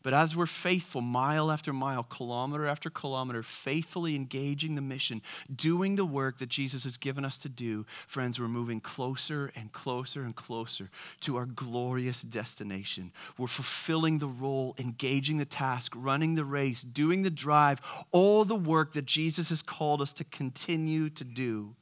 But 0.05 0.13
as 0.13 0.37
we're 0.37 0.45
faithful, 0.45 1.01
mile 1.01 1.51
after 1.51 1.73
mile, 1.73 2.03
kilometer 2.03 2.67
after 2.67 2.91
kilometer, 2.91 3.43
faithfully 3.43 4.15
engaging 4.15 4.75
the 4.75 4.83
mission, 4.83 5.23
doing 5.53 5.97
the 5.97 6.05
work 6.05 6.39
that 6.39 6.51
Jesus 6.51 6.85
has 6.85 6.99
given 6.99 7.25
us 7.25 7.39
to 7.39 7.49
do, 7.49 7.87
friends, 8.07 8.39
we're 8.39 8.47
moving 8.47 8.81
closer 8.81 9.51
and 9.57 9.73
closer 9.73 10.23
and 10.23 10.37
closer 10.37 10.91
to 11.21 11.37
our 11.37 11.47
glorious 11.47 12.21
destination. 12.21 13.13
We're 13.39 13.47
fulfilling 13.47 14.19
the 14.19 14.29
role, 14.29 14.75
engaging 14.79 15.39
the 15.39 15.47
task, 15.47 15.95
running 15.97 16.35
the 16.35 16.45
race, 16.45 16.83
doing 16.83 17.23
the 17.23 17.31
drive, 17.31 17.81
all 18.11 18.45
the 18.45 18.55
work 18.55 18.93
that 18.93 19.07
Jesus 19.07 19.49
has 19.49 19.63
called 19.63 20.03
us 20.03 20.13
to 20.13 20.25
continue 20.25 21.09
to 21.09 21.25
do, 21.25 21.77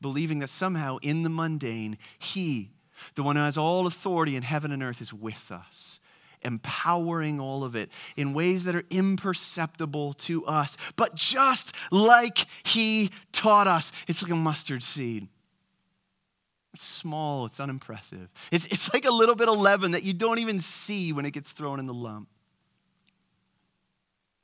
believing 0.00 0.40
that 0.40 0.50
somehow 0.50 0.96
in 1.00 1.22
the 1.22 1.30
mundane, 1.30 1.96
He, 2.18 2.72
the 3.14 3.22
one 3.22 3.36
who 3.36 3.42
has 3.42 3.56
all 3.56 3.86
authority 3.86 4.34
in 4.34 4.42
heaven 4.42 4.72
and 4.72 4.82
earth, 4.82 5.00
is 5.00 5.12
with 5.12 5.52
us 5.52 6.00
empowering 6.44 7.40
all 7.40 7.64
of 7.64 7.74
it 7.74 7.90
in 8.16 8.34
ways 8.34 8.64
that 8.64 8.76
are 8.76 8.84
imperceptible 8.90 10.12
to 10.14 10.44
us. 10.46 10.76
But 10.96 11.14
just 11.14 11.74
like 11.90 12.46
He 12.62 13.10
taught 13.32 13.66
us, 13.66 13.92
it's 14.08 14.22
like 14.22 14.32
a 14.32 14.36
mustard 14.36 14.82
seed. 14.82 15.28
It's 16.74 16.84
small, 16.84 17.46
it's 17.46 17.60
unimpressive. 17.60 18.28
It's, 18.50 18.66
it's 18.66 18.92
like 18.92 19.04
a 19.04 19.12
little 19.12 19.36
bit 19.36 19.48
of 19.48 19.58
leaven 19.58 19.92
that 19.92 20.02
you 20.02 20.12
don't 20.12 20.40
even 20.40 20.60
see 20.60 21.12
when 21.12 21.24
it 21.24 21.30
gets 21.30 21.52
thrown 21.52 21.78
in 21.78 21.86
the 21.86 21.94
lump. 21.94 22.28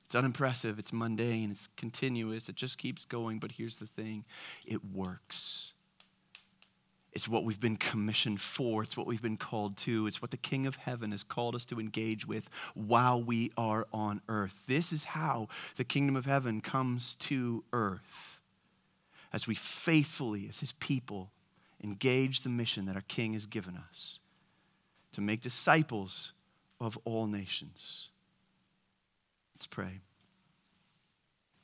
It's 0.07 0.14
unimpressive, 0.14 0.78
it's 0.78 0.92
mundane, 0.92 1.51
it's 1.51 1.68
continuous, 1.76 2.48
it 2.48 2.57
just 2.57 2.78
keeps 2.78 3.05
going. 3.05 3.38
But 3.38 3.53
here's 3.53 3.76
the 3.76 3.86
thing 3.86 4.24
it 4.66 4.84
works. 4.84 5.72
It's 7.13 7.29
what 7.29 7.45
we've 7.45 7.61
been 7.61 7.77
commissioned 7.77 8.41
for. 8.41 8.83
It's 8.83 8.97
what 8.97 9.07
we've 9.07 9.23
been 9.23 9.37
called 9.37 9.77
to. 9.79 10.07
It's 10.07 10.23
what 10.23 10.31
the 10.31 10.37
King 10.37 10.67
of 10.67 10.77
Heaven 10.77 11.11
has 11.11 11.23
called 11.23 11.55
us 11.55 11.65
to 11.67 11.81
engage 11.81 12.27
with 12.27 12.49
while 12.75 13.21
we 13.23 13.51
are 13.57 13.87
on 13.93 14.21
earth. 14.29 14.55
This 14.69 14.93
is 14.93 15.05
how 15.05 15.49
the 15.77 15.85
kingdom 15.85 16.15
of 16.15 16.27
heaven 16.27 16.61
comes 16.61 17.17
to 17.17 17.65
earth 17.73 18.41
as 19.33 19.47
we 19.47 19.55
faithfully, 19.55 20.47
as 20.49 20.61
his 20.61 20.73
people, 20.73 21.31
engage 21.83 22.43
the 22.43 22.49
mission 22.49 22.87
that 22.87 22.97
our 22.97 23.03
King 23.03 23.33
has 23.33 23.47
given 23.47 23.77
us 23.77 24.19
to 25.13 25.21
make 25.21 25.41
disciples 25.41 26.33
of 26.81 26.99
all 27.05 27.27
nations. 27.27 28.09
Let's 29.55 29.67
pray. 29.67 30.01